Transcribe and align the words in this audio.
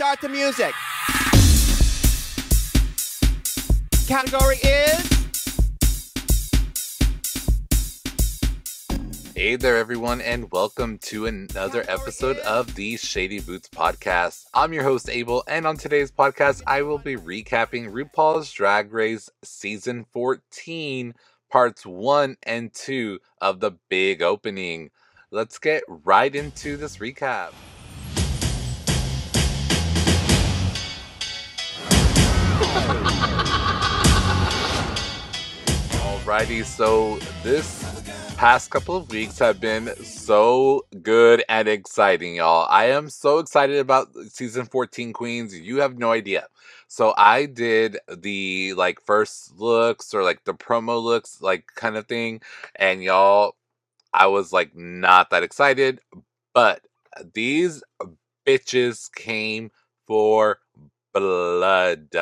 start 0.00 0.22
the 0.22 0.28
music. 0.30 0.74
Category 4.08 4.56
is. 4.56 5.28
Hey 9.36 9.56
there, 9.56 9.76
everyone, 9.76 10.22
and 10.22 10.50
welcome 10.50 10.96
to 11.00 11.26
another 11.26 11.84
episode 11.86 12.38
of 12.38 12.74
the 12.76 12.96
Shady 12.96 13.40
Boots 13.40 13.68
podcast. 13.68 14.46
I'm 14.54 14.72
your 14.72 14.84
host, 14.84 15.10
Abel, 15.10 15.44
and 15.46 15.66
on 15.66 15.76
today's 15.76 16.10
podcast, 16.10 16.62
I 16.66 16.80
will 16.80 16.96
be 16.96 17.16
recapping 17.16 17.92
RuPaul's 17.92 18.50
Drag 18.50 18.94
Race 18.94 19.28
Season 19.44 20.06
14, 20.14 21.12
Parts 21.50 21.84
1 21.84 22.38
and 22.44 22.72
2 22.72 23.20
of 23.42 23.60
the 23.60 23.72
big 23.90 24.22
opening. 24.22 24.92
Let's 25.30 25.58
get 25.58 25.82
right 25.86 26.34
into 26.34 26.78
this 26.78 26.96
recap. 26.96 27.52
Alrighty, 36.30 36.64
so 36.64 37.18
this 37.42 37.82
past 38.36 38.70
couple 38.70 38.96
of 38.96 39.10
weeks 39.10 39.40
have 39.40 39.60
been 39.60 39.92
so 39.96 40.86
good 41.02 41.42
and 41.48 41.66
exciting, 41.66 42.36
y'all. 42.36 42.68
I 42.70 42.84
am 42.84 43.10
so 43.10 43.40
excited 43.40 43.78
about 43.78 44.14
season 44.28 44.66
14 44.66 45.12
Queens. 45.12 45.58
You 45.58 45.78
have 45.78 45.98
no 45.98 46.12
idea. 46.12 46.46
So 46.86 47.14
I 47.16 47.46
did 47.46 47.98
the 48.08 48.74
like 48.74 49.00
first 49.04 49.58
looks 49.58 50.14
or 50.14 50.22
like 50.22 50.44
the 50.44 50.54
promo 50.54 51.02
looks, 51.02 51.42
like 51.42 51.64
kind 51.74 51.96
of 51.96 52.06
thing. 52.06 52.42
And 52.76 53.02
y'all, 53.02 53.56
I 54.14 54.28
was 54.28 54.52
like 54.52 54.72
not 54.76 55.30
that 55.30 55.42
excited, 55.42 55.98
but 56.54 56.86
these 57.34 57.82
bitches 58.46 59.12
came 59.12 59.72
for 60.06 60.60
blood. 61.12 62.14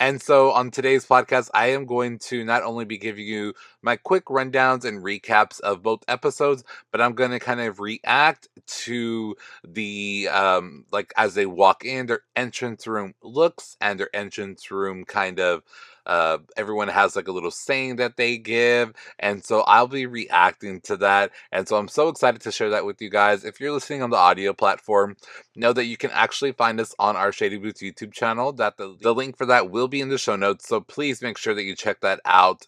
And 0.00 0.20
so 0.20 0.50
on 0.50 0.72
today's 0.72 1.06
podcast, 1.06 1.50
I 1.54 1.68
am 1.68 1.86
going 1.86 2.18
to 2.30 2.44
not 2.44 2.64
only 2.64 2.84
be 2.84 2.98
giving 2.98 3.26
you 3.26 3.54
my 3.80 3.96
quick 3.96 4.24
rundowns 4.26 4.84
and 4.84 5.04
recaps 5.04 5.60
of 5.60 5.82
both 5.84 6.02
episodes, 6.08 6.64
but 6.90 7.00
I'm 7.00 7.14
going 7.14 7.30
to 7.30 7.38
kind 7.38 7.60
of 7.60 7.78
react 7.78 8.48
to 8.84 9.36
the, 9.66 10.28
um, 10.32 10.84
like 10.90 11.12
as 11.16 11.34
they 11.34 11.46
walk 11.46 11.84
in, 11.84 12.06
their 12.06 12.22
entrance 12.34 12.86
room 12.88 13.14
looks 13.22 13.76
and 13.80 14.00
their 14.00 14.14
entrance 14.14 14.70
room 14.70 15.04
kind 15.04 15.38
of 15.38 15.62
uh, 16.06 16.38
everyone 16.56 16.88
has 16.88 17.16
like 17.16 17.28
a 17.28 17.32
little 17.32 17.50
saying 17.50 17.96
that 17.96 18.16
they 18.16 18.36
give. 18.38 18.92
And 19.18 19.44
so 19.44 19.60
I'll 19.62 19.86
be 19.86 20.06
reacting 20.06 20.80
to 20.82 20.96
that. 20.98 21.30
And 21.52 21.68
so 21.68 21.76
I'm 21.76 21.88
so 21.88 22.08
excited 22.08 22.40
to 22.42 22.52
share 22.52 22.70
that 22.70 22.84
with 22.84 23.00
you 23.00 23.10
guys. 23.10 23.44
If 23.44 23.60
you're 23.60 23.72
listening 23.72 24.02
on 24.02 24.10
the 24.10 24.16
audio 24.16 24.52
platform, 24.52 25.16
know 25.56 25.72
that 25.72 25.86
you 25.86 25.96
can 25.96 26.10
actually 26.10 26.52
find 26.52 26.80
us 26.80 26.94
on 26.98 27.16
our 27.16 27.32
Shady 27.32 27.58
Boots 27.58 27.82
YouTube 27.82 28.12
channel. 28.12 28.52
That 28.52 28.76
the, 28.76 28.96
the 29.00 29.14
link 29.14 29.36
for 29.36 29.46
that 29.46 29.70
will 29.70 29.88
be 29.88 30.00
in 30.00 30.08
the 30.08 30.18
show 30.18 30.36
notes. 30.36 30.68
So 30.68 30.80
please 30.80 31.22
make 31.22 31.38
sure 31.38 31.54
that 31.54 31.64
you 31.64 31.74
check 31.76 32.00
that 32.00 32.20
out 32.24 32.66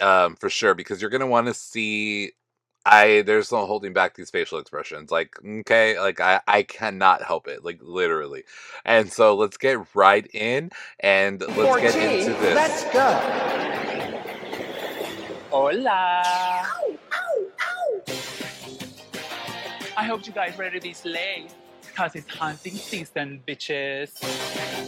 um, 0.00 0.36
for 0.36 0.50
sure 0.50 0.74
because 0.74 1.00
you're 1.00 1.10
going 1.10 1.20
to 1.20 1.26
want 1.26 1.46
to 1.48 1.54
see 1.54 2.32
I 2.90 3.22
there's 3.22 3.52
no 3.52 3.66
holding 3.66 3.92
back 3.92 4.14
these 4.14 4.30
facial 4.30 4.58
expressions. 4.58 5.10
Like, 5.10 5.36
okay, 5.44 5.98
like 6.00 6.20
I 6.20 6.40
I 6.48 6.62
cannot 6.62 7.22
help 7.22 7.46
it. 7.46 7.62
Like 7.64 7.80
literally. 7.82 8.44
And 8.84 9.12
so 9.12 9.34
let's 9.36 9.58
get 9.58 9.94
right 9.94 10.26
in 10.32 10.70
and 11.00 11.40
let's 11.40 11.52
14, 11.52 11.82
get 11.84 11.94
into 11.96 12.32
this. 12.40 12.54
Let's 12.54 12.84
go. 12.84 13.08
Hola. 15.50 16.22
Ow, 16.24 16.98
ow, 17.12 17.46
ow. 17.60 18.02
I 19.96 20.04
hope 20.04 20.26
you 20.26 20.32
guys 20.32 20.58
ready 20.58 20.80
to 20.80 20.82
be 20.82 20.94
slay. 20.94 21.46
Cause 21.94 22.14
it's 22.14 22.30
hunting 22.30 22.76
season, 22.76 23.42
bitches. 23.46 24.16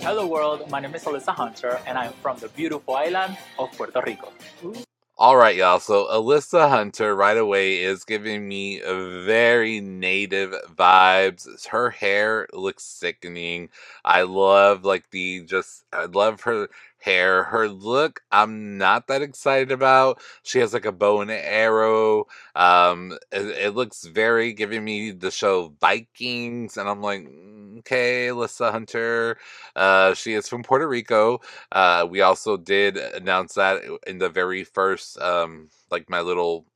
Hello 0.03 0.27
world, 0.27 0.71
my 0.71 0.81
name 0.81 0.95
is 0.95 1.05
Alyssa 1.05 1.34
Hunter 1.34 1.78
and 1.87 1.98
I'm 1.98 2.12
from 2.23 2.39
the 2.39 2.48
beautiful 2.48 2.95
island 2.95 3.37
of 3.59 3.73
Puerto 3.73 4.01
Rico. 4.06 4.33
Ooh. 4.65 4.90
All 5.21 5.37
right, 5.37 5.55
y'all. 5.55 5.81
So 5.81 6.07
Alyssa 6.07 6.69
Hunter 6.71 7.15
right 7.15 7.37
away 7.37 7.81
is 7.83 8.05
giving 8.05 8.49
me 8.49 8.81
very 8.81 9.78
native 9.81 10.55
vibes. 10.75 11.67
Her 11.69 11.91
hair 11.91 12.49
looks 12.55 12.84
sickening. 12.84 13.69
I 14.05 14.22
love 14.22 14.84
like 14.84 15.11
the 15.11 15.43
just 15.44 15.84
I 15.93 16.06
love 16.06 16.41
her 16.43 16.69
hair. 16.99 17.44
Her 17.44 17.69
look, 17.69 18.22
I'm 18.33 18.78
not 18.78 19.09
that 19.09 19.21
excited 19.22 19.71
about. 19.72 20.21
She 20.43 20.59
has 20.61 20.72
like 20.72 20.87
a 20.87 20.93
bow 20.93 21.21
and 21.21 21.31
arrow. 21.31 22.27
Um, 22.56 23.12
it, 23.31 23.47
it 23.67 23.75
looks 23.75 24.05
very 24.05 24.55
giving 24.55 24.83
me 24.84 25.11
the 25.11 25.31
show 25.31 25.75
Vikings, 25.83 26.78
and 26.78 26.89
I'm 26.89 27.03
like, 27.03 27.21
mm, 27.28 27.69
okay, 27.81 28.29
Alyssa 28.29 28.73
Hunter. 28.73 29.39
Uh, 29.77 30.15
she 30.15 30.35
is 30.35 30.49
from 30.49 30.63
Puerto 30.63 30.89
Rico. 30.89 31.41
Uh, 31.73 32.07
we 32.11 32.23
also 32.23 32.57
did 32.57 32.97
announce 32.97 33.55
that 33.55 33.83
in 34.07 34.19
the 34.19 34.31
very 34.31 34.65
first, 34.65 35.19
um, 35.21 35.69
like 35.91 36.11
my 36.11 36.21
little 36.23 36.67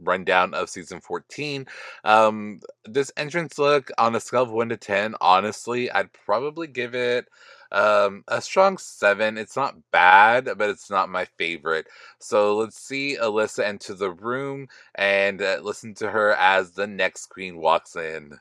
rundown 0.00 0.54
of 0.54 0.70
season 0.70 1.00
14. 1.00 1.66
Um, 2.04 2.60
this 2.84 3.12
entrance 3.16 3.58
look 3.58 3.90
on 3.98 4.14
a 4.16 4.20
scale 4.20 4.42
of 4.44 4.52
1 4.52 4.70
to 4.70 4.76
10, 4.76 5.14
honestly, 5.20 5.90
I'd 5.92 6.12
probably 6.12 6.66
give 6.68 6.94
it 6.94 7.28
um, 7.72 8.24
a 8.28 8.40
strong 8.42 8.78
seven. 8.78 9.38
It's 9.38 9.56
not 9.56 9.76
bad, 9.92 10.46
but 10.58 10.70
it's 10.70 10.90
not 10.90 11.08
my 11.10 11.26
favorite. 11.38 11.86
So 12.20 12.56
let's 12.56 12.78
see 12.80 13.16
Alyssa 13.20 13.64
enter 13.64 13.94
the 13.94 14.12
room 14.12 14.68
and 14.94 15.42
uh, 15.42 15.60
listen 15.62 15.94
to 15.96 16.10
her 16.10 16.32
as 16.34 16.72
the 16.72 16.86
next 16.86 17.26
queen 17.26 17.56
walks 17.58 17.96
in. 17.96 18.38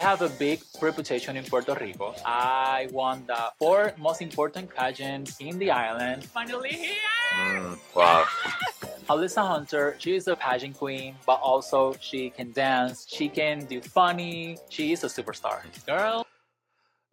I 0.00 0.04
have 0.04 0.22
a 0.22 0.28
big 0.28 0.60
reputation 0.82 1.36
in 1.36 1.44
Puerto 1.44 1.74
Rico. 1.80 2.14
I 2.26 2.88
won 2.90 3.24
the 3.26 3.52
four 3.58 3.94
most 3.96 4.22
important 4.22 4.74
pageants 4.74 5.36
in 5.40 5.58
the 5.58 5.70
island. 5.70 6.24
Finally 6.24 6.70
here! 6.70 6.94
Mm, 7.38 7.78
wow. 7.94 8.24
Alyssa 9.08 9.46
Hunter, 9.46 9.96
she 9.98 10.16
is 10.16 10.26
a 10.28 10.34
pageant 10.34 10.76
queen, 10.76 11.14
but 11.26 11.40
also 11.40 11.94
she 12.00 12.30
can 12.30 12.52
dance, 12.52 13.06
she 13.08 13.28
can 13.28 13.66
do 13.66 13.80
funny, 13.80 14.58
she 14.68 14.92
is 14.92 15.04
a 15.04 15.06
superstar. 15.06 15.62
Girl. 15.86 16.26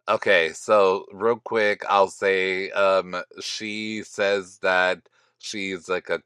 Okay, 0.08 0.52
so 0.52 1.06
real 1.12 1.36
quick, 1.36 1.84
I'll 1.88 2.08
say 2.08 2.70
um 2.72 3.22
she 3.40 4.02
says 4.02 4.58
that 4.62 5.08
she's 5.38 5.88
like 5.88 6.10
a 6.10 6.20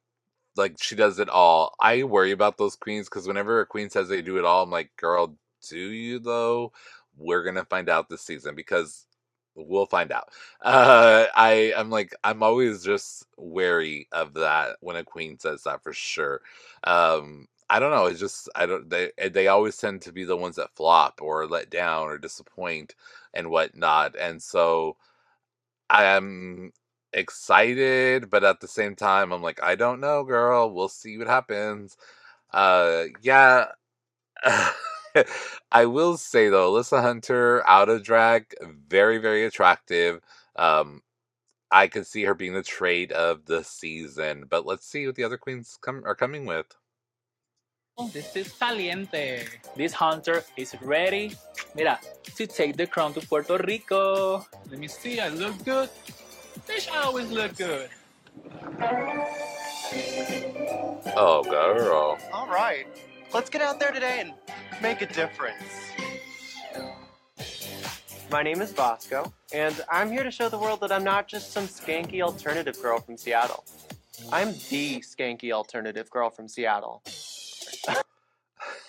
like 0.56 0.76
she 0.82 0.96
does 0.96 1.18
it 1.18 1.28
all. 1.28 1.74
I 1.80 2.04
worry 2.04 2.32
about 2.32 2.56
those 2.56 2.76
queens 2.76 3.08
because 3.08 3.26
whenever 3.28 3.60
a 3.60 3.66
queen 3.66 3.90
says 3.90 4.08
they 4.08 4.22
do 4.22 4.38
it 4.38 4.44
all, 4.44 4.62
I'm 4.62 4.70
like, 4.70 4.90
girl, 4.96 5.36
do 5.68 5.78
you 5.78 6.18
though? 6.18 6.72
We're 7.16 7.42
gonna 7.44 7.64
find 7.64 7.88
out 7.88 8.08
this 8.08 8.22
season 8.22 8.54
because 8.54 9.06
we'll 9.54 9.86
find 9.86 10.12
out. 10.12 10.28
Uh, 10.62 11.26
I 11.34 11.72
I'm 11.76 11.90
like 11.90 12.14
I'm 12.24 12.42
always 12.42 12.84
just 12.84 13.24
wary 13.36 14.08
of 14.12 14.34
that 14.34 14.76
when 14.80 14.96
a 14.96 15.04
queen 15.04 15.38
says 15.38 15.62
that 15.64 15.82
for 15.82 15.92
sure. 15.92 16.40
Um, 16.84 17.46
I 17.70 17.78
don't 17.80 17.90
know. 17.92 18.06
It's 18.06 18.20
just 18.20 18.48
I 18.56 18.66
don't. 18.66 18.88
They 18.90 19.10
they 19.30 19.48
always 19.48 19.76
tend 19.76 20.02
to 20.02 20.12
be 20.12 20.24
the 20.24 20.36
ones 20.36 20.56
that 20.56 20.74
flop 20.76 21.20
or 21.22 21.46
let 21.46 21.70
down 21.70 22.06
or 22.08 22.18
disappoint 22.18 22.94
and 23.34 23.50
whatnot. 23.50 24.16
And 24.18 24.42
so 24.42 24.96
I 25.90 26.04
am 26.04 26.72
excited, 27.12 28.30
but 28.30 28.44
at 28.44 28.60
the 28.60 28.68
same 28.68 28.96
time, 28.96 29.32
I'm 29.32 29.42
like, 29.42 29.62
I 29.62 29.74
don't 29.76 30.00
know, 30.00 30.24
girl. 30.24 30.70
We'll 30.72 30.88
see 30.88 31.18
what 31.18 31.28
happens. 31.28 31.96
Uh, 32.52 33.04
yeah. 33.22 33.66
I 35.72 35.86
will 35.86 36.16
say 36.16 36.48
though, 36.48 36.72
Alyssa 36.72 37.02
Hunter 37.02 37.66
out 37.66 37.88
of 37.88 38.02
drag, 38.02 38.54
very 38.88 39.18
very 39.18 39.44
attractive. 39.44 40.20
Um, 40.56 41.02
I 41.70 41.88
can 41.88 42.04
see 42.04 42.24
her 42.24 42.34
being 42.34 42.54
the 42.54 42.62
trade 42.62 43.12
of 43.12 43.44
the 43.46 43.62
season, 43.64 44.44
but 44.48 44.66
let's 44.66 44.86
see 44.86 45.06
what 45.06 45.16
the 45.16 45.24
other 45.24 45.36
queens 45.36 45.78
come 45.80 46.02
are 46.04 46.14
coming 46.14 46.46
with. 46.46 46.66
Oh, 47.98 48.08
this 48.08 48.36
is 48.36 48.52
caliente. 48.52 49.46
This 49.74 49.92
hunter 49.92 50.44
is 50.56 50.76
ready, 50.82 51.34
mira, 51.74 51.98
to 52.36 52.46
take 52.46 52.76
the 52.76 52.86
crown 52.86 53.14
to 53.14 53.20
Puerto 53.20 53.56
Rico. 53.56 54.46
Let 54.70 54.78
me 54.78 54.86
see, 54.86 55.18
I 55.18 55.28
look 55.30 55.64
good. 55.64 55.88
Fish 56.64 56.88
always 56.92 57.30
look 57.30 57.56
good. 57.56 57.88
Oh, 61.16 61.42
girl. 61.42 62.18
All 62.32 62.48
right, 62.48 62.86
let's 63.36 63.50
get 63.50 63.60
out 63.60 63.78
there 63.78 63.92
today 63.92 64.20
and 64.20 64.32
make 64.80 65.02
a 65.02 65.06
difference. 65.06 65.92
My 68.30 68.42
name 68.42 68.62
is 68.62 68.72
Bosco, 68.72 69.30
and 69.52 69.78
I'm 69.90 70.10
here 70.10 70.22
to 70.22 70.30
show 70.30 70.48
the 70.48 70.56
world 70.56 70.80
that 70.80 70.90
I'm 70.90 71.04
not 71.04 71.28
just 71.28 71.52
some 71.52 71.66
skanky 71.66 72.22
alternative 72.22 72.80
girl 72.80 72.98
from 72.98 73.18
Seattle. 73.18 73.62
I'm 74.32 74.52
the 74.70 75.00
skanky 75.00 75.52
alternative 75.52 76.08
girl 76.08 76.30
from 76.30 76.48
Seattle. 76.48 77.02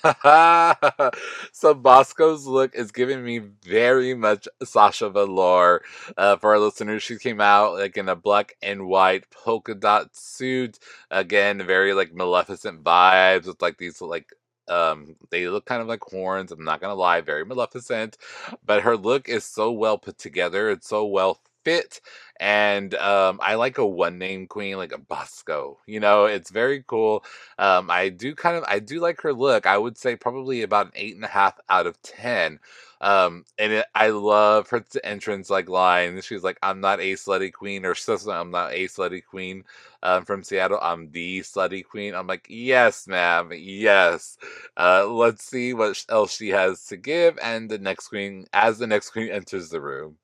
so 1.51 1.73
Bosco's 1.73 2.45
look 2.45 2.75
is 2.75 2.91
giving 2.91 3.23
me 3.23 3.39
very 3.39 4.13
much 4.13 4.47
Sasha 4.63 5.09
Velour. 5.09 5.81
Uh, 6.17 6.35
for 6.37 6.51
our 6.51 6.59
listeners, 6.59 7.03
she 7.03 7.17
came 7.17 7.41
out 7.41 7.73
like 7.73 7.97
in 7.97 8.09
a 8.09 8.15
black 8.15 8.55
and 8.61 8.87
white 8.87 9.29
polka 9.31 9.73
dot 9.75 10.15
suit. 10.15 10.79
Again, 11.11 11.65
very 11.65 11.93
like 11.93 12.13
Maleficent 12.13 12.83
vibes 12.83 13.45
with 13.47 13.61
like 13.61 13.77
these 13.77 14.01
like 14.01 14.31
Um, 14.67 15.15
they 15.31 15.47
look 15.47 15.65
kind 15.65 15.81
of 15.81 15.87
like 15.87 16.01
horns. 16.03 16.51
I'm 16.51 16.63
not 16.63 16.81
gonna 16.81 16.95
lie, 16.95 17.21
very 17.21 17.45
Maleficent, 17.45 18.17
but 18.65 18.83
her 18.83 18.97
look 18.97 19.29
is 19.29 19.45
so 19.45 19.71
well 19.71 19.97
put 19.97 20.17
together. 20.17 20.69
It's 20.69 20.87
so 20.87 21.05
well 21.05 21.39
fit, 21.67 22.01
and 22.39 22.93
um, 22.95 23.39
I 23.43 23.55
like 23.55 23.77
a 23.77 23.85
one 23.85 24.17
name 24.17 24.47
queen, 24.47 24.77
like 24.77 24.93
a 24.93 24.97
Bosco. 24.97 25.79
You 25.85 25.99
know, 25.99 26.25
it's 26.25 26.49
very 26.51 26.83
cool. 26.87 27.23
Um, 27.59 27.89
I 27.91 28.09
do 28.09 28.35
kind 28.35 28.55
of, 28.57 28.63
I 28.67 28.79
do 28.79 28.99
like 28.99 29.21
her 29.21 29.33
look. 29.33 29.65
I 29.65 29.77
would 29.77 29.97
say 29.97 30.15
probably 30.15 30.61
about 30.61 30.87
an 30.87 30.91
eight 30.95 31.15
and 31.15 31.25
a 31.25 31.27
half 31.27 31.59
out 31.69 31.87
of 31.87 32.01
ten. 32.01 32.59
Um, 33.01 33.45
and 33.59 33.73
it, 33.73 33.85
I 33.93 34.09
love 34.09 34.69
her 34.69 34.83
entrance 35.03 35.49
like 35.49 35.69
line. 35.69 36.21
She's 36.21 36.43
like, 36.43 36.57
"I'm 36.63 36.81
not 36.81 36.99
a 36.99 37.13
slutty 37.13 37.51
queen," 37.53 37.85
or 37.85 37.95
"I'm 38.31 38.51
not 38.51 38.73
a 38.73 38.85
slutty 38.87 39.23
queen." 39.23 39.63
Um, 40.03 40.25
from 40.25 40.43
Seattle, 40.43 40.79
I'm 40.81 41.11
the 41.11 41.39
slutty 41.41 41.83
queen. 41.85 42.13
I'm 42.15 42.27
like, 42.27 42.45
yes, 42.49 43.07
ma'am, 43.07 43.51
yes. 43.53 44.37
Uh, 44.77 45.07
let's 45.07 45.43
see 45.43 45.73
what 45.73 46.03
else 46.09 46.35
she 46.35 46.49
has 46.49 46.85
to 46.87 46.97
give. 46.97 47.37
And 47.41 47.69
the 47.69 47.77
next 47.79 48.09
queen, 48.09 48.45
as 48.53 48.77
the 48.79 48.87
next 48.87 49.09
queen 49.11 49.29
enters 49.29 49.69
the 49.69 49.81
room. 49.81 50.17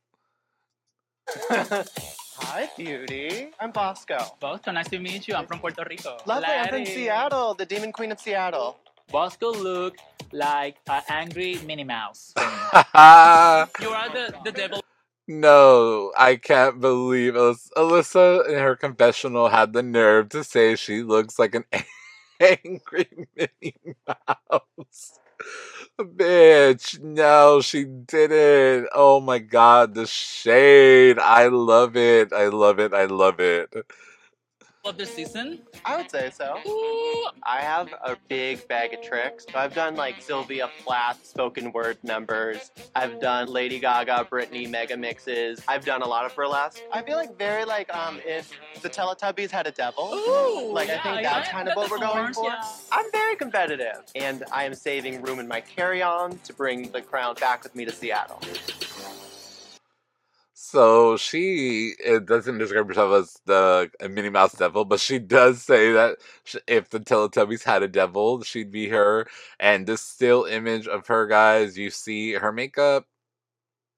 Hi, 1.49 2.69
beauty. 2.77 3.51
I'm 3.59 3.71
Bosco. 3.71 4.17
Bosco, 4.39 4.71
nice 4.71 4.89
to 4.89 4.99
meet 4.99 5.27
you. 5.27 5.35
I'm 5.35 5.45
from 5.47 5.59
Puerto 5.59 5.85
Rico. 5.89 6.17
Lovely, 6.25 6.47
I'm 6.47 6.67
from 6.69 6.85
Seattle, 6.85 7.53
the 7.53 7.65
Demon 7.65 7.91
Queen 7.91 8.11
of 8.11 8.19
Seattle. 8.19 8.77
Bosco 9.09 9.51
look 9.53 9.95
like 10.31 10.77
an 10.89 11.01
angry 11.07 11.59
Minnie 11.65 11.85
Mouse. 11.85 12.33
you 12.37 12.41
are 12.43 14.09
the, 14.09 14.35
the 14.43 14.51
devil. 14.51 14.83
no, 15.27 16.11
I 16.17 16.35
can't 16.35 16.81
believe 16.81 17.35
Alyssa, 17.35 17.69
Alyssa 17.77 18.49
in 18.49 18.59
her 18.59 18.75
confessional 18.75 19.49
had 19.49 19.73
the 19.73 19.83
nerve 19.83 20.29
to 20.29 20.43
say 20.43 20.75
she 20.75 21.03
looks 21.03 21.39
like 21.39 21.55
an 21.55 21.65
angry 22.39 23.07
Minnie 23.35 23.95
Mouse. 24.07 25.19
Bitch, 25.99 26.99
no, 27.01 27.61
she 27.61 27.85
didn't. 27.85 28.89
Oh 28.95 29.21
my 29.21 29.39
god, 29.39 29.95
the 29.95 30.07
shade. 30.07 31.19
I 31.19 31.47
love 31.47 31.95
it. 31.97 32.33
I 32.33 32.47
love 32.47 32.79
it. 32.79 32.93
I 32.93 33.05
love 33.05 33.39
it. 33.39 33.73
Of 34.85 34.97
the 34.97 35.05
season. 35.05 35.59
I 35.85 35.95
would 35.95 36.11
say 36.11 36.29
so. 36.29 36.57
Ooh, 36.67 37.27
I 37.43 37.61
have 37.61 37.87
a 38.03 38.17
big 38.27 38.67
bag 38.67 38.93
of 38.93 39.01
tricks. 39.01 39.45
So 39.51 39.57
I've 39.57 39.73
done 39.73 39.95
like 39.95 40.21
Sylvia 40.21 40.69
Plath 40.83 41.25
spoken 41.25 41.71
word 41.71 41.97
numbers. 42.03 42.71
I've 42.93 43.21
done 43.21 43.47
Lady 43.47 43.79
Gaga, 43.79 44.27
Britney 44.29 44.69
mega 44.69 44.97
mixes. 44.97 45.61
I've 45.69 45.85
done 45.85 46.01
a 46.01 46.07
lot 46.07 46.25
of 46.25 46.35
burlesque. 46.35 46.81
I 46.91 47.01
feel 47.01 47.15
like 47.15 47.37
very 47.37 47.63
like 47.63 47.93
um 47.95 48.19
if 48.25 48.51
the 48.81 48.89
Teletubbies 48.89 49.51
had 49.51 49.67
a 49.67 49.71
devil. 49.71 50.13
Ooh, 50.13 50.73
Like, 50.73 50.89
I 50.89 50.97
think 50.99 51.23
that's 51.23 51.47
I 51.47 51.51
kind 51.51 51.69
of 51.69 51.75
what 51.75 51.89
we're 51.89 51.99
going 51.99 52.33
for. 52.33 52.47
yeah. 52.49 52.61
I'm 52.91 53.09
very 53.13 53.35
competitive, 53.37 54.03
and 54.15 54.43
I 54.51 54.65
am 54.65 54.73
saving 54.73 55.21
room 55.21 55.39
in 55.39 55.47
my 55.47 55.61
carry-on 55.61 56.39
to 56.39 56.53
bring 56.53 56.91
the 56.91 57.01
crown 57.01 57.35
back 57.35 57.63
with 57.63 57.73
me 57.75 57.85
to 57.85 57.91
Seattle. 57.91 58.41
So 60.73 61.17
she 61.17 61.93
doesn't 62.25 62.57
describe 62.57 62.87
herself 62.87 63.13
as 63.13 63.39
the 63.45 63.91
Minnie 64.09 64.29
Mouse 64.29 64.53
devil, 64.53 64.85
but 64.85 64.99
she 64.99 65.19
does 65.19 65.61
say 65.61 65.91
that 65.91 66.17
if 66.67 66.89
the 66.89 66.99
Teletubbies 66.99 67.63
had 67.63 67.83
a 67.83 67.87
devil, 67.87 68.41
she'd 68.41 68.71
be 68.71 68.89
her. 68.89 69.27
And 69.59 69.85
this 69.85 70.01
still 70.01 70.45
image 70.45 70.87
of 70.87 71.05
her, 71.07 71.27
guys, 71.27 71.77
you 71.77 71.91
see 71.91 72.33
her 72.33 72.51
makeup 72.51 73.05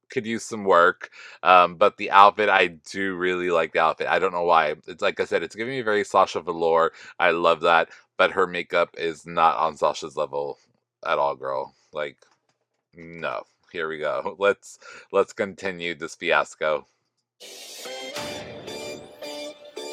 could 0.10 0.26
use 0.26 0.44
some 0.44 0.66
work, 0.66 1.10
um, 1.44 1.76
but 1.76 1.98
the 1.98 2.12
outfit 2.12 2.50
I 2.50 2.68
do 2.68 3.16
really 3.16 3.50
like 3.52 3.74
the 3.74 3.80
outfit. 3.80 4.08
I 4.08 4.20
don't 4.20 4.34
know 4.34 4.44
why. 4.44 4.76
It's 4.88 5.02
like 5.02 5.20
I 5.20 5.26
said, 5.26 5.44
it's 5.44 5.56
giving 5.56 5.74
me 5.76 5.82
very 5.82 6.04
Sasha 6.04 6.42
Velour. 6.42 6.92
I 7.20 7.32
love 7.32 7.62
that, 7.62 7.90
but 8.18 8.32
her 8.32 8.48
makeup 8.48 8.90
is 8.98 9.26
not 9.26 9.58
on 9.58 9.78
Sasha's 9.78 10.18
level 10.18 10.60
at 11.06 11.20
all, 11.20 11.36
girl. 11.36 11.74
Like, 11.94 12.18
no. 12.96 13.44
Here 13.76 13.90
we 13.90 13.98
go. 13.98 14.38
Let's 14.40 14.80
let's 15.12 15.34
continue 15.34 15.96
this 15.96 16.16
fiasco. 16.16 16.88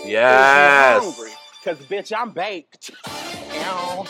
Yes. 0.05 1.20
Cause 1.64 1.79
bitch, 1.79 2.12
I'm 2.17 2.31
baked. 2.31 2.93
Ow. 3.08 4.06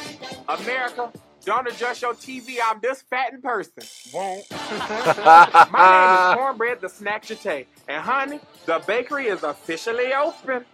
America, 0.46 1.10
don't 1.46 1.66
adjust 1.66 2.02
your 2.02 2.12
TV. 2.12 2.56
I'm 2.62 2.80
this 2.82 3.00
fat 3.00 3.32
in 3.32 3.40
person. 3.40 3.82
Won't. 4.12 4.44
My 4.50 6.26
name 6.26 6.32
is 6.32 6.36
Cornbread 6.36 6.82
the 6.82 6.90
Snack 6.90 7.24
Jeté. 7.24 7.64
And 7.88 8.02
honey, 8.02 8.40
the 8.66 8.82
bakery 8.86 9.28
is 9.28 9.42
officially 9.42 10.12
open. 10.12 10.66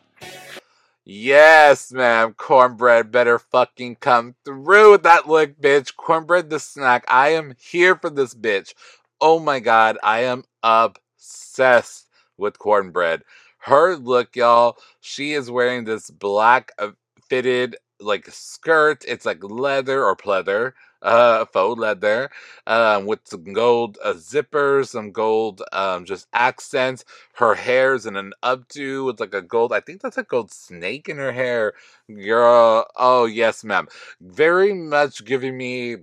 Yes, 1.11 1.91
ma'am. 1.91 2.35
Cornbread 2.35 3.11
better 3.11 3.39
fucking 3.39 3.97
come 3.97 4.35
through 4.45 4.91
with 4.91 5.05
that 5.05 5.27
look, 5.27 5.59
bitch. 5.59 5.97
Cornbread 5.97 6.51
the 6.51 6.61
snack. 6.61 7.07
I 7.09 7.31
am 7.31 7.55
here 7.59 7.97
for 7.97 8.11
this 8.11 8.35
bitch. 8.35 8.75
Oh 9.19 9.39
my 9.39 9.59
god, 9.59 9.97
I 10.03 10.25
am 10.25 10.45
obsessed 10.63 12.09
with 12.37 12.59
cornbread. 12.59 13.23
Her 13.61 13.97
look, 13.97 14.37
y'all. 14.37 14.77
She 15.01 15.33
is 15.33 15.51
wearing 15.51 15.85
this 15.85 16.11
black 16.11 16.73
uh, 16.79 16.91
fitted 17.31 17.77
like 18.01 18.27
skirt. 18.29 19.03
It's 19.09 19.25
like 19.25 19.43
leather 19.43 20.05
or 20.05 20.15
pleather, 20.15 20.75
uh, 21.03 21.45
faux 21.47 21.79
leather, 21.79 21.99
there 22.01 22.31
um, 22.67 23.07
with 23.07 23.21
some 23.25 23.53
gold 23.53 23.99
uh, 24.03 24.15
zippers, 24.15 24.89
some 24.89 25.13
gold 25.13 25.63
um, 25.73 26.05
just 26.05 26.27
accents. 26.33 27.05
Her 27.35 27.55
hair's 27.55 28.07
in 28.07 28.17
an 28.17 28.33
updo 28.43 29.07
with 29.07 29.21
like 29.21 29.35
a 29.35 29.43
gold. 29.43 29.73
I 29.73 29.81
think 29.81 30.01
that's 30.03 30.19
a 30.19 30.23
gold 30.23 30.53
snake 30.53 31.09
in 31.09 31.17
her 31.19 31.33
hair, 31.33 31.75
girl. 32.09 32.87
Oh 32.97 33.27
yes, 33.27 33.65
ma'am. 33.65 33.89
Very 34.21 34.73
much 34.75 35.25
giving 35.25 35.57
me 35.57 35.97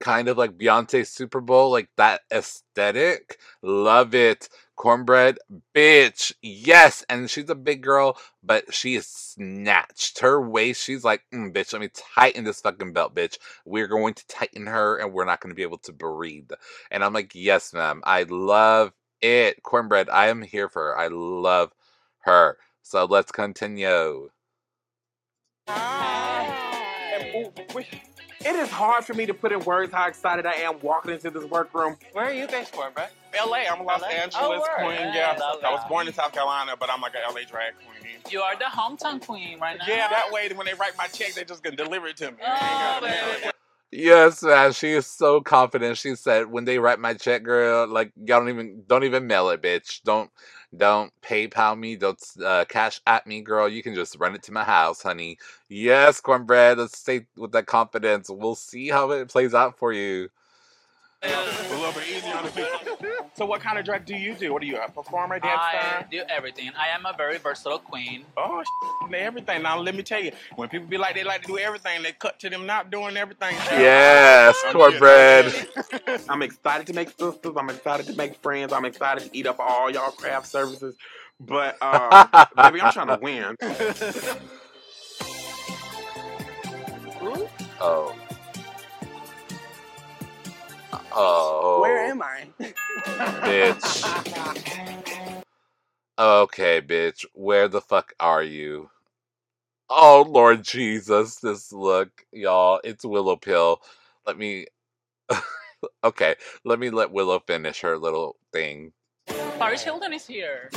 kind 0.00 0.28
of 0.28 0.38
like 0.38 0.56
Beyonce 0.56 1.06
Super 1.06 1.40
Bowl, 1.40 1.70
like 1.70 1.88
that 1.96 2.22
aesthetic. 2.32 3.38
Love 3.62 4.14
it. 4.14 4.48
Cornbread, 4.80 5.38
bitch. 5.74 6.32
Yes. 6.40 7.04
And 7.10 7.28
she's 7.28 7.50
a 7.50 7.54
big 7.54 7.82
girl, 7.82 8.16
but 8.42 8.72
she 8.72 8.94
is 8.94 9.06
snatched. 9.06 10.20
Her 10.20 10.40
waist, 10.40 10.82
she's 10.82 11.04
like, 11.04 11.20
mm, 11.34 11.52
bitch, 11.52 11.74
let 11.74 11.82
me 11.82 11.90
tighten 12.14 12.44
this 12.44 12.62
fucking 12.62 12.94
belt, 12.94 13.14
bitch. 13.14 13.36
We're 13.66 13.88
going 13.88 14.14
to 14.14 14.26
tighten 14.26 14.66
her 14.68 14.96
and 14.96 15.12
we're 15.12 15.26
not 15.26 15.42
going 15.42 15.50
to 15.50 15.54
be 15.54 15.64
able 15.64 15.76
to 15.80 15.92
breathe. 15.92 16.52
And 16.90 17.04
I'm 17.04 17.12
like, 17.12 17.32
yes, 17.34 17.74
ma'am. 17.74 18.00
I 18.04 18.22
love 18.22 18.94
it. 19.20 19.62
Cornbread, 19.62 20.08
I 20.08 20.28
am 20.28 20.40
here 20.40 20.70
for 20.70 20.82
her. 20.82 20.98
I 20.98 21.08
love 21.08 21.74
her. 22.20 22.56
So 22.80 23.04
let's 23.04 23.32
continue. 23.32 24.30
And, 28.44 28.56
ooh, 28.56 28.58
we- 28.58 28.60
It 28.60 28.62
is 28.64 28.70
hard 28.70 29.04
for 29.04 29.14
me 29.14 29.26
to 29.26 29.34
put 29.34 29.52
in 29.52 29.60
words 29.60 29.92
how 29.92 30.06
excited 30.08 30.46
I 30.46 30.54
am 30.54 30.80
walking 30.80 31.12
into 31.12 31.30
this 31.30 31.44
workroom. 31.44 31.96
Where 32.12 32.26
are 32.26 32.32
you 32.32 32.46
based, 32.48 32.72
Cornbread? 32.72 33.10
LA, 33.34 33.58
I'm 33.70 33.80
a 33.80 33.84
Los 33.84 34.02
LA? 34.02 34.08
Angeles 34.08 34.62
Oh, 34.64 34.76
queen. 34.84 34.92
Yeah, 34.92 35.36
Yeah, 35.36 35.38
I 35.64 35.72
was 35.72 35.82
born 35.88 36.08
in 36.08 36.14
South 36.14 36.32
Carolina, 36.32 36.76
but 36.78 36.90
I'm 36.90 37.00
like 37.00 37.14
a 37.14 37.20
LA 37.32 37.44
drag 37.44 37.74
queen. 37.76 38.18
You 38.30 38.42
are 38.42 38.56
the 38.56 38.64
hometown 38.66 39.24
queen 39.24 39.60
right 39.60 39.78
now. 39.78 39.86
Yeah, 39.88 40.08
that 40.08 40.32
way 40.32 40.48
when 40.54 40.66
they 40.66 40.74
write 40.74 40.96
my 40.98 41.06
check, 41.08 41.34
they 41.34 41.44
just 41.44 41.62
gonna 41.62 41.76
deliver 41.76 42.08
it 42.08 42.16
to 42.18 42.32
me. 42.32 42.38
Oh, 42.46 42.98
baby. 43.02 43.50
Yes, 43.92 44.42
man. 44.42 44.72
She 44.72 44.90
is 44.92 45.06
so 45.06 45.40
confident. 45.40 45.98
She 45.98 46.14
said, 46.14 46.46
"When 46.50 46.64
they 46.64 46.78
write 46.78 47.00
my 47.00 47.14
check, 47.14 47.42
girl, 47.42 47.86
like 47.88 48.12
y'all 48.16 48.40
don't 48.40 48.50
even 48.50 48.84
don't 48.86 49.04
even 49.04 49.26
mail 49.26 49.50
it, 49.50 49.62
bitch. 49.62 50.02
Don't 50.04 50.30
don't 50.76 51.12
PayPal 51.22 51.78
me. 51.78 51.96
Don't 51.96 52.22
uh, 52.44 52.64
cash 52.68 53.00
at 53.06 53.26
me, 53.26 53.40
girl. 53.42 53.68
You 53.68 53.82
can 53.82 53.94
just 53.94 54.16
run 54.18 54.34
it 54.34 54.42
to 54.44 54.52
my 54.52 54.64
house, 54.64 55.02
honey. 55.02 55.38
Yes, 55.68 56.20
cornbread. 56.20 56.78
Let's 56.78 56.98
stay 56.98 57.26
with 57.36 57.52
that 57.52 57.66
confidence. 57.66 58.28
We'll 58.30 58.54
see 58.54 58.88
how 58.88 59.10
it 59.10 59.28
plays 59.28 59.54
out 59.54 59.78
for 59.78 59.92
you. 59.92 60.28
A 61.22 61.28
little 61.70 61.92
bit 61.92 62.08
easier 62.08 62.34
on 62.34 62.44
the 62.44 62.50
people. 62.50 62.96
So, 63.34 63.46
what 63.46 63.60
kind 63.60 63.78
of 63.78 63.84
drag 63.84 64.04
do 64.04 64.14
you 64.14 64.34
do? 64.34 64.52
What 64.52 64.60
are 64.62 64.66
you, 64.66 64.76
a 64.76 64.90
performer, 64.90 65.38
dance 65.38 65.60
I 65.62 66.04
do 66.10 66.22
everything. 66.28 66.72
I 66.78 66.88
am 66.88 67.06
a 67.06 67.14
very 67.16 67.38
versatile 67.38 67.78
queen. 67.78 68.24
Oh, 68.36 68.62
everything. 69.14 69.62
Now, 69.62 69.78
let 69.78 69.94
me 69.94 70.02
tell 70.02 70.22
you, 70.22 70.32
when 70.56 70.68
people 70.68 70.88
be 70.88 70.98
like 70.98 71.14
they 71.14 71.24
like 71.24 71.42
to 71.42 71.46
do 71.46 71.58
everything, 71.58 72.02
they 72.02 72.12
cut 72.12 72.38
to 72.40 72.50
them 72.50 72.66
not 72.66 72.90
doing 72.90 73.16
everything. 73.16 73.54
Yes, 73.70 74.56
I'm 74.66 74.74
cornbread. 74.74 75.68
I'm 76.28 76.42
excited 76.42 76.86
to 76.88 76.92
make 76.92 77.10
sisters. 77.10 77.54
I'm 77.56 77.70
excited 77.70 78.06
to 78.06 78.14
make 78.14 78.36
friends. 78.42 78.72
I'm 78.72 78.84
excited 78.84 79.30
to 79.30 79.38
eat 79.38 79.46
up 79.46 79.58
all 79.58 79.90
y'all 79.90 80.10
craft 80.10 80.48
services. 80.48 80.96
But, 81.38 81.78
uh, 81.80 82.46
baby, 82.56 82.82
I'm 82.82 82.92
trying 82.92 83.06
to 83.08 83.18
win. 83.22 83.56
Oh. 87.80 88.14
Oh. 91.12 91.80
Where 91.80 91.98
am 91.98 92.22
I? 92.22 92.46
bitch? 92.60 94.24
Okay, 96.18 96.80
bitch. 96.80 97.24
Where 97.34 97.68
the 97.68 97.80
fuck 97.80 98.12
are 98.20 98.42
you? 98.42 98.90
Oh 99.88 100.24
Lord 100.28 100.62
Jesus, 100.62 101.36
this 101.36 101.72
look, 101.72 102.10
y'all. 102.32 102.80
It's 102.84 103.04
Willow 103.04 103.36
Pill. 103.36 103.80
Let 104.26 104.38
me. 104.38 104.66
okay, 106.04 106.36
let 106.64 106.78
me 106.78 106.90
let 106.90 107.10
Willow 107.10 107.40
finish 107.40 107.80
her 107.80 107.98
little 107.98 108.36
thing. 108.52 108.92
Paris 109.26 109.82
Hilton 109.82 110.12
is 110.12 110.26
here. 110.26 110.70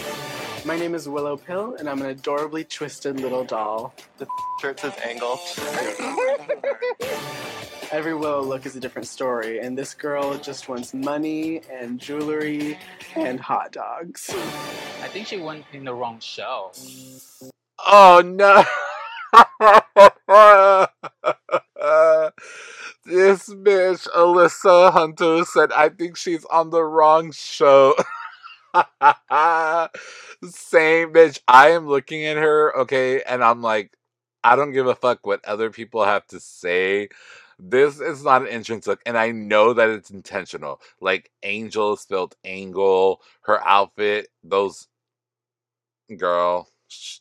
My 0.65 0.77
name 0.77 0.95
is 0.95 1.09
Willow 1.09 1.37
Pill, 1.37 1.75
and 1.77 1.89
I'm 1.89 2.01
an 2.01 2.07
adorably 2.07 2.63
twisted 2.63 3.19
little 3.19 3.43
doll. 3.43 3.93
The 4.17 4.27
shirt 4.61 4.79
says 4.79 4.93
angle. 5.03 5.39
every 7.93 8.15
Willow 8.15 8.41
look 8.41 8.65
is 8.65 8.75
a 8.75 8.79
different 8.79 9.07
story, 9.07 9.59
and 9.59 9.77
this 9.77 9.93
girl 9.93 10.35
just 10.39 10.67
wants 10.67 10.95
money 10.95 11.61
and 11.71 11.99
jewelry 11.99 12.79
and 13.15 13.39
hot 13.39 13.71
dogs. 13.71 14.31
I 15.03 15.07
think 15.09 15.27
she 15.27 15.37
went 15.37 15.63
in 15.73 15.83
the 15.83 15.93
wrong 15.93 16.19
show. 16.19 16.71
Oh 17.85 18.23
no. 18.25 18.63
this 23.05 23.49
bitch, 23.49 24.07
Alyssa 24.09 24.91
Hunter, 24.91 25.45
said, 25.45 25.71
I 25.71 25.89
think 25.89 26.17
she's 26.17 26.45
on 26.45 26.71
the 26.71 26.83
wrong 26.83 27.31
show. 27.31 27.93
Same 28.73 28.83
bitch. 31.13 31.39
I 31.47 31.69
am 31.69 31.87
looking 31.87 32.25
at 32.25 32.37
her, 32.37 32.75
okay, 32.79 33.21
and 33.21 33.43
I'm 33.43 33.61
like, 33.61 33.95
I 34.43 34.55
don't 34.55 34.71
give 34.71 34.87
a 34.87 34.95
fuck 34.95 35.27
what 35.27 35.45
other 35.45 35.69
people 35.69 36.03
have 36.03 36.25
to 36.27 36.39
say. 36.39 37.09
This 37.65 37.99
is 38.01 38.23
not 38.23 38.41
an 38.43 38.49
entrance 38.49 38.87
look, 38.87 39.01
and 39.05 39.17
I 39.17 39.31
know 39.31 39.73
that 39.73 39.89
it's 39.89 40.11
intentional. 40.11 40.81
Like 40.99 41.31
Angel 41.43 41.95
spelled 41.95 42.35
angle, 42.43 43.21
her 43.43 43.65
outfit, 43.65 44.27
those 44.43 44.87
girl, 46.17 46.67
sh- 46.87 47.19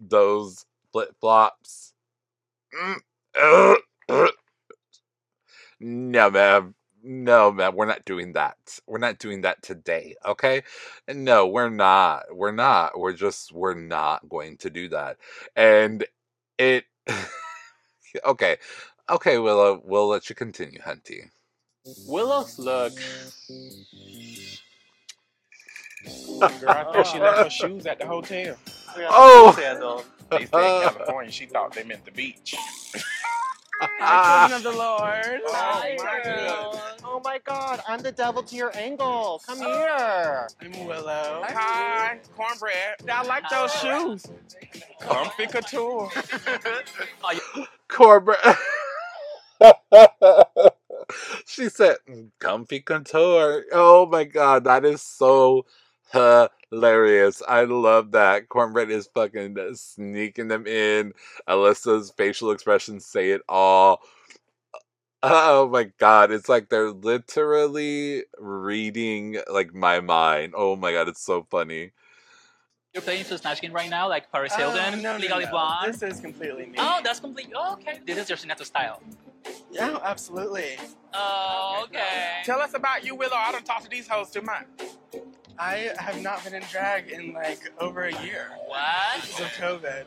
those 0.00 0.64
flip 0.92 1.14
flops. 1.20 1.92
Mm. 2.74 3.00
No, 5.80 6.30
ma'am. 6.30 6.74
No, 7.02 7.52
ma'am. 7.52 7.74
We're 7.74 7.86
not 7.86 8.04
doing 8.04 8.32
that. 8.34 8.56
We're 8.86 8.98
not 8.98 9.18
doing 9.18 9.42
that 9.42 9.62
today. 9.62 10.14
Okay? 10.24 10.62
No, 11.08 11.46
we're 11.46 11.70
not. 11.70 12.24
We're 12.34 12.52
not. 12.52 12.98
We're 12.98 13.12
just, 13.12 13.52
we're 13.52 13.74
not 13.74 14.28
going 14.28 14.56
to 14.58 14.70
do 14.70 14.88
that. 14.88 15.18
And 15.54 16.04
it, 16.58 16.84
okay. 18.24 18.56
Okay, 19.08 19.38
Willow, 19.38 19.80
we'll 19.84 20.08
let 20.08 20.28
you 20.28 20.34
continue, 20.34 20.80
Hunty. 20.80 21.30
Willow's 22.08 22.58
look. 22.58 22.92
Girl, 26.60 26.70
I 26.70 26.84
thought 26.84 27.06
she 27.06 27.18
left 27.20 27.38
her 27.44 27.50
shoes 27.50 27.86
at 27.86 27.98
the 28.00 28.06
hotel. 28.06 28.56
Oh! 28.98 29.54
Sandals. 29.56 30.04
They 30.30 30.46
stay 30.46 30.76
in 30.76 30.82
California. 30.92 31.30
She 31.30 31.46
thought 31.46 31.72
they 31.74 31.84
meant 31.84 32.04
the 32.04 32.10
beach. 32.10 32.54
Hi, 34.00 34.48
children 34.48 34.56
of 34.66 34.72
the 34.72 34.78
Lord. 34.78 35.42
Oh 35.46 35.52
Hi, 35.54 35.96
my 35.98 36.20
girl. 36.24 36.72
goodness. 36.72 37.02
Oh 37.04 37.20
my 37.24 37.38
god, 37.44 37.82
I'm 37.86 38.00
the 38.00 38.12
devil 38.12 38.42
to 38.42 38.56
your 38.56 38.76
angle. 38.76 39.42
Come 39.46 39.58
here. 39.58 40.48
I'm 40.60 40.86
Willow. 40.86 41.44
Hi, 41.46 42.18
cornbread. 42.36 42.96
I 43.10 43.22
like 43.26 43.48
those 43.50 43.72
shoes. 43.74 44.26
Comfy 45.00 45.46
couture. 45.46 46.10
Corbett. 47.88 48.38
she 51.46 51.68
said, 51.68 51.96
comfy 52.38 52.80
contour. 52.80 53.64
Oh 53.72 54.06
my 54.06 54.24
god, 54.24 54.64
that 54.64 54.84
is 54.84 55.02
so 55.02 55.66
hilarious. 56.12 57.42
I 57.46 57.64
love 57.64 58.12
that. 58.12 58.48
Cornbread 58.48 58.90
is 58.90 59.08
fucking 59.14 59.56
sneaking 59.74 60.48
them 60.48 60.66
in. 60.66 61.12
Alyssa's 61.48 62.12
facial 62.16 62.50
expressions 62.50 63.04
say 63.06 63.30
it 63.30 63.42
all. 63.48 64.00
Uh, 65.22 65.46
oh 65.50 65.68
my 65.68 65.84
god, 65.98 66.30
it's 66.30 66.48
like 66.48 66.68
they're 66.68 66.90
literally 66.90 68.24
reading 68.38 69.38
like 69.50 69.74
my 69.74 70.00
mind. 70.00 70.52
Oh 70.56 70.76
my 70.76 70.92
god, 70.92 71.08
it's 71.08 71.22
so 71.22 71.42
funny. 71.50 71.92
You're 72.96 73.02
playing 73.02 73.24
to 73.26 73.36
Snatch 73.36 73.60
Game 73.60 73.74
right 73.74 73.90
now, 73.90 74.08
like 74.08 74.32
Paris 74.32 74.54
Uh, 74.54 74.56
Hilton, 74.70 75.02
no, 75.02 75.12
no, 75.12 75.18
Legally 75.18 75.44
no. 75.44 75.50
Blonde. 75.50 75.92
This 75.92 76.02
is 76.02 76.18
completely 76.18 76.64
me. 76.64 76.76
Oh, 76.78 77.00
that's 77.04 77.20
complete. 77.20 77.48
Oh, 77.54 77.74
okay. 77.74 78.00
This 78.06 78.16
is 78.16 78.30
your 78.30 78.38
signature 78.38 78.64
style. 78.64 79.02
Yeah, 79.70 79.98
absolutely. 80.02 80.78
Oh, 81.12 81.82
okay. 81.84 82.40
Tell 82.44 82.58
us 82.58 82.72
about 82.72 83.04
you, 83.04 83.14
Willow. 83.14 83.36
I 83.36 83.52
don't 83.52 83.66
talk 83.66 83.82
to 83.82 83.90
these 83.90 84.08
hoes 84.08 84.30
too 84.30 84.40
much. 84.40 84.64
I 85.58 85.90
have 85.98 86.22
not 86.22 86.42
been 86.42 86.54
in 86.54 86.62
drag 86.72 87.10
in 87.10 87.34
like 87.34 87.70
over 87.78 88.04
a 88.04 88.22
year 88.24 88.52
What? 88.66 89.20
because 89.20 89.40
of 89.40 89.46
COVID. 89.48 90.04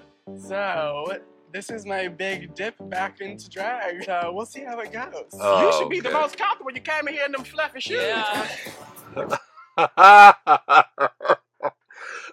So 0.47 1.19
this 1.53 1.69
is 1.69 1.85
my 1.85 2.07
big 2.07 2.55
dip 2.55 2.73
back 2.89 3.21
into 3.21 3.47
drag. 3.51 4.03
So 4.03 4.31
we'll 4.33 4.47
see 4.47 4.61
how 4.63 4.79
it 4.79 4.91
goes. 4.91 5.25
Oh, 5.33 5.67
you 5.67 5.73
should 5.77 5.89
be 5.89 5.99
the 5.99 6.09
most 6.09 6.39
comfortable. 6.39 6.71
You 6.71 6.81
came 6.81 7.07
in 7.07 7.13
here 7.13 7.25
in 7.27 7.33
them 7.33 7.43
fluffy 7.43 7.81
shoes. 7.81 8.01
Yeah. 8.01 9.37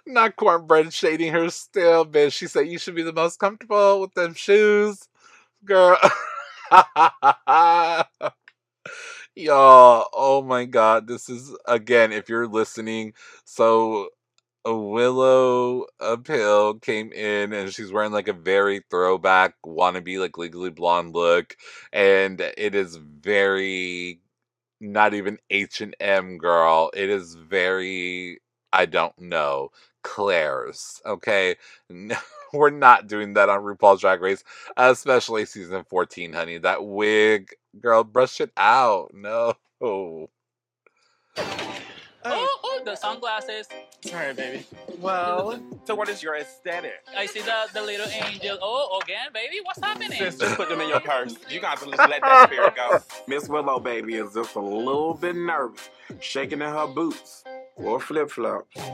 Not 0.07 0.37
cornbread 0.37 0.93
shading 0.93 1.33
her 1.33 1.49
still, 1.49 2.05
bitch. 2.05 2.33
She 2.33 2.47
said 2.47 2.67
you 2.67 2.79
should 2.79 2.95
be 2.95 3.03
the 3.03 3.13
most 3.13 3.39
comfortable 3.39 4.01
with 4.01 4.13
them 4.13 4.33
shoes, 4.33 5.07
girl. 5.65 5.97
Y'all, 9.35 10.07
oh 10.13 10.41
my 10.45 10.65
god, 10.65 11.07
this 11.07 11.29
is 11.29 11.55
again. 11.65 12.11
If 12.11 12.29
you're 12.29 12.47
listening, 12.47 13.13
so 13.45 14.09
a 14.65 14.75
Willow 14.75 15.85
Pill 16.23 16.75
came 16.79 17.11
in 17.13 17.53
and 17.53 17.73
she's 17.73 17.91
wearing 17.91 18.11
like 18.13 18.27
a 18.27 18.33
very 18.33 18.83
throwback 18.89 19.55
wannabe 19.65 20.19
like 20.19 20.37
legally 20.37 20.71
blonde 20.71 21.13
look, 21.15 21.55
and 21.93 22.41
it 22.41 22.75
is 22.75 22.95
very 22.97 24.21
not 24.81 25.13
even 25.13 25.39
H 25.49 25.81
and 25.81 25.95
M 25.99 26.37
girl. 26.37 26.91
It 26.95 27.09
is 27.09 27.35
very 27.35 28.39
I 28.73 28.85
don't 28.85 29.17
know 29.19 29.71
Claire's. 30.03 31.01
Okay, 31.05 31.55
no, 31.89 32.15
we're 32.53 32.69
not 32.69 33.07
doing 33.07 33.33
that 33.33 33.49
on 33.49 33.63
RuPaul's 33.63 34.01
Drag 34.01 34.21
Race, 34.21 34.43
especially 34.77 35.45
season 35.45 35.83
fourteen, 35.89 36.33
honey. 36.33 36.57
That 36.57 36.85
wig, 36.85 37.49
girl, 37.81 38.03
brush 38.03 38.41
it 38.41 38.51
out. 38.57 39.13
No. 39.13 39.55
Oh, 42.25 42.33
oh, 42.33 42.59
oh, 42.63 42.81
the 42.83 42.95
sunglasses. 42.95 43.67
Sorry, 44.01 44.33
baby. 44.33 44.65
Well, 44.99 45.61
So 45.85 45.95
what 45.95 46.09
is 46.09 46.21
your 46.21 46.35
aesthetic? 46.35 47.05
I 47.15 47.25
see 47.25 47.41
the, 47.41 47.53
the 47.73 47.81
little 47.81 48.07
angel. 48.07 48.57
Oh, 48.61 48.99
again, 49.03 49.27
baby. 49.33 49.57
What's 49.63 49.79
happening? 49.79 50.11
Sis, 50.11 50.37
just 50.37 50.55
put 50.57 50.67
them 50.67 50.81
in 50.81 50.89
your 50.89 50.99
purse. 50.99 51.35
You 51.49 51.61
got 51.61 51.79
to 51.79 51.85
just 51.85 51.97
let 51.97 52.21
that 52.21 52.49
spirit 52.49 52.75
go. 52.75 52.99
Miss 53.27 53.47
Willow, 53.47 53.79
baby, 53.79 54.15
is 54.15 54.33
just 54.33 54.55
a 54.55 54.59
little 54.59 55.13
bit 55.13 55.35
nervous, 55.37 55.89
shaking 56.19 56.61
in 56.61 56.67
her 56.69 56.87
boots 56.87 57.45
or 57.77 57.99
flip 58.01 58.31
flops. 58.31 58.91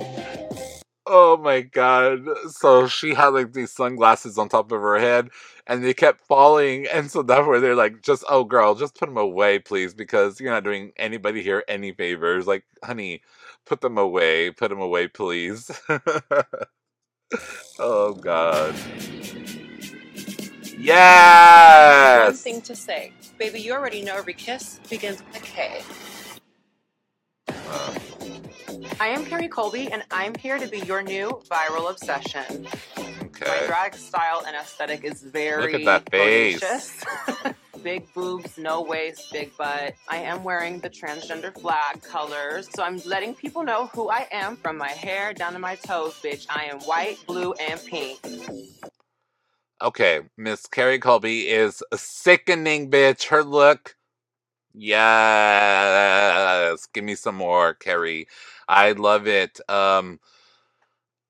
Oh 1.06 1.38
my 1.38 1.62
god. 1.62 2.26
So 2.50 2.88
she 2.88 3.14
had 3.14 3.30
like 3.30 3.54
these 3.54 3.72
sunglasses 3.72 4.38
on 4.38 4.50
top 4.50 4.72
of 4.72 4.82
her 4.82 5.00
head 5.00 5.30
and 5.68 5.84
they 5.84 5.94
kept 5.94 6.22
falling. 6.28 6.88
And 6.88 7.12
so 7.12 7.22
that's 7.24 7.46
where 7.48 7.60
they're 7.60 7.76
like, 7.76 8.02
just, 8.02 8.24
oh 8.30 8.44
girl, 8.46 8.76
just 8.76 8.96
put 8.98 9.08
them 9.10 9.18
away, 9.18 9.60
please, 9.60 9.94
because 9.94 10.40
you're 10.40 10.52
not 10.52 10.64
doing 10.64 10.94
anybody 10.98 11.44
here 11.44 11.64
any 11.68 11.92
favors. 11.94 12.48
Like, 12.48 12.66
honey, 12.84 13.22
put 13.66 13.82
them 13.82 13.98
away. 13.98 14.52
Put 14.52 14.70
them 14.70 14.82
away, 14.82 15.08
please. 15.10 15.70
oh 17.80 18.14
god. 18.16 18.76
Yeah, 20.78 22.12
one 22.14 22.38
Yes! 22.38 22.38
thing 22.38 22.62
to 22.64 22.76
say. 22.76 23.14
Baby, 23.40 23.62
you 23.62 23.74
already 23.74 24.04
know 24.04 24.16
every 24.18 24.34
kiss 24.34 24.80
begins 24.90 25.24
with 25.26 25.38
a 25.38 25.42
K. 25.42 25.82
I 29.00 29.08
am 29.08 29.26
Kerri 29.26 29.50
Colby, 29.50 29.92
and 29.92 30.04
I'm 30.12 30.36
here 30.36 30.58
to 30.60 30.68
be 30.68 30.80
your 30.80 31.02
new 31.02 31.42
viral 31.50 31.90
obsession. 31.90 32.68
Okay. 32.98 33.48
My 33.48 33.66
drag 33.68 33.96
style 33.96 34.44
and 34.46 34.56
aesthetic 34.56 35.04
is 35.04 35.24
very 35.24 35.72
Look 35.72 35.82
at 35.82 35.86
that 35.86 36.10
face. 36.12 37.04
big 37.84 38.12
boobs, 38.14 38.58
no 38.58 38.82
waist, 38.82 39.32
big 39.32 39.56
butt. 39.58 39.96
I 40.08 40.18
am 40.18 40.44
wearing 40.44 40.80
the 40.80 40.90
transgender 40.90 41.54
flag 41.60 42.02
colors, 42.02 42.70
so 42.76 42.84
I'm 42.84 43.00
letting 43.06 43.36
people 43.36 43.64
know 43.64 43.88
who 43.88 44.10
I 44.10 44.28
am 44.32 44.56
from 44.58 44.78
my 44.78 44.90
hair 44.90 45.34
down 45.34 45.54
to 45.54 45.60
my 45.60 45.76
toes, 45.76 46.14
bitch. 46.24 46.46
I 46.50 46.66
am 46.66 46.80
white, 46.82 47.18
blue, 47.28 47.54
and 47.54 47.82
pink. 47.86 48.20
Okay, 49.82 50.22
Miss 50.38 50.66
Kerri 50.68 51.02
Colby 51.02 51.50
is 51.50 51.84
a 51.92 51.98
sickening, 51.98 52.90
bitch. 52.90 53.28
Her 53.28 53.44
look. 53.44 53.96
Yes. 54.74 55.78
Give 56.94 57.04
me 57.04 57.16
some 57.16 57.36
more, 57.36 57.76
Kerri. 57.76 58.26
I 58.68 58.94
love 58.94 59.28
it. 59.28 59.60
Um 59.70 60.20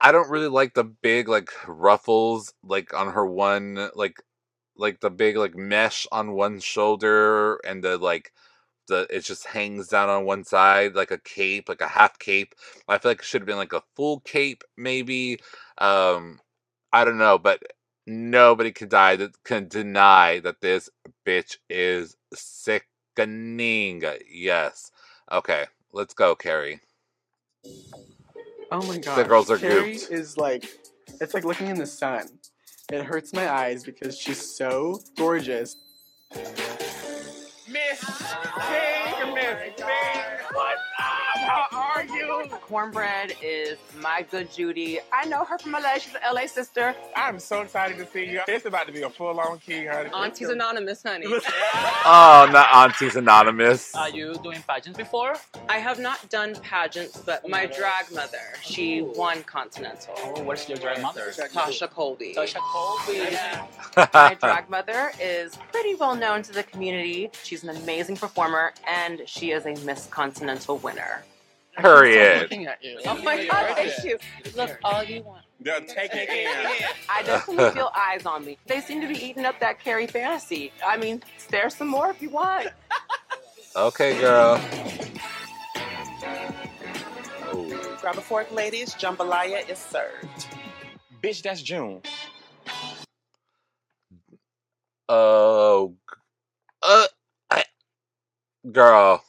I 0.01 0.11
don't 0.11 0.29
really 0.29 0.47
like 0.49 0.73
the 0.73 0.83
big 0.83 1.27
like 1.27 1.49
ruffles 1.67 2.53
like 2.63 2.93
on 2.93 3.11
her 3.13 3.25
one 3.25 3.89
like 3.95 4.17
like 4.77 4.99
the 5.01 5.09
big 5.11 5.37
like 5.37 5.55
mesh 5.55 6.07
on 6.11 6.33
one 6.33 6.59
shoulder 6.59 7.57
and 7.65 7.83
the 7.83 7.97
like 7.97 8.33
the 8.87 9.07
it 9.09 9.21
just 9.25 9.47
hangs 9.47 9.87
down 9.89 10.09
on 10.09 10.25
one 10.25 10.43
side 10.43 10.95
like 10.95 11.11
a 11.11 11.17
cape, 11.19 11.69
like 11.69 11.81
a 11.81 11.87
half 11.87 12.19
cape. 12.19 12.55
I 12.87 12.97
feel 12.99 13.11
like 13.11 13.19
it 13.21 13.25
should 13.25 13.41
have 13.41 13.47
been 13.47 13.57
like 13.57 13.73
a 13.73 13.83
full 13.95 14.21
cape 14.21 14.63
maybe. 14.77 15.39
Um 15.79 16.39
I 16.93 17.05
don't 17.05 17.17
know, 17.19 17.37
but 17.39 17.61
nobody 18.07 18.71
can 18.71 18.89
die 18.89 19.15
that 19.17 19.43
can 19.43 19.67
deny 19.67 20.39
that 20.41 20.61
this 20.61 20.89
bitch 21.25 21.57
is 21.69 22.17
sickening. 22.33 24.03
Yes. 24.29 24.91
Okay, 25.31 25.65
let's 25.93 26.13
go, 26.13 26.35
Kerri. 26.35 26.79
Oh 28.71 28.81
my 28.87 28.97
god. 28.97 29.17
The 29.17 29.23
girls 29.23 29.49
are 29.51 29.57
Carrie 29.57 29.95
gooped. 29.95 30.11
is 30.11 30.37
like, 30.37 30.65
it's 31.21 31.33
like 31.33 31.43
looking 31.45 31.67
in 31.67 31.77
the 31.77 31.85
sun. 31.85 32.27
It 32.91 33.03
hurts 33.03 33.33
my 33.33 33.49
eyes 33.51 33.83
because 33.83 34.17
she's 34.17 34.55
so 34.55 34.99
gorgeous. 35.17 35.75
Miss 36.31 38.01
King, 38.01 39.33
Miss 39.33 39.73
King. 39.77 40.23
What's 40.51 40.81
up? 40.99 41.15
Ah, 41.45 41.67
how 41.71 41.79
are 41.79 41.92
you? 42.09 42.45
Cornbread 42.61 43.35
is 43.41 43.77
my 44.01 44.25
good 44.29 44.51
Judy. 44.51 44.99
I 45.11 45.25
know 45.25 45.43
her 45.45 45.57
from 45.57 45.73
LA. 45.73 45.95
She's 45.99 46.13
an 46.15 46.21
LA 46.33 46.47
sister. 46.47 46.95
I'm 47.15 47.39
so 47.39 47.61
excited 47.61 47.97
to 47.97 48.05
see 48.07 48.25
you. 48.25 48.41
It's 48.47 48.65
about 48.65 48.87
to 48.87 48.93
be 48.93 49.01
a 49.01 49.09
full-on 49.09 49.59
king, 49.59 49.87
honey. 49.87 50.09
Auntie's 50.13 50.49
Anonymous, 50.49 51.03
honey. 51.03 51.25
Oh, 52.05 52.49
not 52.51 52.67
Auntie's 52.73 53.15
Anonymous. 53.15 53.95
Are 53.95 54.09
you 54.09 54.35
doing 54.43 54.61
pageants 54.67 54.97
before? 54.97 55.35
I 55.69 55.77
have 55.77 55.99
not 55.99 56.27
done 56.29 56.55
pageants, 56.55 57.17
but 57.17 57.47
my 57.47 57.65
drag 57.65 58.11
mother, 58.13 58.39
she 58.61 59.01
won 59.01 59.43
Continental. 59.43 60.13
Oh, 60.17 60.43
what's 60.43 60.67
your 60.67 60.77
drag 60.77 61.01
mother? 61.01 61.31
Tasha 61.31 61.89
Colby. 61.89 62.33
Tasha 62.35 62.57
Colby. 62.59 63.37
My 64.13 64.35
drag 64.39 64.69
mother 64.69 65.11
is 65.21 65.57
pretty 65.71 65.95
well 65.95 66.15
known 66.15 66.41
to 66.43 66.51
the 66.51 66.63
community. 66.63 67.29
She's 67.43 67.63
an 67.63 67.69
amazing 67.69 68.17
performer, 68.17 68.73
and 68.87 69.21
she 69.25 69.51
is 69.51 69.65
a 69.65 69.75
Miss 69.85 70.07
Continental 70.07 70.77
winner. 70.77 71.23
Hurry 71.77 72.15
it. 72.15 72.41
Looking 72.43 72.67
at 72.67 72.83
you. 72.83 72.99
Oh 73.07 73.21
my 73.23 73.45
God, 73.45 73.67
thank 73.75 74.03
you. 74.03 74.17
Look, 74.55 74.71
all 74.83 75.03
you 75.03 75.23
want. 75.23 75.43
They're 75.61 75.81
taking 75.81 76.19
it 76.21 76.29
in. 76.29 76.87
I 77.09 77.23
definitely 77.23 77.65
feel 77.65 77.89
eyes 77.95 78.25
on 78.25 78.45
me. 78.45 78.57
They 78.67 78.81
seem 78.81 79.01
to 79.01 79.07
be 79.07 79.15
eating 79.23 79.45
up 79.45 79.59
that 79.61 79.79
Kerri 79.83 80.09
fantasy. 80.09 80.71
I 80.85 80.97
mean, 80.97 81.23
stare 81.37 81.69
some 81.69 81.87
more 81.89 82.11
if 82.11 82.21
you 82.21 82.29
want. 82.29 82.69
Okay, 83.75 84.19
girl. 84.19 84.61
Ooh. 87.55 87.97
Grab 88.01 88.17
a 88.17 88.21
fork, 88.21 88.51
ladies. 88.51 88.95
Jambalaya 88.95 89.69
is 89.69 89.79
served. 89.79 90.47
Bitch, 91.23 91.41
that's 91.43 91.61
June. 91.61 92.01
Oh, 95.09 95.95
g- 96.09 96.15
uh, 96.83 97.05
I, 97.51 97.63
girl, 98.71 99.23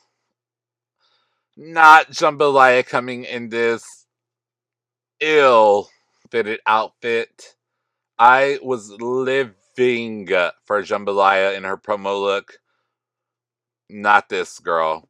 not 1.57 2.11
jambalaya 2.11 2.87
coming 2.87 3.25
in 3.25 3.49
this 3.49 4.07
ill 5.21 5.89
fitted 6.31 6.61
outfit. 6.67 7.55
I 8.19 8.59
was 8.63 8.91
living 8.91 9.55
for 10.65 10.83
jambalaya 10.83 11.57
in 11.57 11.65
her 11.65 11.77
promo 11.77 12.21
look. 12.21 12.59
Not 13.91 14.29
this 14.29 14.59
girl. 14.59 15.09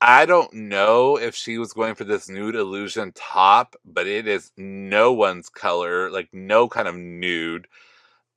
I 0.00 0.24
don't 0.24 0.52
know 0.52 1.16
if 1.16 1.34
she 1.34 1.58
was 1.58 1.72
going 1.72 1.96
for 1.96 2.04
this 2.04 2.28
nude 2.28 2.54
illusion 2.54 3.12
top, 3.14 3.74
but 3.84 4.06
it 4.06 4.28
is 4.28 4.52
no 4.56 5.12
one's 5.12 5.48
color, 5.48 6.10
like 6.10 6.28
no 6.32 6.68
kind 6.68 6.86
of 6.86 6.94
nude. 6.94 7.66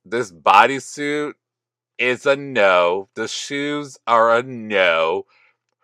This 0.04 0.32
bodysuit 0.32 1.34
is 1.96 2.26
a 2.26 2.36
no. 2.36 3.08
The 3.14 3.28
shoes 3.28 3.98
are 4.06 4.36
a 4.36 4.42
no. 4.42 5.26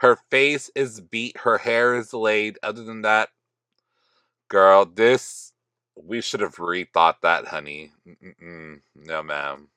Her 0.04 0.18
face 0.30 0.70
is 0.74 1.00
beat. 1.00 1.38
Her 1.38 1.56
hair 1.56 1.94
is 1.94 2.12
laid. 2.12 2.58
Other 2.62 2.84
than 2.84 3.00
that, 3.00 3.30
girl, 4.50 4.84
this 4.84 5.54
we 5.96 6.20
should 6.20 6.40
have 6.40 6.56
rethought 6.56 7.22
that, 7.22 7.46
honey. 7.46 7.90
Mm-mm. 8.06 8.82
No, 8.94 9.22
ma'am. 9.22 9.68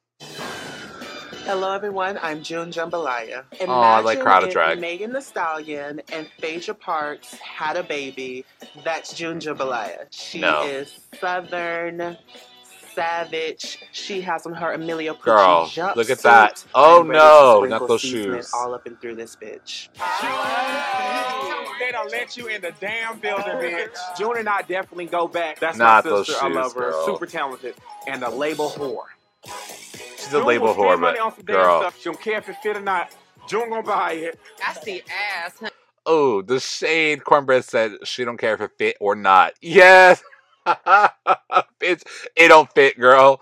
Hello, 1.45 1.71
everyone. 1.71 2.19
I'm 2.21 2.43
June 2.43 2.71
Jambalaya. 2.71 3.45
Oh, 3.61 3.71
I 3.71 4.01
like 4.01 4.19
Imagine 4.19 4.21
crowd 4.21 4.43
if 4.43 4.51
drag. 4.51 4.81
Megan 4.81 5.13
Thee 5.13 5.21
Stallion 5.21 6.01
and 6.11 6.27
Phaedra 6.41 6.75
Parks 6.75 7.35
had 7.35 7.77
a 7.77 7.83
baby. 7.83 8.43
That's 8.83 9.13
June 9.13 9.39
Jambalaya. 9.39 10.07
She 10.09 10.41
No. 10.41 10.63
is 10.65 10.99
Southern, 11.21 12.17
savage. 12.97 13.79
She 13.91 14.21
has 14.21 14.45
on 14.45 14.53
her 14.53 14.73
Emilio 14.73 15.13
Pucci 15.13 15.23
Girl, 15.23 15.65
jumpsuit. 15.67 15.95
look 15.95 16.09
at 16.09 16.19
that. 16.19 16.65
Oh, 16.73 17.01
and 17.01 17.09
ready 17.09 17.19
to 17.19 17.25
no, 17.25 17.57
sprinkle 17.59 17.79
not 17.79 17.87
those 17.87 18.01
shoes. 18.01 18.51
All 18.53 18.73
up 18.73 18.85
and 18.87 18.99
through 18.99 19.15
this 19.15 19.35
bitch. 19.35 19.89
They 21.79 21.91
don't 21.91 22.11
let 22.11 22.35
you 22.35 22.47
in 22.47 22.61
the 22.61 22.73
damn 22.79 23.19
building, 23.19 23.45
bitch. 23.45 23.95
June 24.17 24.37
and 24.37 24.49
I 24.49 24.61
definitely 24.63 25.05
go 25.05 25.27
back. 25.27 25.59
That's 25.59 25.77
Not 25.77 26.03
my 26.05 26.09
those 26.09 26.27
sister. 26.27 26.43
I 26.43 26.49
love 26.49 26.73
her. 26.73 26.91
girl. 26.91 27.05
Super 27.05 27.27
talented. 27.27 27.75
And 28.07 28.23
a 28.23 28.29
label 28.29 28.69
whore. 28.69 29.03
She's 30.17 30.27
a 30.27 30.37
June 30.37 30.45
label 30.45 30.67
will 30.67 30.73
spend 30.73 30.87
whore, 30.87 30.99
money 30.99 31.17
but 31.19 31.25
on 31.25 31.35
some 31.35 31.45
girl. 31.45 31.81
stuff. 31.81 31.97
She 31.99 32.05
don't 32.05 32.19
care 32.19 32.39
if 32.39 32.49
it 32.49 32.55
fit 32.63 32.75
or 32.77 32.81
not. 32.81 33.11
June 33.47 33.69
gonna 33.69 33.83
buy 33.83 34.13
it. 34.13 34.39
I 34.65 34.73
see 34.73 35.03
ass. 35.43 35.61
Oh, 36.05 36.41
the 36.41 36.59
shade 36.59 37.23
cornbread 37.23 37.63
said 37.63 37.91
she 38.05 38.25
don't 38.25 38.37
care 38.37 38.55
if 38.55 38.61
it 38.61 38.71
fit 38.77 38.97
or 38.99 39.15
not. 39.15 39.53
Yes, 39.61 40.23
bitch, 41.81 42.03
it 42.35 42.49
don't 42.49 42.71
fit, 42.73 42.99
girl. 42.99 43.41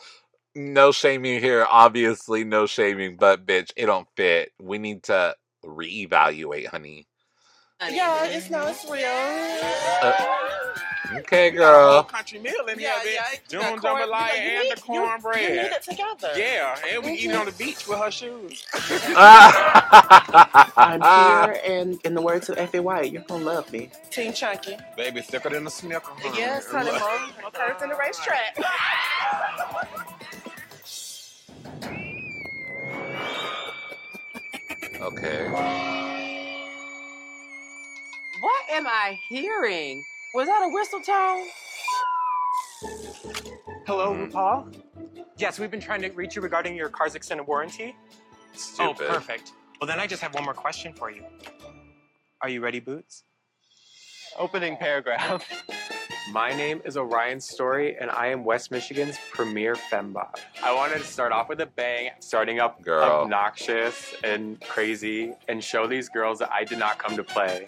No 0.55 0.91
shaming 0.91 1.41
here, 1.41 1.67
obviously, 1.69 2.43
no 2.45 2.67
shaming, 2.67 3.17
but 3.17 3.45
bitch, 3.45 3.71
it 3.77 3.87
don't 3.87 4.07
fit. 4.17 4.51
We 4.61 4.77
need 4.79 5.03
to 5.03 5.35
reevaluate, 5.65 6.67
honey. 6.67 7.07
Yeah, 7.89 8.25
it's 8.25 8.49
not, 8.49 8.69
it's 8.69 8.85
real. 8.89 9.05
Uh, 10.01 10.13
Okay, 11.25 11.51
You 11.51 11.57
got 11.59 11.73
girl. 11.73 12.03
country 12.03 12.39
meal 12.39 12.65
in 12.67 12.79
Yeah, 12.79 12.99
here, 13.01 13.13
yeah, 13.13 13.21
bitch. 13.23 13.53
you 13.53 13.59
June 13.61 13.79
corn- 13.79 14.01
jambalaya 14.01 14.35
you- 14.35 14.41
and 14.51 14.63
you- 14.65 14.75
the 14.75 14.81
cornbread. 14.81 15.41
You, 15.41 15.47
you 15.47 15.55
need 15.63 15.71
it 15.71 15.81
together. 15.83 16.31
Yeah, 16.35 16.75
and 16.93 17.03
we 17.05 17.11
eating 17.13 17.31
on 17.35 17.45
the 17.45 17.51
mm-hmm. 17.51 17.63
beach 17.63 17.87
with 17.87 17.99
her 17.99 18.11
shoes. 18.11 18.65
I'm 20.77 21.01
here, 21.01 21.61
and 21.65 21.99
in 22.03 22.13
the 22.15 22.21
words 22.21 22.49
of 22.49 22.57
Effie 22.57 22.79
White, 22.79 23.11
you're 23.11 23.23
gonna 23.23 23.43
love 23.43 23.71
me. 23.71 23.89
Team 24.11 24.33
Chunky. 24.33 24.77
Baby, 24.97 25.21
thicker 25.21 25.49
than 25.49 25.65
a 25.67 25.69
snicker. 25.69 26.01
honey. 26.11 26.37
Yes, 26.37 26.67
honey, 26.69 26.91
more, 26.91 27.19
more 27.41 27.51
curves 27.51 27.81
in 27.83 27.89
the 27.89 27.95
racetrack. 27.95 28.57
okay. 35.01 35.49
What 38.41 38.63
am 38.71 38.87
I 38.87 39.17
hearing? 39.29 40.03
Was 40.35 40.47
that 40.47 40.63
a 40.63 40.69
whistle 40.69 40.99
tone? 40.99 41.47
Hello, 43.87 44.13
Mhm. 44.13 44.31
RuPaul? 44.31 45.27
Yes, 45.37 45.59
we've 45.59 45.71
been 45.71 45.79
trying 45.79 46.01
to 46.01 46.09
reach 46.09 46.35
you 46.35 46.41
regarding 46.41 46.75
your 46.75 46.89
car's 46.89 47.15
extended 47.15 47.43
warranty. 47.47 47.95
Stupid. 48.53 49.05
Oh, 49.09 49.13
perfect. 49.13 49.53
Well, 49.79 49.87
then 49.87 49.99
I 49.99 50.07
just 50.07 50.21
have 50.21 50.33
one 50.33 50.43
more 50.43 50.53
question 50.53 50.93
for 50.93 51.09
you. 51.09 51.23
Are 52.41 52.49
you 52.49 52.59
ready, 52.61 52.81
Boots? 52.81 53.23
Opening 54.37 54.75
paragraph. 54.75 55.45
My 56.31 56.51
name 56.53 56.81
is 56.83 56.97
Orion 56.97 57.39
Story, 57.39 57.95
and 57.97 58.09
I 58.11 58.27
am 58.27 58.43
West 58.43 58.71
Michigan's 58.71 59.17
premier 59.31 59.75
fembot. 59.75 60.39
I 60.61 60.73
wanted 60.73 60.97
to 60.97 61.03
start 61.05 61.31
off 61.31 61.47
with 61.47 61.61
a 61.61 61.65
bang, 61.67 62.11
starting 62.19 62.59
up 62.59 62.81
Girl. 62.81 63.03
obnoxious 63.21 64.15
and 64.23 64.59
crazy, 64.61 65.33
and 65.47 65.63
show 65.63 65.87
these 65.87 66.09
girls 66.09 66.39
that 66.39 66.51
I 66.51 66.63
did 66.65 66.79
not 66.79 66.97
come 66.97 67.15
to 67.15 67.23
play. 67.23 67.67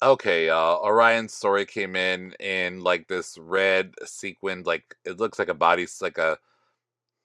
Okay, 0.00 0.46
y'all. 0.46 0.84
Orion's 0.84 1.32
story 1.34 1.66
came 1.66 1.96
in 1.96 2.32
in 2.38 2.80
like 2.82 3.08
this 3.08 3.36
red 3.36 3.94
sequined, 4.04 4.64
like 4.66 4.94
it 5.04 5.18
looks 5.18 5.38
like 5.40 5.48
a 5.48 5.54
body, 5.54 5.86
like 6.00 6.18
a 6.18 6.38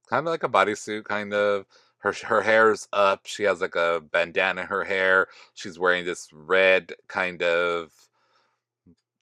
kind 0.10 0.28
of 0.28 0.32
like 0.32 0.44
a 0.44 0.50
bodysuit, 0.50 1.06
kind 1.06 1.34
of. 1.34 1.66
Her 2.00 2.14
her 2.26 2.42
hair's 2.42 2.88
up. 2.94 3.22
She 3.26 3.44
has 3.44 3.62
like 3.62 3.76
a 3.76 4.02
bandana 4.12 4.62
in 4.62 4.68
her 4.68 4.84
hair. 4.86 5.28
She's 5.56 5.80
wearing 5.80 6.06
this 6.06 6.30
red 6.34 6.94
kind 7.08 7.44
of 7.44 7.92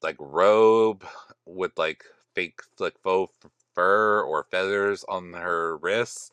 like 0.01 0.15
robe 0.19 1.05
with 1.45 1.77
like 1.77 2.03
fake 2.35 2.61
like 2.79 2.95
faux 3.03 3.33
fur 3.75 4.21
or 4.21 4.45
feathers 4.51 5.03
on 5.09 5.33
her 5.33 5.77
wrists. 5.77 6.31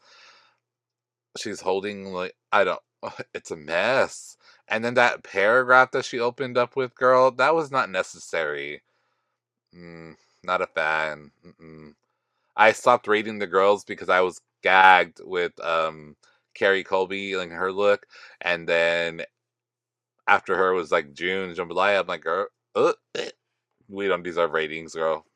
She's 1.38 1.60
holding 1.60 2.12
like 2.12 2.34
I 2.52 2.64
don't. 2.64 2.80
It's 3.34 3.50
a 3.50 3.56
mess. 3.56 4.36
And 4.68 4.84
then 4.84 4.94
that 4.94 5.22
paragraph 5.24 5.92
that 5.92 6.04
she 6.04 6.20
opened 6.20 6.58
up 6.58 6.76
with, 6.76 6.94
girl, 6.94 7.30
that 7.32 7.54
was 7.54 7.70
not 7.70 7.90
necessary. 7.90 8.82
Mm, 9.74 10.16
not 10.44 10.62
a 10.62 10.66
fan. 10.66 11.32
Mm-mm. 11.46 11.94
I 12.56 12.72
stopped 12.72 13.08
rating 13.08 13.38
the 13.38 13.46
girls 13.48 13.84
because 13.84 14.08
I 14.08 14.20
was 14.22 14.40
gagged 14.62 15.20
with 15.24 15.58
um 15.60 16.16
Kerri 16.58 16.84
Colby 16.84 17.34
and 17.34 17.52
her 17.52 17.72
look, 17.72 18.06
and 18.42 18.68
then 18.68 19.22
after 20.26 20.56
her 20.56 20.72
was 20.74 20.92
like 20.92 21.12
June 21.12 21.54
Jambalaya. 21.54 22.00
I'm 22.00 22.06
like, 22.06 22.22
girl, 22.22 22.46
uh, 22.74 22.92
eh, 23.14 23.30
we 23.88 24.08
don't 24.08 24.24
deserve 24.24 24.52
ratings, 24.52 24.94
girl. 24.94 25.26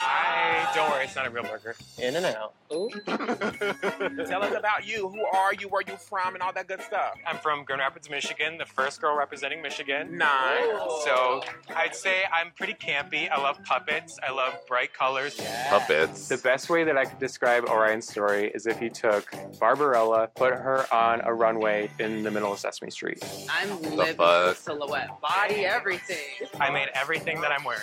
I 0.00 0.70
don't 0.74 0.90
worry, 0.90 1.04
it's 1.04 1.16
not 1.16 1.26
a 1.26 1.30
real 1.30 1.44
burger. 1.44 1.74
In 1.98 2.16
and 2.16 2.26
out. 2.26 2.52
Tell 4.28 4.42
us 4.42 4.52
about 4.54 4.86
you. 4.86 5.08
Who 5.08 5.24
are 5.24 5.54
you? 5.54 5.68
Where 5.68 5.82
you 5.86 5.96
from? 5.96 6.34
And 6.34 6.42
all 6.42 6.52
that 6.52 6.68
good 6.68 6.82
stuff. 6.82 7.14
I'm 7.26 7.38
from 7.38 7.64
Grand 7.64 7.80
Rapids, 7.80 8.10
Michigan, 8.10 8.58
the 8.58 8.66
first 8.66 9.00
girl 9.00 9.16
representing 9.16 9.62
Michigan. 9.62 10.18
Nice. 10.18 10.66
So 11.04 11.42
I'd 11.74 11.94
say 11.94 12.24
I'm 12.32 12.50
pretty 12.56 12.74
campy. 12.74 13.30
I 13.30 13.40
love 13.40 13.62
puppets. 13.64 14.18
I 14.26 14.32
love 14.32 14.54
bright 14.66 14.92
colors. 14.92 15.40
Puppets. 15.68 16.28
The 16.28 16.38
best 16.38 16.68
way 16.68 16.84
that 16.84 16.98
I 16.98 17.04
could 17.04 17.18
describe 17.20 17.64
Orion's 17.64 18.08
story 18.08 18.50
is 18.54 18.66
if 18.66 18.82
you 18.82 18.90
took 18.90 19.32
Barbarella, 19.58 20.28
put 20.34 20.52
her 20.52 20.92
on 20.92 21.20
a 21.22 21.32
runway 21.32 21.88
in 21.98 22.22
the 22.22 22.30
middle 22.30 22.52
of 22.52 22.58
Sesame 22.58 22.90
Street. 22.90 23.22
I'm 23.48 23.80
living 23.96 24.16
for 24.16 24.54
silhouette, 24.56 25.20
body, 25.20 25.64
everything. 25.64 26.48
I 26.60 26.70
made 26.70 26.88
everything 26.94 27.40
that 27.40 27.52
I'm 27.52 27.64
wearing. 27.64 27.82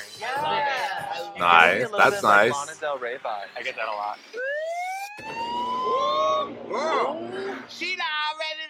Nice. 1.39 1.89
That's 2.12 2.24
nice. 2.24 2.52
Lana 2.52 2.72
Del 2.80 2.98
Rey 2.98 3.16
vibe. 3.16 3.48
I 3.58 3.63
get 3.63 3.76
that 3.76 3.88
a 3.88 3.96
lot. 3.96 4.20
She 7.70 7.96
already 7.96 8.63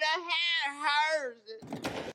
hers. 0.83 1.37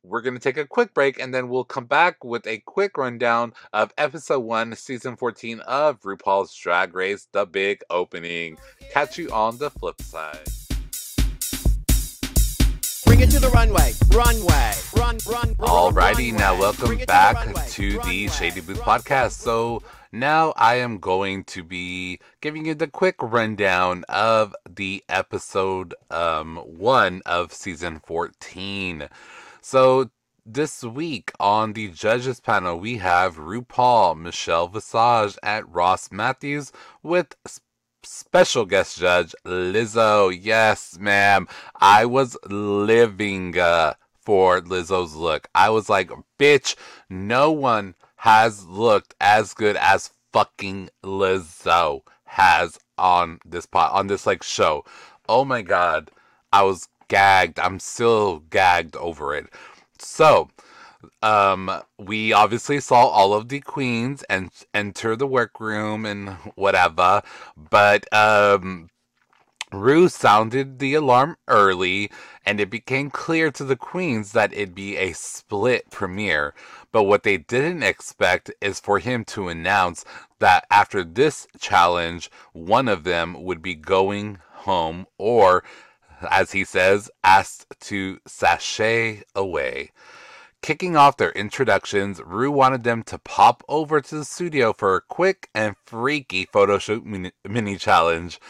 We're 0.03 0.23
going 0.23 0.35
to 0.35 0.41
take 0.41 0.57
a 0.57 0.67
quick 0.67 0.95
break 0.95 1.21
and 1.21 1.35
then 1.35 1.49
we'll 1.49 1.65
come 1.65 1.87
back 1.87 2.25
with 2.25 2.47
a 2.47 2.59
quick 2.59 2.97
rundown 2.97 3.53
of 3.73 3.93
episode 3.99 4.41
1, 4.41 4.75
season 4.77 5.17
14 5.17 5.61
of 5.61 6.01
RuPaul's 6.01 6.55
Drag 6.55 6.95
Race 6.95 7.29
The 7.33 7.45
Big 7.45 7.83
Opening. 7.91 8.57
Catch 8.91 9.19
you 9.19 9.31
on 9.31 9.59
the 9.59 9.71
flip 9.71 10.01
side. 10.01 10.49
Bring 13.19 13.31
it 13.31 13.33
to 13.33 13.41
the 13.41 13.49
runway. 13.49 13.95
Runway. 14.13 14.73
Run, 14.97 15.19
run, 15.27 15.57
run. 15.59 15.69
Alrighty, 15.69 16.33
now 16.33 16.57
welcome 16.57 16.87
Bring 16.87 17.01
it 17.01 17.01
to 17.01 17.07
the 17.07 17.13
back 17.13 17.67
to 17.71 17.91
the 17.91 17.99
Runway. 17.99 18.29
Shady 18.29 18.61
Boots 18.61 18.79
podcast. 18.79 19.33
So 19.33 19.83
now 20.13 20.53
I 20.57 20.77
am 20.77 20.99
going 20.99 21.43
to 21.47 21.65
be 21.65 22.21
giving 22.41 22.65
you 22.65 22.77
the 22.77 22.87
quick 22.87 23.17
rundown 23.21 24.05
of 24.09 24.55
the 24.71 25.03
episode 25.09 25.97
um 26.13 26.59
one 26.59 27.21
of 27.27 27.53
season 27.53 28.01
14. 28.07 29.09
So 29.63 30.11
this 30.47 30.85
week 30.85 31.33
on 31.41 31.73
the 31.73 31.89
judges 31.89 32.39
panel, 32.39 32.79
we 32.79 32.99
have 32.99 33.37
RuPaul, 33.37 34.17
Michelle 34.17 34.69
Visage, 34.69 35.37
and 35.43 35.75
Ross 35.75 36.13
Mathews 36.13 36.71
with 37.03 37.35
special 38.03 38.65
guest 38.65 38.99
judge 38.99 39.35
Lizzo. 39.45 40.37
Yes, 40.41 40.99
ma'am. 41.01 41.49
I 41.77 42.05
was 42.07 42.37
living 42.49 43.59
uh, 43.59 43.95
for 44.21 44.61
Lizzo's 44.61 45.15
look. 45.15 45.49
I 45.55 45.71
was 45.71 45.89
like, 45.89 46.11
bitch, 46.39 46.77
no 47.09 47.51
one 47.51 47.95
has 48.17 48.67
looked 48.67 49.15
as 49.21 49.55
good 49.55 49.77
as 49.77 50.11
fucking 50.33 50.91
Lizzo 51.03 52.03
has 52.25 52.79
on 52.99 53.39
this 53.45 53.67
pot 53.67 53.93
on 53.93 54.09
this 54.09 54.27
like 54.27 54.43
show. 54.43 54.85
Oh 55.29 55.45
my 55.45 55.63
god. 55.63 56.11
I 56.53 56.63
was 56.63 56.89
gagged. 57.09 57.59
I'm 57.59 57.79
still 57.79 58.41
gagged 58.51 58.97
over 58.97 59.35
it. 59.35 59.47
So, 59.99 60.49
um, 61.23 61.71
we 61.99 62.33
obviously 62.33 62.81
saw 62.81 63.07
all 63.07 63.33
of 63.33 63.49
the 63.49 63.61
queens 63.61 64.23
and 64.29 64.51
enter 64.75 65.17
the 65.17 65.27
workroom 65.27 66.05
and 66.05 66.31
whatever, 66.55 67.23
but 67.57 68.13
um, 68.13 68.89
Rue 69.73 70.09
sounded 70.09 70.79
the 70.79 70.95
alarm 70.95 71.37
early, 71.47 72.11
and 72.47 72.59
it 72.59 72.71
became 72.71 73.11
clear 73.11 73.51
to 73.51 73.65
the 73.65 73.77
queens 73.77 74.33
that 74.33 74.53
it'd 74.53 74.75
be 74.75 74.97
a 74.97 75.13
split 75.13 75.91
premiere. 75.91 76.55
But 76.91 77.03
what 77.03 77.23
they 77.23 77.37
didn't 77.37 77.83
expect 77.83 78.51
is 78.63 78.81
for 78.81 78.99
him 78.99 79.25
to 79.27 79.49
announce 79.49 80.07
that 80.39 80.65
after 80.71 81.05
this 81.05 81.47
challenge, 81.61 82.31
one 82.53 82.89
of 82.89 83.05
them 83.05 83.45
would 83.45 83.61
be 83.61 83.75
going 83.75 84.39
home 84.53 85.07
or, 85.19 85.63
as 86.31 86.53
he 86.53 86.65
says, 86.65 87.11
asked 87.23 87.67
to 87.81 88.21
sashay 88.27 89.23
away. 89.35 89.91
Kicking 90.61 90.97
off 90.97 91.17
their 91.17 91.31
introductions, 91.31 92.21
Rue 92.25 92.51
wanted 92.51 92.83
them 92.83 93.03
to 93.05 93.19
pop 93.19 93.63
over 93.69 94.01
to 94.01 94.15
the 94.17 94.25
studio 94.25 94.73
for 94.73 94.97
a 94.97 95.01
quick 95.01 95.49
and 95.55 95.77
freaky 95.87 96.47
photo 96.47 96.79
shoot 96.79 97.07
mini, 97.07 97.33
mini 97.49 97.77
challenge, 97.77 98.41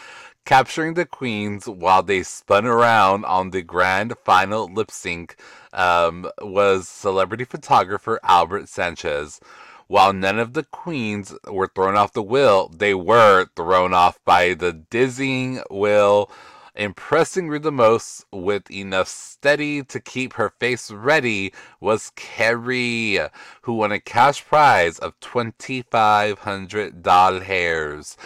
capturing 0.45 0.95
the 0.95 1.05
queens 1.05 1.69
while 1.69 2.03
they 2.03 2.23
spun 2.23 2.65
around 2.65 3.25
on 3.27 3.51
the 3.51 3.63
grand 3.63 4.15
final 4.25 4.67
lip 4.73 4.91
sync. 4.91 5.37
Um, 5.73 6.29
was 6.41 6.89
celebrity 6.89 7.45
photographer 7.45 8.19
Albert 8.25 8.69
Sanchez. 8.69 9.39
While 9.87 10.13
none 10.13 10.39
of 10.39 10.55
the 10.55 10.65
queens 10.65 11.35
were 11.47 11.71
thrown 11.75 11.97
off 11.97 12.15
the 12.15 12.23
wheel, 12.23 12.69
they 12.69 12.95
were 12.95 13.47
thrown 13.55 13.95
off 13.95 14.19
by 14.25 14.55
the 14.55 14.73
dizzying 14.73 15.63
wheel 15.71 16.31
Impressing 16.79 17.49
Rue 17.49 17.59
the 17.59 17.73
most 17.73 18.25
with 18.31 18.71
enough 18.71 19.09
steady 19.09 19.83
to 19.83 19.99
keep 19.99 20.35
her 20.35 20.51
face 20.61 20.93
ready 20.93 21.53
was 21.81 22.13
Kerri, 22.15 23.29
who 23.63 23.73
won 23.73 23.91
a 23.91 23.99
cash 23.99 24.47
prize 24.47 25.01
of 25.01 25.19
$2,500. 25.19 28.17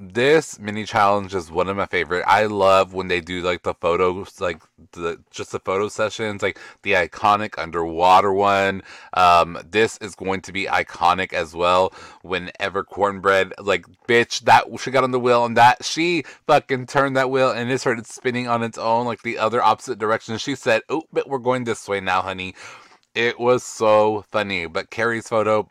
This 0.00 0.60
mini 0.60 0.84
challenge 0.84 1.34
is 1.34 1.50
one 1.50 1.68
of 1.68 1.76
my 1.76 1.86
favorite. 1.86 2.22
I 2.24 2.44
love 2.44 2.94
when 2.94 3.08
they 3.08 3.20
do 3.20 3.42
like 3.42 3.64
the 3.64 3.74
photos, 3.74 4.40
like 4.40 4.62
the 4.92 5.18
just 5.32 5.50
the 5.50 5.58
photo 5.58 5.88
sessions, 5.88 6.40
like 6.40 6.56
the 6.82 6.92
iconic 6.92 7.58
underwater 7.58 8.32
one. 8.32 8.84
Um, 9.14 9.58
this 9.68 9.98
is 9.98 10.14
going 10.14 10.42
to 10.42 10.52
be 10.52 10.66
iconic 10.66 11.32
as 11.32 11.52
well. 11.52 11.92
Whenever 12.22 12.84
cornbread, 12.84 13.52
like 13.58 13.86
bitch, 14.06 14.42
that 14.42 14.66
she 14.78 14.92
got 14.92 15.02
on 15.02 15.10
the 15.10 15.18
wheel 15.18 15.44
and 15.44 15.56
that 15.56 15.84
she 15.84 16.22
fucking 16.46 16.86
turned 16.86 17.16
that 17.16 17.30
wheel 17.30 17.50
and 17.50 17.68
it 17.68 17.80
started 17.80 18.06
spinning 18.06 18.46
on 18.46 18.62
its 18.62 18.78
own, 18.78 19.04
like 19.04 19.22
the 19.22 19.36
other 19.38 19.60
opposite 19.60 19.98
direction. 19.98 20.38
She 20.38 20.54
said, 20.54 20.82
"Oh, 20.88 21.02
but 21.12 21.28
we're 21.28 21.38
going 21.38 21.64
this 21.64 21.88
way 21.88 21.98
now, 22.00 22.22
honey." 22.22 22.54
It 23.16 23.40
was 23.40 23.64
so 23.64 24.24
funny. 24.30 24.66
But 24.66 24.90
Kerri's 24.90 25.28
photo 25.28 25.68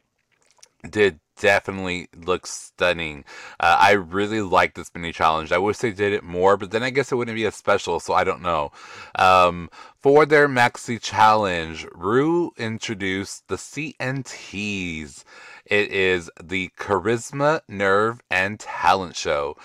did 0.90 1.22
definitely 1.40 2.10
looks 2.16 2.52
stunning. 2.52 3.24
Uh, 3.60 3.78
I 3.80 3.92
really 3.92 4.42
like 4.42 4.74
this 4.74 4.92
mini 4.94 5.12
challenge. 5.12 5.52
I 5.52 5.58
wish 5.58 5.78
they 5.78 5.92
did 5.92 6.14
it 6.14 6.24
more, 6.24 6.58
but 6.58 6.72
then 6.72 6.84
I 6.84 6.90
guess 6.90 7.12
it 7.12 7.16
wouldn't 7.16 7.36
be 7.36 7.46
as 7.46 7.56
special, 7.56 8.00
so 8.00 8.14
I 8.14 8.24
don't 8.24 8.42
know. 8.42 8.72
Um, 9.16 9.70
for 10.00 10.26
their 10.26 10.48
maxi 10.48 11.02
challenge, 11.02 11.86
Rue 11.94 12.52
introduced 12.58 13.48
the 13.48 13.56
CNTs. 13.56 15.24
It 15.66 15.92
is 15.92 16.32
the 16.42 16.70
Charisma, 16.78 17.62
Nerve, 17.68 18.22
and 18.32 18.60
Talent 18.60 19.16
Show. 19.16 19.58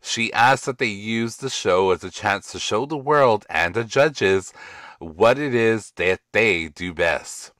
She 0.00 0.32
asked 0.32 0.66
that 0.66 0.78
they 0.78 0.86
use 0.86 1.36
the 1.36 1.50
show 1.50 1.90
as 1.90 2.04
a 2.04 2.10
chance 2.10 2.52
to 2.52 2.58
show 2.58 2.86
the 2.86 2.96
world 2.96 3.44
and 3.50 3.74
the 3.74 3.84
judges 3.84 4.52
what 4.98 5.38
it 5.38 5.54
is 5.54 5.92
that 5.96 6.20
they 6.32 6.68
do 6.68 6.94
best. 6.94 7.52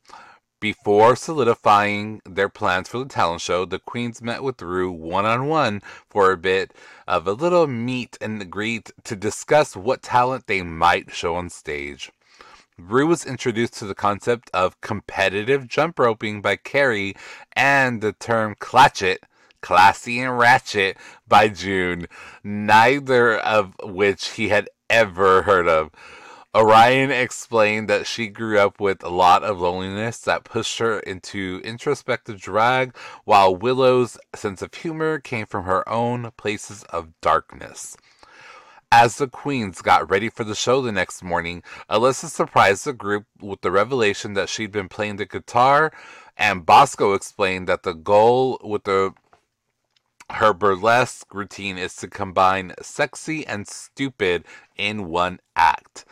Before 0.60 1.14
solidifying 1.14 2.20
their 2.24 2.48
plans 2.48 2.88
for 2.88 2.98
the 2.98 3.04
talent 3.04 3.42
show, 3.42 3.64
the 3.64 3.78
queens 3.78 4.20
met 4.20 4.42
with 4.42 4.60
Rue 4.60 4.90
one 4.90 5.24
on 5.24 5.46
one 5.46 5.82
for 6.10 6.32
a 6.32 6.36
bit 6.36 6.74
of 7.06 7.28
a 7.28 7.32
little 7.32 7.68
meet 7.68 8.18
and 8.20 8.50
greet 8.50 8.90
to 9.04 9.14
discuss 9.14 9.76
what 9.76 10.02
talent 10.02 10.48
they 10.48 10.62
might 10.62 11.14
show 11.14 11.36
on 11.36 11.48
stage. 11.48 12.10
Rue 12.76 13.06
was 13.06 13.24
introduced 13.24 13.74
to 13.74 13.86
the 13.86 13.94
concept 13.94 14.50
of 14.52 14.80
competitive 14.80 15.68
jump 15.68 15.96
roping 15.96 16.42
by 16.42 16.56
Kerri 16.56 17.16
and 17.54 18.00
the 18.00 18.12
term 18.12 18.56
clatchet, 18.58 19.18
classy 19.60 20.18
and 20.18 20.36
ratchet, 20.36 20.96
by 21.28 21.46
June, 21.46 22.08
neither 22.42 23.38
of 23.38 23.74
which 23.84 24.30
he 24.30 24.48
had 24.48 24.68
ever 24.90 25.42
heard 25.42 25.68
of. 25.68 25.92
Orion 26.54 27.10
explained 27.10 27.88
that 27.88 28.06
she 28.06 28.26
grew 28.26 28.58
up 28.58 28.80
with 28.80 29.04
a 29.04 29.10
lot 29.10 29.44
of 29.44 29.60
loneliness 29.60 30.18
that 30.20 30.44
pushed 30.44 30.78
her 30.78 30.98
into 31.00 31.60
introspective 31.62 32.40
drag, 32.40 32.96
while 33.24 33.54
Willow's 33.54 34.16
sense 34.34 34.62
of 34.62 34.72
humor 34.72 35.18
came 35.18 35.44
from 35.44 35.64
her 35.64 35.86
own 35.86 36.30
places 36.38 36.84
of 36.84 37.12
darkness. 37.20 37.98
As 38.90 39.16
the 39.16 39.28
queens 39.28 39.82
got 39.82 40.10
ready 40.10 40.30
for 40.30 40.42
the 40.42 40.54
show 40.54 40.80
the 40.80 40.90
next 40.90 41.22
morning, 41.22 41.62
Alyssa 41.90 42.30
surprised 42.30 42.86
the 42.86 42.94
group 42.94 43.26
with 43.38 43.60
the 43.60 43.70
revelation 43.70 44.32
that 44.32 44.48
she'd 44.48 44.72
been 44.72 44.88
playing 44.88 45.16
the 45.16 45.26
guitar, 45.26 45.92
and 46.34 46.64
Bosco 46.64 47.12
explained 47.12 47.68
that 47.68 47.82
the 47.82 47.92
goal 47.92 48.58
with 48.64 48.84
the 48.84 49.12
her 50.30 50.52
burlesque 50.52 51.32
routine 51.34 51.78
is 51.78 51.96
to 51.96 52.08
combine 52.08 52.72
sexy 52.82 53.46
and 53.46 53.66
stupid 53.66 54.44
in 54.76 55.08
one 55.08 55.40
act. 55.56 56.04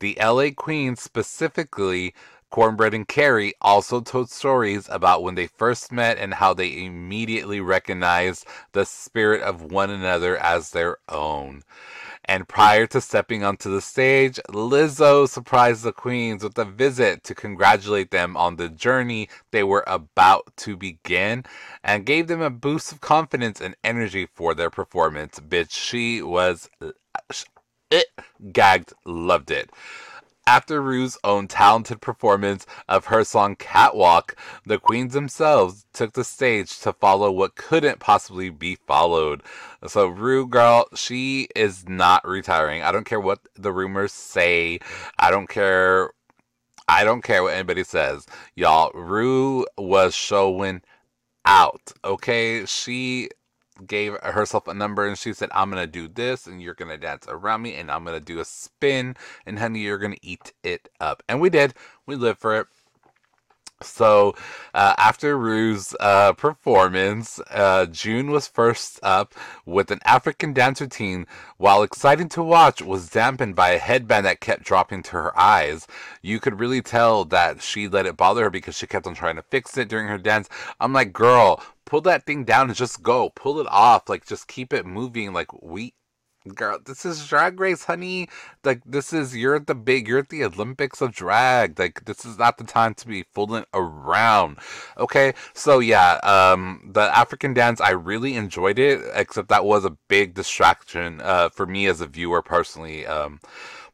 The 0.00 0.16
LA 0.18 0.48
Queens, 0.56 1.02
specifically 1.02 2.14
Cornbread 2.50 2.94
and 2.94 3.06
Kerri, 3.06 3.52
also 3.60 4.00
told 4.00 4.30
stories 4.30 4.88
about 4.88 5.22
when 5.22 5.34
they 5.34 5.46
first 5.46 5.92
met 5.92 6.16
and 6.16 6.34
how 6.34 6.54
they 6.54 6.84
immediately 6.84 7.60
recognized 7.60 8.46
the 8.72 8.86
spirit 8.86 9.42
of 9.42 9.70
one 9.70 9.90
another 9.90 10.38
as 10.38 10.70
their 10.70 10.96
own. 11.10 11.62
And 12.24 12.48
prior 12.48 12.86
to 12.88 13.00
stepping 13.00 13.44
onto 13.44 13.70
the 13.70 13.82
stage, 13.82 14.40
Lizzo 14.48 15.28
surprised 15.28 15.82
the 15.82 15.92
queens 15.92 16.42
with 16.42 16.56
a 16.56 16.64
visit 16.64 17.22
to 17.24 17.34
congratulate 17.34 18.10
them 18.10 18.38
on 18.38 18.56
the 18.56 18.70
journey 18.70 19.28
they 19.50 19.62
were 19.64 19.84
about 19.86 20.56
to 20.58 20.78
begin 20.78 21.44
and 21.84 22.06
gave 22.06 22.26
them 22.26 22.40
a 22.40 22.48
boost 22.48 22.90
of 22.90 23.02
confidence 23.02 23.60
and 23.60 23.76
energy 23.84 24.26
for 24.32 24.54
their 24.54 24.70
performance. 24.70 25.40
Bitch, 25.40 25.72
she 25.72 26.22
was 26.22 26.70
uh, 26.80 26.92
it 27.90 28.06
gagged, 28.52 28.92
loved 29.04 29.50
it. 29.50 29.70
After 30.46 30.82
Rue's 30.82 31.16
own 31.22 31.46
talented 31.46 32.00
performance 32.00 32.66
of 32.88 33.04
her 33.04 33.22
song 33.22 33.54
Catwalk, 33.54 34.34
the 34.66 34.78
queens 34.78 35.12
themselves 35.12 35.86
took 35.92 36.14
the 36.14 36.24
stage 36.24 36.80
to 36.80 36.92
follow 36.92 37.30
what 37.30 37.54
couldn't 37.54 38.00
possibly 38.00 38.50
be 38.50 38.74
followed. 38.74 39.42
So, 39.86 40.08
Rue, 40.08 40.48
girl, 40.48 40.86
she 40.94 41.46
is 41.54 41.88
not 41.88 42.26
retiring. 42.26 42.82
I 42.82 42.90
don't 42.90 43.06
care 43.06 43.20
what 43.20 43.40
the 43.54 43.72
rumors 43.72 44.12
say. 44.12 44.80
I 45.18 45.30
don't 45.30 45.48
care. 45.48 46.10
I 46.88 47.04
don't 47.04 47.22
care 47.22 47.44
what 47.44 47.54
anybody 47.54 47.84
says. 47.84 48.26
Y'all, 48.56 48.90
Rue 48.92 49.66
was 49.78 50.14
showing 50.14 50.82
out. 51.44 51.92
Okay? 52.04 52.66
She 52.66 53.28
gave 53.86 54.14
herself 54.22 54.68
a 54.68 54.74
number 54.74 55.06
and 55.06 55.18
she 55.18 55.32
said, 55.32 55.50
I'm 55.52 55.70
going 55.70 55.82
to 55.82 55.90
do 55.90 56.08
this 56.08 56.46
and 56.46 56.62
you're 56.62 56.74
going 56.74 56.90
to 56.90 56.98
dance 56.98 57.26
around 57.28 57.62
me 57.62 57.74
and 57.74 57.90
I'm 57.90 58.04
going 58.04 58.18
to 58.18 58.24
do 58.24 58.40
a 58.40 58.44
spin 58.44 59.16
and 59.46 59.58
honey, 59.58 59.80
you're 59.80 59.98
going 59.98 60.14
to 60.14 60.26
eat 60.26 60.52
it 60.62 60.88
up. 61.00 61.22
And 61.28 61.40
we 61.40 61.50
did. 61.50 61.74
We 62.06 62.16
lived 62.16 62.40
for 62.40 62.58
it. 62.58 62.66
So, 63.82 64.34
uh, 64.74 64.94
after 64.98 65.38
Rue's 65.38 65.96
uh, 66.00 66.34
performance, 66.34 67.40
uh, 67.50 67.86
June 67.86 68.30
was 68.30 68.46
first 68.46 69.00
up 69.02 69.34
with 69.64 69.90
an 69.90 70.00
African 70.04 70.52
dance 70.52 70.82
routine. 70.82 71.26
While 71.56 71.82
exciting 71.82 72.28
to 72.30 72.42
watch, 72.42 72.82
was 72.82 73.08
dampened 73.08 73.56
by 73.56 73.70
a 73.70 73.78
headband 73.78 74.26
that 74.26 74.40
kept 74.40 74.64
dropping 74.64 75.02
to 75.04 75.12
her 75.12 75.38
eyes. 75.38 75.86
You 76.20 76.40
could 76.40 76.60
really 76.60 76.82
tell 76.82 77.24
that 77.26 77.62
she 77.62 77.88
let 77.88 78.04
it 78.04 78.18
bother 78.18 78.44
her 78.44 78.50
because 78.50 78.76
she 78.76 78.86
kept 78.86 79.06
on 79.06 79.14
trying 79.14 79.36
to 79.36 79.42
fix 79.42 79.78
it 79.78 79.88
during 79.88 80.08
her 80.08 80.18
dance. 80.18 80.50
I'm 80.78 80.92
like, 80.92 81.14
girl, 81.14 81.62
pull 81.90 82.00
that 82.02 82.24
thing 82.24 82.44
down 82.44 82.68
and 82.68 82.76
just 82.76 83.02
go. 83.02 83.30
Pull 83.30 83.58
it 83.58 83.66
off. 83.68 84.08
Like, 84.08 84.24
just 84.24 84.46
keep 84.46 84.72
it 84.72 84.86
moving. 84.86 85.32
Like, 85.32 85.52
we 85.60 85.92
girl 86.54 86.78
this 86.86 87.04
is 87.04 87.26
drag 87.26 87.60
race 87.60 87.84
honey 87.84 88.26
like 88.64 88.80
this 88.86 89.12
is 89.12 89.36
you're 89.36 89.56
at 89.56 89.66
the 89.66 89.74
big 89.74 90.08
you're 90.08 90.20
at 90.20 90.30
the 90.30 90.42
olympics 90.42 91.02
of 91.02 91.12
drag 91.12 91.78
like 91.78 92.02
this 92.06 92.24
is 92.24 92.38
not 92.38 92.56
the 92.56 92.64
time 92.64 92.94
to 92.94 93.06
be 93.06 93.26
fooling 93.34 93.62
around 93.74 94.56
okay 94.96 95.34
so 95.52 95.80
yeah 95.80 96.14
um 96.22 96.90
the 96.94 97.14
african 97.14 97.52
dance 97.52 97.78
i 97.78 97.90
really 97.90 98.36
enjoyed 98.36 98.78
it 98.78 99.02
except 99.12 99.50
that 99.50 99.66
was 99.66 99.84
a 99.84 99.94
big 100.08 100.32
distraction 100.32 101.20
uh 101.20 101.50
for 101.50 101.66
me 101.66 101.86
as 101.86 102.00
a 102.00 102.06
viewer 102.06 102.40
personally 102.40 103.06
um 103.06 103.38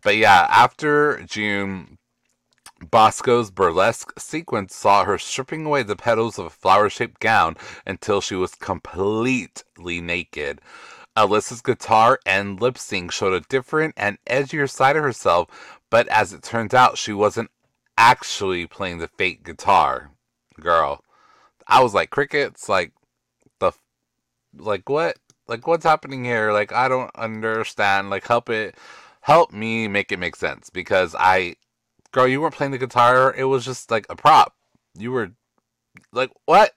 but 0.04 0.16
yeah 0.16 0.46
after 0.48 1.20
june 1.24 1.98
Bosco's 2.90 3.50
burlesque 3.50 4.18
sequence 4.18 4.74
saw 4.74 5.04
her 5.04 5.18
stripping 5.18 5.66
away 5.66 5.82
the 5.82 5.96
petals 5.96 6.38
of 6.38 6.46
a 6.46 6.50
flower 6.50 6.88
shaped 6.90 7.20
gown 7.20 7.56
until 7.86 8.20
she 8.20 8.34
was 8.34 8.54
completely 8.54 10.00
naked. 10.00 10.60
Alyssa's 11.16 11.62
guitar 11.62 12.18
and 12.26 12.60
lip 12.60 12.76
sync 12.76 13.10
showed 13.10 13.32
a 13.32 13.46
different 13.48 13.94
and 13.96 14.18
edgier 14.26 14.68
side 14.68 14.96
of 14.96 15.02
herself, 15.02 15.48
but 15.90 16.06
as 16.08 16.32
it 16.32 16.42
turns 16.42 16.74
out, 16.74 16.98
she 16.98 17.12
wasn't 17.12 17.50
actually 17.96 18.66
playing 18.66 18.98
the 18.98 19.08
fake 19.08 19.42
guitar. 19.42 20.10
Girl, 20.60 21.02
I 21.66 21.82
was 21.82 21.94
like, 21.94 22.10
crickets, 22.10 22.68
like, 22.68 22.92
the, 23.58 23.72
like, 24.56 24.88
what? 24.88 25.18
Like, 25.48 25.66
what's 25.66 25.84
happening 25.84 26.24
here? 26.24 26.52
Like, 26.52 26.72
I 26.72 26.88
don't 26.88 27.14
understand. 27.16 28.10
Like, 28.10 28.26
help 28.26 28.50
it, 28.50 28.76
help 29.22 29.52
me 29.52 29.88
make 29.88 30.12
it 30.12 30.18
make 30.18 30.36
sense 30.36 30.68
because 30.68 31.14
I, 31.18 31.56
girl, 32.16 32.26
you 32.26 32.40
weren't 32.40 32.54
playing 32.54 32.72
the 32.72 32.78
guitar. 32.78 33.34
It 33.36 33.44
was 33.44 33.62
just 33.62 33.90
like 33.90 34.06
a 34.08 34.16
prop. 34.16 34.54
You 34.98 35.12
were 35.12 35.32
like 36.12 36.30
what? 36.46 36.72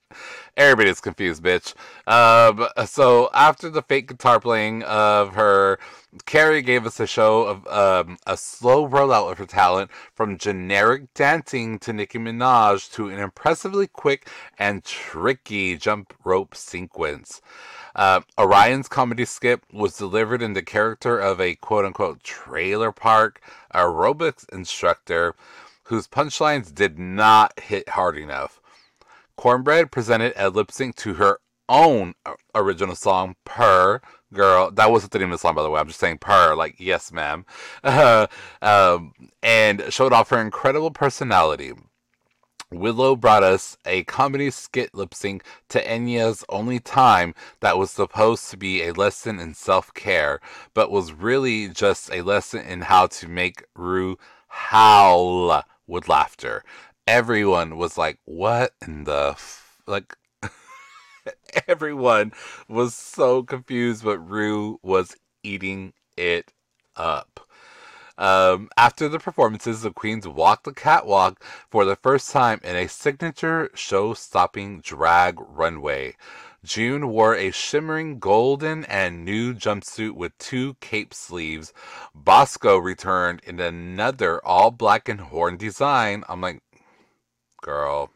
Everybody's 0.58 1.00
confused, 1.00 1.42
bitch. 1.42 1.74
Um, 2.08 2.68
so 2.86 3.30
after 3.34 3.70
the 3.70 3.82
fake 3.82 4.10
guitar 4.10 4.42
playing 4.42 4.84
of 4.84 5.36
her, 5.36 5.80
Kerri 6.26 6.62
gave 6.66 6.86
us 6.86 7.00
a 7.00 7.08
show 7.08 7.44
of 7.44 7.68
um, 7.68 8.18
a 8.28 8.36
slow 8.36 8.86
rollout 8.86 9.32
of 9.32 9.38
her 9.38 9.46
talent 9.46 9.92
from 10.14 10.38
generic 10.38 11.14
dancing 11.14 11.80
to 11.80 11.94
Nicki 11.94 12.20
Minaj 12.20 12.92
to 12.94 13.08
an 13.08 13.20
impressively 13.20 13.88
quick 13.88 14.28
and 14.58 14.84
tricky 14.84 15.78
jump 15.78 16.14
rope 16.26 16.54
sequence. 16.54 17.42
Uh, 17.96 18.22
Orion's 18.40 18.88
comedy 18.88 19.26
skip 19.26 19.66
was 19.72 19.98
delivered 19.98 20.42
in 20.42 20.54
the 20.54 20.62
character 20.62 21.18
of 21.20 21.40
a 21.42 21.56
quote 21.56 21.86
unquote 21.86 22.24
trailer 22.24 22.92
park 22.92 23.42
aerobics 23.74 24.48
instructor 24.54 25.36
whose 25.84 26.08
punchlines 26.08 26.74
did 26.74 27.00
not 27.00 27.60
hit 27.60 27.90
hard 27.90 28.18
enough. 28.18 28.60
Cornbread 29.38 29.92
presented 29.92 30.34
a 30.36 30.50
lip 30.50 30.72
sync 30.72 30.96
to 30.98 31.16
her 31.16 31.40
own 31.68 32.14
original 32.54 32.96
song, 32.96 33.36
Purr 33.46 34.02
Girl. 34.34 34.70
That 34.72 34.92
wasn't 34.92 35.14
the 35.14 35.20
name 35.20 35.32
of 35.32 35.36
the 35.36 35.38
song, 35.40 35.56
by 35.56 35.64
the 35.64 35.70
way. 35.70 35.80
I'm 35.80 35.88
just 35.88 36.00
saying 36.00 36.18
Purr, 36.18 36.56
like, 36.56 36.76
yes, 36.78 37.12
ma'am. 37.12 37.46
Uh, 37.84 38.28
um, 38.62 39.14
and 39.42 39.84
showed 39.90 40.14
off 40.14 40.30
her 40.30 40.40
incredible 40.42 40.92
personality. 40.92 41.72
Willow 42.72 43.16
brought 43.16 43.44
us 43.44 43.78
a 43.86 44.04
comedy 44.04 44.52
skit 44.52 44.94
lip 44.94 45.14
sync 45.14 45.44
to 45.70 45.82
Enya's 45.82 46.46
Only 46.50 46.80
Time 46.80 47.34
that 47.62 47.78
was 47.78 47.92
supposed 47.92 48.50
to 48.52 48.58
be 48.58 48.84
a 48.84 48.94
lesson 48.94 49.40
in 49.40 49.54
self 49.54 49.94
care, 49.94 50.40
but 50.74 50.92
was 50.92 51.14
really 51.14 51.70
just 51.70 52.12
a 52.12 52.22
lesson 52.22 52.62
in 52.66 52.82
how 52.82 53.08
to 53.08 53.28
make 53.28 53.64
Rue 53.76 54.18
howl 54.48 55.64
with 55.88 56.08
laughter 56.08 56.64
everyone 57.10 57.76
was 57.76 57.98
like, 57.98 58.20
"What 58.26 58.76
in 58.86 59.06
the 59.06 59.30
f-? 59.32 59.82
like?" 59.88 60.16
everyone 61.68 62.32
was 62.68 62.94
so 62.94 63.42
confused, 63.42 64.04
but 64.04 64.20
Rue 64.20 64.80
was 64.84 65.16
eating 65.44 65.94
it 66.16 66.54
up. 66.96 67.49
Um, 68.20 68.70
after 68.76 69.08
the 69.08 69.18
performances, 69.18 69.82
the 69.82 69.92
queens 69.92 70.28
walked 70.28 70.66
the 70.66 70.74
catwalk 70.74 71.42
for 71.70 71.86
the 71.86 71.96
first 71.96 72.30
time 72.30 72.60
in 72.64 72.76
a 72.76 72.90
signature 72.90 73.72
show-stopping 73.74 74.82
drag 74.82 75.38
runway. 75.40 76.16
June 76.62 77.08
wore 77.08 77.34
a 77.34 77.52
shimmering 77.52 78.20
golden 78.20 78.84
and 78.86 79.24
nude 79.24 79.60
jumpsuit 79.60 80.12
with 80.12 80.38
two 80.38 80.76
cape 80.82 81.14
sleeves. 81.14 81.72
Bosco 82.14 82.78
returned 82.78 83.40
in 83.46 83.62
another 83.62 84.46
all 84.46 84.70
black 84.70 85.08
and 85.08 85.22
horn 85.22 85.56
design. 85.56 86.26
I'm 86.28 86.42
like, 86.42 86.62
girl, 87.62 88.12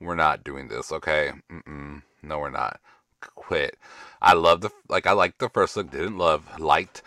we're 0.00 0.14
not 0.14 0.44
doing 0.44 0.68
this, 0.68 0.92
okay? 0.92 1.32
Mm-mm. 1.50 2.02
No, 2.22 2.38
we're 2.38 2.50
not. 2.50 2.80
Quit. 3.34 3.76
I 4.20 4.34
love 4.34 4.60
the 4.60 4.70
like. 4.88 5.06
I 5.06 5.12
liked 5.12 5.40
the 5.40 5.48
first 5.48 5.76
look. 5.76 5.90
Didn't 5.90 6.18
love 6.18 6.60
liked, 6.60 7.02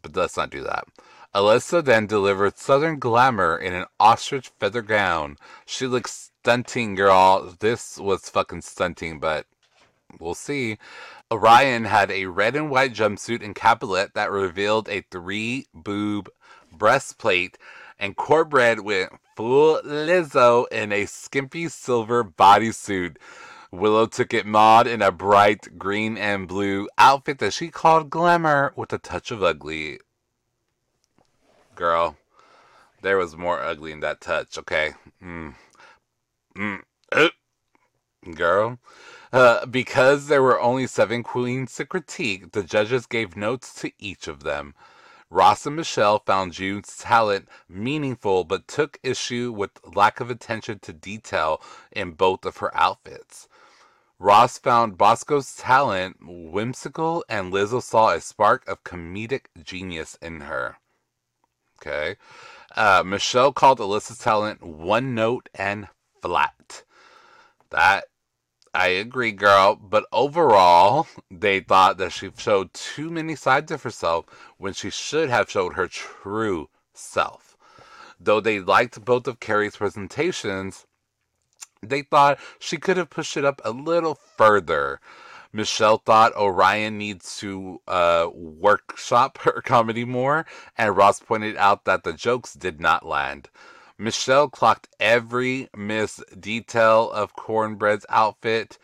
but 0.00 0.16
let's 0.16 0.36
not 0.36 0.50
do 0.50 0.62
that. 0.62 0.86
Alyssa 1.34 1.84
then 1.84 2.06
delivered 2.06 2.56
Southern 2.56 3.00
glamour 3.00 3.56
in 3.56 3.74
an 3.74 3.86
ostrich 3.98 4.52
feather 4.60 4.82
gown. 4.82 5.36
She 5.66 5.86
looked 5.86 6.10
stunting, 6.10 6.94
girl. 6.94 7.56
This 7.58 7.98
was 7.98 8.30
fucking 8.30 8.62
stunting, 8.62 9.18
but 9.18 9.46
we'll 10.20 10.36
see. 10.36 10.78
Orion 11.32 11.86
had 11.86 12.12
a 12.12 12.26
red 12.26 12.54
and 12.54 12.70
white 12.70 12.94
jumpsuit 12.94 13.42
and 13.42 13.52
capelet 13.52 14.14
that 14.14 14.30
revealed 14.30 14.88
a 14.88 15.00
three 15.10 15.66
boob 15.74 16.28
breastplate, 16.70 17.58
and 17.98 18.16
Cornbread 18.16 18.80
went 18.80 19.10
full 19.36 19.80
Lizzo 19.82 20.66
in 20.70 20.92
a 20.92 21.06
skimpy 21.06 21.68
silver 21.68 22.22
bodysuit. 22.22 23.16
Willow 23.72 24.06
took 24.06 24.32
it 24.32 24.46
mod 24.46 24.86
in 24.86 25.02
a 25.02 25.10
bright 25.10 25.78
green 25.78 26.16
and 26.16 26.46
blue 26.46 26.88
outfit 26.96 27.40
that 27.40 27.54
she 27.54 27.70
called 27.70 28.08
glamour 28.08 28.72
with 28.76 28.92
a 28.92 28.98
touch 28.98 29.32
of 29.32 29.42
ugly. 29.42 29.98
Girl, 31.74 32.16
there 33.02 33.16
was 33.16 33.36
more 33.36 33.60
ugly 33.60 33.92
in 33.92 34.00
that 34.00 34.20
touch, 34.20 34.56
okay? 34.58 34.94
Mm. 35.22 35.54
Mm. 36.56 36.82
Uh. 37.12 37.28
Girl. 38.34 38.78
Uh, 39.32 39.66
because 39.66 40.28
there 40.28 40.42
were 40.42 40.60
only 40.60 40.86
seven 40.86 41.22
queens 41.22 41.74
to 41.74 41.84
critique, 41.84 42.52
the 42.52 42.62
judges 42.62 43.06
gave 43.06 43.36
notes 43.36 43.74
to 43.74 43.92
each 43.98 44.28
of 44.28 44.44
them. 44.44 44.74
Ross 45.28 45.66
and 45.66 45.74
Michelle 45.74 46.20
found 46.20 46.52
June's 46.52 46.96
talent 46.96 47.48
meaningful 47.68 48.44
but 48.44 48.68
took 48.68 48.98
issue 49.02 49.52
with 49.52 49.72
lack 49.84 50.20
of 50.20 50.30
attention 50.30 50.78
to 50.80 50.92
detail 50.92 51.60
in 51.90 52.12
both 52.12 52.44
of 52.44 52.58
her 52.58 52.74
outfits. 52.76 53.48
Ross 54.20 54.58
found 54.58 54.96
Bosco's 54.96 55.56
talent 55.56 56.18
whimsical 56.22 57.24
and 57.28 57.52
Lizzo 57.52 57.82
saw 57.82 58.10
a 58.10 58.20
spark 58.20 58.66
of 58.68 58.84
comedic 58.84 59.46
genius 59.62 60.16
in 60.22 60.42
her. 60.42 60.78
Okay. 61.86 62.16
Uh, 62.74 63.02
Michelle 63.04 63.52
called 63.52 63.78
Alyssa's 63.78 64.18
talent 64.18 64.62
one 64.62 65.14
note 65.14 65.48
and 65.54 65.88
flat. 66.22 66.82
That 67.70 68.04
I 68.72 68.88
agree, 68.88 69.32
girl. 69.32 69.76
But 69.76 70.06
overall, 70.12 71.06
they 71.30 71.60
thought 71.60 71.98
that 71.98 72.12
she 72.12 72.30
showed 72.36 72.72
too 72.72 73.10
many 73.10 73.36
sides 73.36 73.70
of 73.70 73.82
herself 73.82 74.24
when 74.56 74.72
she 74.72 74.90
should 74.90 75.28
have 75.28 75.50
showed 75.50 75.74
her 75.74 75.86
true 75.86 76.70
self. 76.94 77.56
Though 78.18 78.40
they 78.40 78.60
liked 78.60 79.04
both 79.04 79.26
of 79.28 79.40
Kerri's 79.40 79.76
presentations, 79.76 80.86
they 81.82 82.02
thought 82.02 82.40
she 82.58 82.78
could 82.78 82.96
have 82.96 83.10
pushed 83.10 83.36
it 83.36 83.44
up 83.44 83.60
a 83.64 83.70
little 83.70 84.14
further. 84.14 85.00
Michelle 85.54 85.98
thought 85.98 86.34
Orion 86.34 86.98
needs 86.98 87.36
to 87.38 87.80
uh, 87.86 88.28
workshop 88.34 89.38
her 89.42 89.62
comedy 89.62 90.04
more, 90.04 90.44
and 90.76 90.96
Ross 90.96 91.20
pointed 91.20 91.56
out 91.56 91.84
that 91.84 92.02
the 92.02 92.12
jokes 92.12 92.54
did 92.54 92.80
not 92.80 93.06
land. 93.06 93.48
Michelle 93.96 94.48
clocked 94.48 94.88
every 94.98 95.68
missed 95.76 96.24
detail 96.40 97.08
of 97.12 97.36
Cornbread's 97.36 98.04
outfit, 98.08 98.78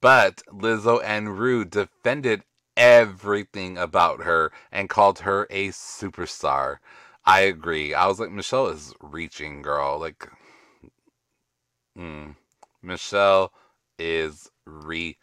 but 0.00 0.42
Lizzo 0.52 1.00
and 1.04 1.38
Rue 1.38 1.64
defended 1.64 2.42
everything 2.76 3.78
about 3.78 4.24
her 4.24 4.50
and 4.72 4.90
called 4.90 5.20
her 5.20 5.46
a 5.48 5.68
superstar. 5.68 6.78
I 7.24 7.42
agree. 7.42 7.94
I 7.94 8.08
was 8.08 8.18
like, 8.18 8.32
Michelle 8.32 8.66
is 8.66 8.92
reaching, 9.00 9.62
girl. 9.62 10.00
Like, 10.00 10.28
mm, 11.96 12.34
Michelle 12.82 13.52
is 13.96 14.50
reaching. 14.66 15.20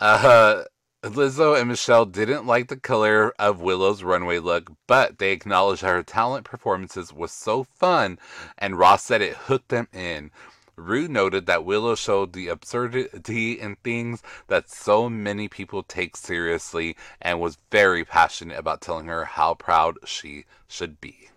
Uh, 0.00 0.64
Lizzo 1.02 1.58
and 1.58 1.68
Michelle 1.68 2.06
didn't 2.06 2.46
like 2.46 2.68
the 2.68 2.76
color 2.76 3.32
of 3.38 3.60
Willow's 3.60 4.02
runway 4.02 4.38
look, 4.38 4.70
but 4.86 5.18
they 5.18 5.32
acknowledged 5.32 5.82
her 5.82 6.02
talent 6.02 6.44
performances 6.44 7.12
was 7.12 7.32
so 7.32 7.64
fun, 7.64 8.18
and 8.58 8.78
Ross 8.78 9.04
said 9.04 9.22
it 9.22 9.36
hooked 9.36 9.68
them 9.68 9.88
in. 9.92 10.30
Rue 10.76 11.08
noted 11.08 11.46
that 11.46 11.64
Willow 11.64 11.94
showed 11.94 12.32
the 12.32 12.48
absurdity 12.48 13.52
in 13.52 13.76
things 13.76 14.22
that 14.48 14.68
so 14.68 15.08
many 15.08 15.48
people 15.48 15.82
take 15.82 16.16
seriously 16.16 16.96
and 17.22 17.40
was 17.40 17.58
very 17.70 18.04
passionate 18.04 18.58
about 18.58 18.82
telling 18.82 19.06
her 19.06 19.24
how 19.24 19.54
proud 19.54 19.96
she 20.04 20.44
should 20.68 21.00
be. 21.00 21.30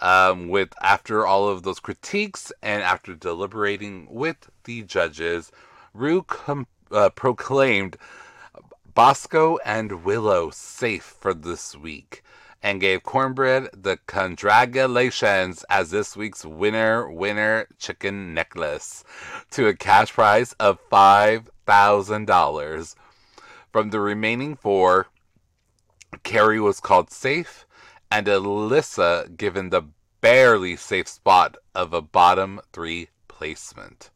Um, 0.00 0.48
with 0.48 0.74
after 0.82 1.24
all 1.24 1.48
of 1.48 1.62
those 1.62 1.78
critiques 1.78 2.52
and 2.60 2.82
after 2.82 3.14
deliberating 3.14 4.08
with 4.10 4.50
the 4.64 4.82
judges, 4.82 5.52
Rue 5.94 6.22
com- 6.22 6.66
uh, 6.90 7.10
proclaimed 7.10 7.96
Bosco 8.94 9.58
and 9.64 10.04
Willow 10.04 10.50
safe 10.50 11.16
for 11.20 11.32
this 11.32 11.76
week 11.76 12.22
and 12.62 12.80
gave 12.80 13.02
Kornbread 13.02 13.82
the 13.82 13.98
congratulations 14.06 15.64
as 15.70 15.90
this 15.90 16.16
week's 16.16 16.44
winner 16.44 17.10
winner 17.10 17.66
chicken 17.78 18.34
necklace 18.34 19.04
to 19.50 19.68
a 19.68 19.74
cash 19.74 20.12
prize 20.12 20.52
of 20.54 20.78
$5,000. 20.90 22.94
From 23.72 23.90
the 23.90 24.00
remaining 24.00 24.56
four, 24.56 25.08
Kerri 26.24 26.60
was 26.60 26.80
called 26.80 27.10
safe 27.10 27.66
and 28.10 28.26
Alyssa 28.26 29.36
given 29.36 29.70
the 29.70 29.82
barely 30.20 30.76
safe 30.76 31.08
spot 31.08 31.56
of 31.74 31.92
a 31.92 32.00
bottom 32.00 32.60
three 32.72 33.08
placement, 33.28 34.10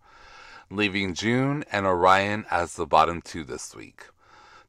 leaving 0.70 1.14
June 1.14 1.64
and 1.72 1.86
Orion 1.86 2.44
as 2.50 2.74
the 2.74 2.86
bottom 2.86 3.22
two 3.22 3.44
this 3.44 3.74
week. 3.74 4.04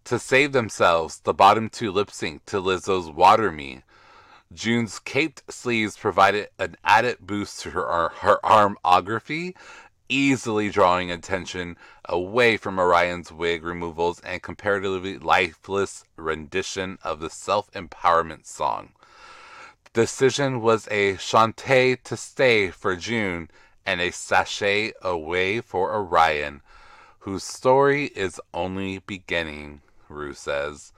To 0.05 0.17
save 0.17 0.53
themselves, 0.53 1.19
the 1.19 1.33
bottom 1.33 1.69
two 1.69 1.91
lip 1.91 2.09
sync 2.09 2.45
to 2.45 2.61
Lizzo's 2.61 3.09
Water 3.09 3.51
Me. 3.51 3.83
June's 4.51 4.97
caped 4.97 5.51
sleeves 5.51 5.97
provided 5.97 6.49
an 6.57 6.75
added 6.83 7.17
boost 7.19 7.61
to 7.61 7.71
her, 7.71 8.09
her 8.09 8.39
armography, 8.43 9.55
easily 10.07 10.69
drawing 10.69 11.11
attention 11.11 11.77
away 12.05 12.57
from 12.57 12.79
Orion's 12.79 13.31
wig 13.31 13.63
removals 13.63 14.19
and 14.21 14.41
comparatively 14.41 15.19
lifeless 15.19 16.03
rendition 16.15 16.97
of 17.03 17.19
the 17.19 17.29
self 17.29 17.69
empowerment 17.71 18.47
song. 18.47 18.93
The 19.83 20.01
decision 20.01 20.61
was 20.61 20.87
a 20.87 21.15
Shantay 21.15 22.01
to 22.03 22.17
stay 22.17 22.71
for 22.71 22.95
June 22.95 23.49
and 23.85 24.01
a 24.01 24.11
sashay 24.11 24.93
away 25.01 25.61
for 25.61 25.93
Orion, 25.93 26.61
whose 27.19 27.43
story 27.43 28.05
is 28.15 28.39
only 28.53 28.99
beginning. 28.99 29.81
Rue 30.09 30.33
says. 30.33 30.91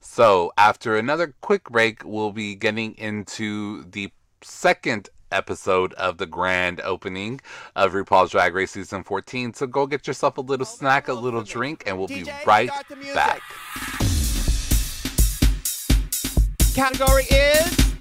So, 0.00 0.52
after 0.56 0.96
another 0.96 1.34
quick 1.40 1.64
break, 1.64 2.02
we'll 2.04 2.32
be 2.32 2.54
getting 2.54 2.94
into 2.96 3.84
the 3.84 4.10
second 4.42 5.08
episode 5.30 5.92
of 5.94 6.18
the 6.18 6.26
grand 6.26 6.80
opening 6.80 7.40
of 7.76 7.92
RuPaul's 7.92 8.30
Drag 8.30 8.54
Race 8.54 8.70
Season 8.70 9.02
14. 9.02 9.54
So, 9.54 9.66
go 9.66 9.86
get 9.86 10.06
yourself 10.06 10.38
a 10.38 10.40
little 10.40 10.66
snack, 10.66 11.08
a 11.08 11.14
little 11.14 11.42
drink, 11.42 11.82
and 11.86 11.98
we'll 11.98 12.08
be 12.08 12.24
right 12.46 12.70
back. 13.14 13.42
Category 16.74 17.24
is. 17.24 17.97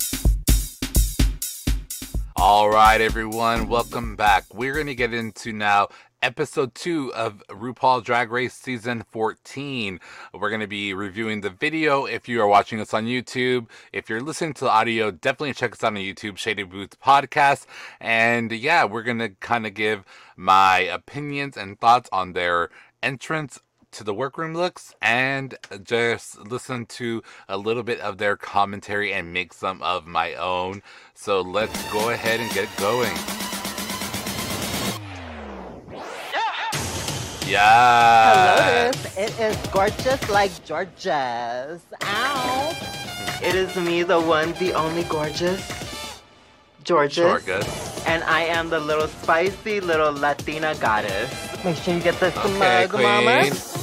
All 2.40 2.70
right, 2.70 3.02
everyone, 3.02 3.68
welcome 3.68 4.16
back. 4.16 4.46
We're 4.54 4.76
going 4.76 4.86
to 4.86 4.94
get 4.94 5.12
into 5.12 5.52
now 5.52 5.88
episode 6.22 6.76
two 6.76 7.12
of 7.16 7.42
RuPaul 7.50 8.04
Drag 8.04 8.32
Race 8.32 8.54
season 8.54 9.04
14. 9.10 10.00
We're 10.36 10.50
going 10.50 10.62
to 10.62 10.68
be 10.68 10.94
reviewing 10.94 11.42
the 11.42 11.50
video 11.50 12.06
if 12.06 12.30
you 12.30 12.40
are 12.44 12.48
watching 12.48 12.80
us 12.80 12.94
on 12.94 13.06
YouTube. 13.06 13.66
If 13.92 14.08
you're 14.08 14.22
listening 14.22 14.54
to 14.54 14.66
the 14.66 14.70
audio, 14.70 15.10
definitely 15.10 15.56
check 15.56 15.74
us 15.74 15.84
out 15.84 15.88
on 15.88 15.94
the 15.96 16.14
YouTube, 16.14 16.38
Shady 16.38 16.62
Boots 16.62 16.96
Podcast. 17.04 17.66
And 18.00 18.52
yeah, 18.52 18.86
we're 18.86 19.02
going 19.02 19.20
to 19.20 19.30
kind 19.30 19.66
of 19.66 19.74
give 19.74 20.06
my 20.36 20.78
opinions 20.78 21.58
and 21.58 21.80
thoughts 21.80 22.08
on 22.12 22.34
their 22.34 22.70
entrance 23.02 23.60
to 23.92 24.04
the 24.04 24.14
workroom 24.14 24.54
looks 24.54 24.94
and 25.02 25.56
just 25.84 26.40
listen 26.40 26.86
to 26.86 27.24
a 27.48 27.58
little 27.58 27.84
bit 27.84 28.00
of 28.00 28.18
their 28.18 28.36
commentary 28.36 29.14
and 29.14 29.34
make 29.34 29.54
some 29.54 29.82
of 29.82 30.06
my 30.06 30.34
own. 30.36 30.82
So 31.14 31.42
let's 31.42 31.92
go 31.92 32.10
ahead 32.10 32.40
and 32.40 32.52
get 32.54 32.70
going. 32.78 33.14
Yeah. 37.48 38.92
Hello, 38.92 39.24
it 39.26 39.40
is 39.40 39.56
gorgeous 39.68 40.30
like 40.30 40.52
Georgia's. 40.66 41.82
Ow. 42.04 42.76
It 43.42 43.56
is 43.56 43.74
me, 43.78 44.04
the 44.04 44.20
one, 44.20 44.52
the 44.54 44.74
only 44.74 45.04
gorgeous. 45.04 45.62
Jorgeous. 46.84 47.26
Jorgeous. 47.46 48.06
And 48.06 48.24
I 48.24 48.42
am 48.42 48.70
the 48.70 48.80
little 48.80 49.08
spicy 49.08 49.80
little 49.80 50.12
Latina 50.12 50.76
goddess. 50.76 51.32
Make 51.64 51.78
sure 51.78 51.94
you 51.94 52.02
get 52.02 52.20
this 52.20 52.36
Okay, 52.38 52.88
mug, 52.90 52.94
mama. 52.94 53.77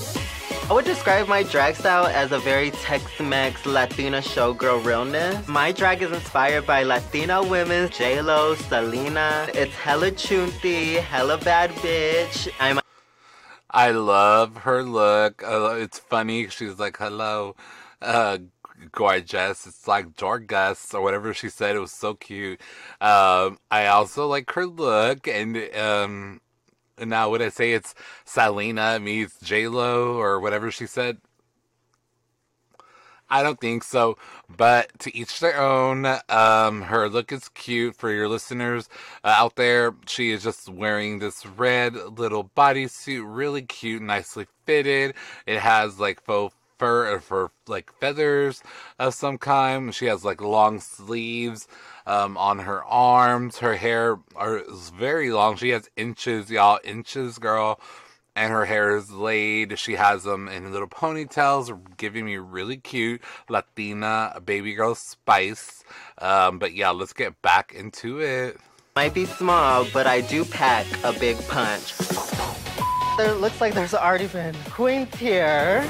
I 0.66 0.72
would 0.72 0.87
describe 0.87 1.29
my 1.29 1.42
drag 1.42 1.74
style 1.74 2.07
as 2.07 2.33
a 2.33 2.38
very 2.38 2.70
Tex-Mex 2.70 3.66
Latina 3.66 4.22
showgirl 4.22 4.83
realness. 4.83 5.46
My 5.46 5.72
drag 5.72 6.00
is 6.00 6.11
inspired 6.11 6.66
by 6.66 6.85
Latina 6.85 7.42
women, 7.42 7.90
J-Lo, 7.90 8.55
Selena. 8.55 9.46
It's 9.53 9.74
hella 9.74 10.11
chunty, 10.11 10.94
hella 10.94 11.37
bad 11.37 11.70
bitch. 11.72 12.48
I'm 12.59 12.81
I 13.68 13.90
love 13.90 14.57
her 14.59 14.83
look. 14.83 15.42
Uh, 15.42 15.74
it's 15.79 15.98
funny. 15.98 16.48
She's 16.48 16.79
like, 16.79 16.96
hello, 16.96 17.57
uh, 18.00 18.38
gorgeous. 18.92 19.66
It's 19.66 19.87
like 19.87 20.16
Jorgeous 20.16 20.94
or 20.94 21.03
whatever 21.03 21.35
she 21.35 21.50
said. 21.50 21.77
It 21.77 21.81
was 21.81 21.92
so 21.92 22.14
cute. 22.14 22.59
Um, 23.03 23.59
I 23.70 23.88
also 23.88 24.27
like 24.29 24.50
her 24.53 24.64
look. 24.64 25.29
And 25.29 25.57
um, 25.77 26.40
now, 26.98 27.30
would 27.30 27.42
I 27.42 27.48
say 27.48 27.72
it's 27.72 27.94
Selena 28.24 28.98
meets 29.00 29.38
J-Lo 29.40 30.14
or 30.14 30.40
whatever 30.40 30.70
she 30.70 30.87
said? 30.87 31.18
I 33.30 33.42
don't 33.42 33.59
think 33.59 33.83
so, 33.83 34.16
but 34.54 34.96
to 35.00 35.16
each 35.16 35.40
their 35.40 35.61
own. 35.61 36.07
Um, 36.28 36.83
her 36.83 37.09
look 37.09 37.33
is 37.33 37.48
cute 37.48 37.96
for 37.96 38.12
your 38.12 38.28
listeners 38.28 38.88
uh, 39.24 39.35
out 39.37 39.57
there. 39.57 39.94
She 40.07 40.30
is 40.30 40.44
just 40.44 40.68
wearing 40.68 41.18
this 41.18 41.44
red 41.46 41.96
little 41.96 42.50
bodysuit, 42.57 43.24
really 43.24 43.62
cute, 43.62 44.02
nicely 44.02 44.46
fitted. 44.66 45.14
It 45.46 45.59
has 45.59 45.98
like 45.98 46.22
faux 46.22 46.54
fur 46.78 47.20
or 47.30 47.50
like 47.66 47.92
feathers 47.98 48.62
of 48.98 49.14
some 49.14 49.38
kind. 49.38 49.94
She 49.94 50.07
has 50.07 50.24
like 50.24 50.40
long 50.40 50.80
sleeves 50.80 51.66
um, 52.07 52.37
on 52.37 52.61
her 52.61 52.85
arms. 52.85 53.59
Her 53.59 53.77
hair 53.77 54.19
are, 54.37 54.59
is 54.59 54.90
very 54.90 55.31
long. 55.31 55.57
She 55.57 55.71
has 55.71 55.88
inches, 55.97 56.51
y'all, 56.51 56.79
inches, 56.85 57.38
girl 57.38 57.81
and 58.37 58.53
her 58.53 58.64
hair 58.64 58.97
is 58.97 59.11
laid. 59.12 59.79
She 59.79 59.95
has 59.95 60.25
them 60.25 60.49
in 60.49 60.73
little 60.73 60.88
ponytails, 60.88 61.77
giving 61.97 62.25
me 62.25 62.37
really 62.37 62.77
cute 62.77 63.23
Latina 63.49 64.40
baby 64.45 64.75
girl 64.75 64.95
spice. 64.95 65.85
Um, 66.19 66.59
but 66.59 66.75
yeah, 66.75 66.90
let's 66.90 67.12
get 67.12 67.40
back 67.43 67.73
into 67.73 68.21
it. 68.21 68.59
Might 68.97 69.14
be 69.14 69.27
small, 69.27 69.87
but 69.93 70.07
I 70.07 70.21
do 70.21 70.45
pack 70.45 70.87
a 71.05 71.12
big 71.12 71.37
punch. 71.49 71.97
There 73.17 73.35
looks 73.35 73.61
like 73.61 73.75
there's 73.75 73.95
already 73.95 74.27
been 74.27 74.55
queens 74.71 75.14
here. 75.17 75.88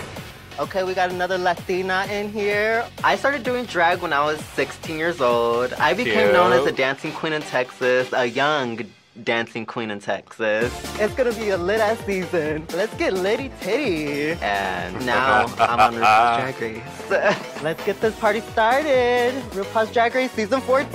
Okay, 0.56 0.84
we 0.84 0.94
got 0.94 1.10
another 1.10 1.36
Latina 1.36 2.06
in 2.08 2.30
here. 2.30 2.86
I 3.02 3.16
started 3.16 3.42
doing 3.42 3.64
drag 3.64 4.00
when 4.00 4.12
I 4.12 4.24
was 4.24 4.40
16 4.54 4.96
years 4.96 5.20
old. 5.20 5.72
I 5.74 5.94
became 5.94 6.32
known 6.32 6.52
as 6.52 6.64
a 6.64 6.70
dancing 6.70 7.10
queen 7.10 7.32
in 7.32 7.42
Texas, 7.42 8.12
a 8.12 8.26
young 8.26 8.78
dancing 9.24 9.66
queen 9.66 9.90
in 9.90 9.98
Texas. 9.98 10.72
It's 11.00 11.12
gonna 11.14 11.32
be 11.32 11.48
a 11.50 11.58
lit 11.58 11.80
ass 11.80 11.98
season. 12.06 12.66
Let's 12.72 12.94
get 12.94 13.14
litty 13.14 13.50
titty. 13.60 14.32
And 14.42 15.04
now 15.06 15.46
I'm 15.58 15.80
on 15.80 15.94
RuPaul's 15.94 16.38
Drag 16.38 16.60
Race. 16.60 17.10
Let's 17.62 17.84
get 17.84 18.00
this 18.00 18.16
party 18.20 18.40
started. 18.40 19.34
RuPaul's 19.50 19.92
Drag 19.92 20.14
Race 20.14 20.30
season 20.32 20.60
14. 20.60 20.94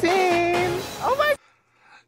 Oh 1.01 1.15
my 1.17 1.35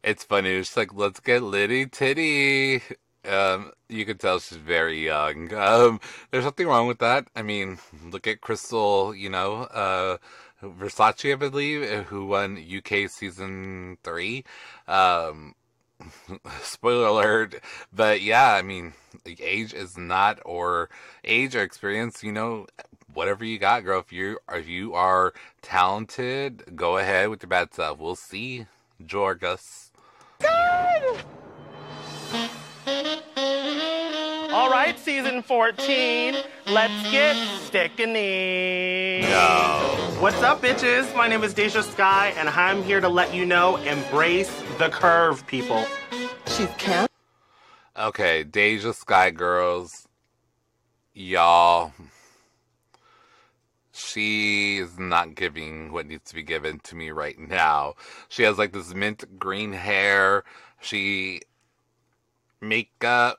It's 0.02 0.24
funny. 0.24 0.52
It's 0.52 0.74
like, 0.74 0.94
let's 0.94 1.20
get 1.20 1.42
litty 1.42 1.84
titty. 1.86 2.82
Um, 3.24 3.72
you 3.88 4.04
can 4.04 4.18
tell 4.18 4.38
she's 4.40 4.58
very 4.58 5.04
young. 5.04 5.52
Um, 5.62 6.00
there's 6.30 6.44
nothing 6.44 6.66
wrong 6.66 6.86
with 6.86 6.98
that. 6.98 7.28
I 7.36 7.42
mean, 7.42 7.78
look 8.10 8.26
at 8.26 8.40
Krystal, 8.40 9.16
you 9.18 9.30
know, 9.30 9.62
uh, 9.64 10.18
Versace, 10.62 11.32
I 11.32 11.36
believe, 11.36 11.82
uh, 11.82 12.02
who 12.02 12.26
won 12.26 12.58
UK 12.58 13.08
season 13.08 13.98
three. 14.02 14.44
Um, 14.88 15.54
spoiler 16.62 17.06
alert. 17.06 17.60
But 17.92 18.22
yeah, 18.22 18.52
I 18.52 18.62
mean, 18.62 18.94
age 19.26 19.72
is 19.72 19.96
not, 19.96 20.40
or 20.44 20.88
age 21.24 21.54
or 21.54 21.62
experience, 21.62 22.22
you 22.22 22.32
know, 22.32 22.66
whatever 23.14 23.44
you 23.44 23.58
got, 23.58 23.84
girl. 23.84 24.00
If 24.00 24.12
you 24.12 24.38
if 24.50 24.68
you 24.68 24.94
are 24.94 25.32
talented, 25.60 26.76
go 26.76 26.98
ahead 26.98 27.28
with 27.28 27.42
your 27.42 27.48
bad 27.48 27.74
self. 27.74 27.98
We'll 27.98 28.16
see, 28.16 28.66
Jorgeous. 29.04 29.90
All 34.52 34.68
right, 34.68 34.82
right, 34.92 34.98
season 34.98 35.42
14. 35.42 36.34
Let's 36.66 37.10
get 37.10 37.36
stickiny. 37.36 39.22
No. 39.22 40.20
What's 40.20 40.42
up, 40.42 40.60
bitches? 40.60 41.14
My 41.16 41.26
name 41.26 41.42
is 41.42 41.54
Deja 41.54 41.82
Skye, 41.82 42.34
and 42.36 42.48
I'm 42.50 42.82
here 42.82 43.00
to 43.00 43.08
let 43.08 43.34
you 43.34 43.46
know 43.46 43.76
embrace 43.76 44.52
the 44.78 44.90
curve, 44.90 45.46
people. 45.46 45.84
She's 46.46 46.68
camp. 46.78 47.10
Okay, 47.96 48.42
Deja 48.44 48.92
Skye 48.92 49.30
Girls, 49.30 50.06
y'all. 51.14 51.92
She 53.92 54.78
is 54.78 54.98
not 54.98 55.34
giving 55.34 55.92
what 55.92 56.06
needs 56.06 56.28
to 56.30 56.34
be 56.34 56.42
given 56.42 56.80
to 56.80 56.94
me 56.94 57.10
right 57.10 57.38
now. 57.38 57.94
She 58.28 58.42
has 58.42 58.58
like 58.58 58.72
this 58.72 58.94
mint 58.94 59.38
green 59.38 59.72
hair. 59.72 60.44
She 60.80 61.40
makeup. 62.60 63.38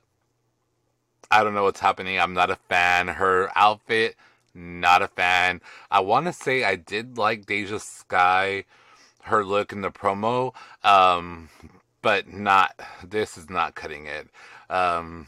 I 1.30 1.42
don't 1.42 1.54
know 1.54 1.64
what's 1.64 1.80
happening. 1.80 2.18
I'm 2.18 2.34
not 2.34 2.50
a 2.50 2.56
fan. 2.56 3.08
Her 3.08 3.50
outfit, 3.56 4.16
not 4.54 5.02
a 5.02 5.08
fan. 5.08 5.60
I 5.90 6.00
want 6.00 6.26
to 6.26 6.32
say 6.32 6.64
I 6.64 6.76
did 6.76 7.18
like 7.18 7.46
Deja 7.46 7.78
Skye, 7.78 8.64
her 9.22 9.44
look 9.44 9.72
in 9.72 9.80
the 9.80 9.90
promo, 9.90 10.54
um, 10.82 11.48
but 12.02 12.32
not. 12.32 12.78
This 13.02 13.36
is 13.36 13.50
not 13.50 13.74
cutting 13.74 14.06
it. 14.06 14.28
Um, 14.70 15.26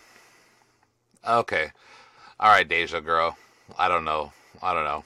okay, 1.27 1.73
all 2.39 2.51
right, 2.51 2.69
Deja 2.69 3.01
girl. 3.01 3.37
I 3.79 3.89
don't 3.89 4.05
know. 4.05 4.33
I 4.63 4.75
don't 4.75 4.85
know. 4.85 5.05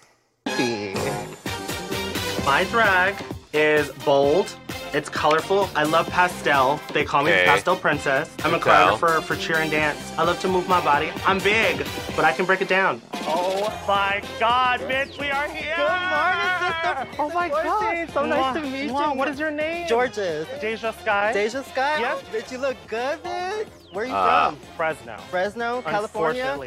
My 2.45 2.65
drag 2.65 3.15
is 3.53 3.91
bold. 4.05 4.55
It's 4.93 5.09
colorful. 5.09 5.69
I 5.77 5.85
love 5.85 6.09
pastel. 6.11 6.81
They 6.93 7.05
call 7.05 7.23
me 7.23 7.31
Okay. 7.31 7.45
the 7.45 7.51
pastel 7.53 7.77
princess. 7.77 8.29
I'm 8.43 8.55
a 8.55 8.59
Good 8.59 8.65
tell. 8.65 8.99
choreographer 8.99 9.23
for 9.23 9.37
cheer 9.37 9.59
and 9.59 9.71
dance. 9.71 10.13
I 10.19 10.25
love 10.25 10.41
to 10.41 10.49
move 10.49 10.69
my 10.69 10.81
body. 10.85 11.13
I'm 11.25 11.39
big, 11.39 11.87
but 12.17 12.25
I 12.25 12.33
can 12.33 12.45
break 12.45 12.61
it 12.61 12.67
down. 12.69 13.01
Oh 13.27 13.73
my 13.87 14.21
God, 14.41 14.81
bitch, 14.81 15.17
we 15.21 15.31
are 15.31 15.47
here. 15.49 15.75
Good 15.77 15.87
morning, 16.11 16.51
sister. 16.59 17.23
Oh 17.23 17.31
my 17.33 17.49
Dorothy, 17.49 18.07
God. 18.07 18.11
So 18.15 18.27
nice 18.27 18.55
to 18.55 18.63
meet 18.63 18.91
mwah. 18.91 19.13
you. 19.13 19.19
What 19.19 19.29
is 19.29 19.39
your 19.39 19.53
name? 19.53 19.87
Jorgeous. 19.89 20.49
Deja 20.61 20.91
Skye. 20.93 21.33
Deja 21.33 21.63
Skye? 21.63 22.01
Yes. 22.01 22.23
Bitch, 22.33 22.51
you 22.51 22.59
look 22.59 22.77
good, 22.89 23.23
bitch. 23.23 23.69
Where 23.93 24.05
are 24.07 24.09
you 24.09 24.15
Uh, 24.15 24.51
from? 24.51 24.57
Fresno. 24.77 25.17
Fresno, 25.31 25.83
California? 25.83 26.59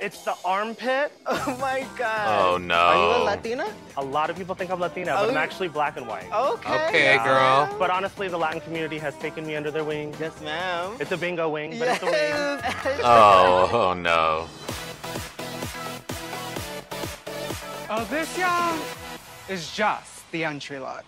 Unfortunately. 0.00 0.06
It's 0.06 0.24
the 0.24 0.48
armpit. 0.48 1.12
Oh 1.46 1.56
my 1.60 1.86
god. 1.98 2.54
Oh 2.54 2.58
no. 2.58 2.74
Are 2.74 2.94
you 2.94 3.22
a 3.22 3.24
Latina? 3.24 3.72
A 3.96 4.04
lot 4.04 4.30
of 4.30 4.36
people 4.36 4.54
think 4.54 4.70
I'm 4.70 4.80
Latina, 4.80 5.12
but 5.12 5.28
I'm 5.30 5.36
Oh. 5.36 5.38
actually 5.38 5.68
black 5.68 5.96
and 5.96 6.06
white. 6.06 6.30
Okay. 6.32 6.88
Okay, 6.88 7.18
girl. 7.24 7.68
But 7.78 7.90
honestly, 7.90 8.28
the 8.28 8.38
Latin 8.38 8.60
community 8.60 8.98
has 8.98 9.14
taken 9.16 9.46
me 9.46 9.56
under 9.56 9.70
their 9.70 9.84
wing. 9.84 10.14
Yes, 10.20 10.40
ma'am. 10.40 10.96
It's 11.00 11.12
a 11.12 11.16
bingo 11.16 11.48
wing, 11.48 11.78
but 11.78 11.88
it's 11.88 12.02
a 12.02 12.06
wing. 12.06 12.14
Yes. 12.14 13.00
Oh, 13.04 13.68
oh 13.72 13.94
no. 13.94 14.48
Oh, 17.90 18.04
this, 18.10 18.38
y'all, 18.38 18.78
is 19.48 19.72
just 19.72 20.30
the 20.32 20.44
entry 20.44 20.78
look. 20.78 21.04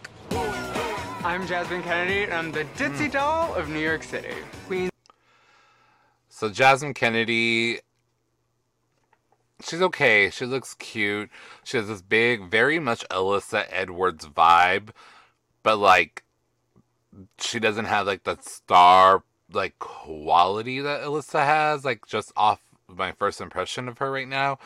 I'm 1.24 1.46
Jasmine 1.46 1.82
Kennedy, 1.82 2.24
and 2.24 2.34
I'm 2.34 2.52
the 2.52 2.64
ditzy 2.76 3.06
hmm. 3.06 3.12
doll 3.12 3.54
of 3.54 3.68
New 3.68 3.80
York 3.80 4.02
City. 4.02 4.34
Queen. 4.66 4.90
So 6.28 6.50
Jasmine 6.50 6.92
Kennedy, 6.94 7.80
she's 9.62 9.82
okay. 9.82 10.30
She 10.30 10.46
looks 10.46 10.74
cute. 10.74 11.30
She 11.64 11.76
has 11.76 11.88
this 11.88 12.02
big, 12.02 12.50
very 12.50 12.78
much 12.78 13.04
Alyssa 13.10 13.66
Edwards 13.70 14.26
vibe, 14.26 14.90
but 15.62 15.78
like 15.78 16.24
she 17.38 17.58
doesn't 17.58 17.86
have 17.86 18.06
like 18.06 18.24
the 18.24 18.36
star 18.40 19.22
like 19.52 19.78
quality 19.78 20.80
that 20.80 21.02
Alyssa 21.02 21.44
has. 21.44 21.84
Like 21.84 22.06
just 22.06 22.32
off 22.36 22.60
my 22.88 23.12
first 23.12 23.40
impression 23.40 23.88
of 23.88 23.98
her 23.98 24.10
right 24.10 24.28
now, 24.28 24.58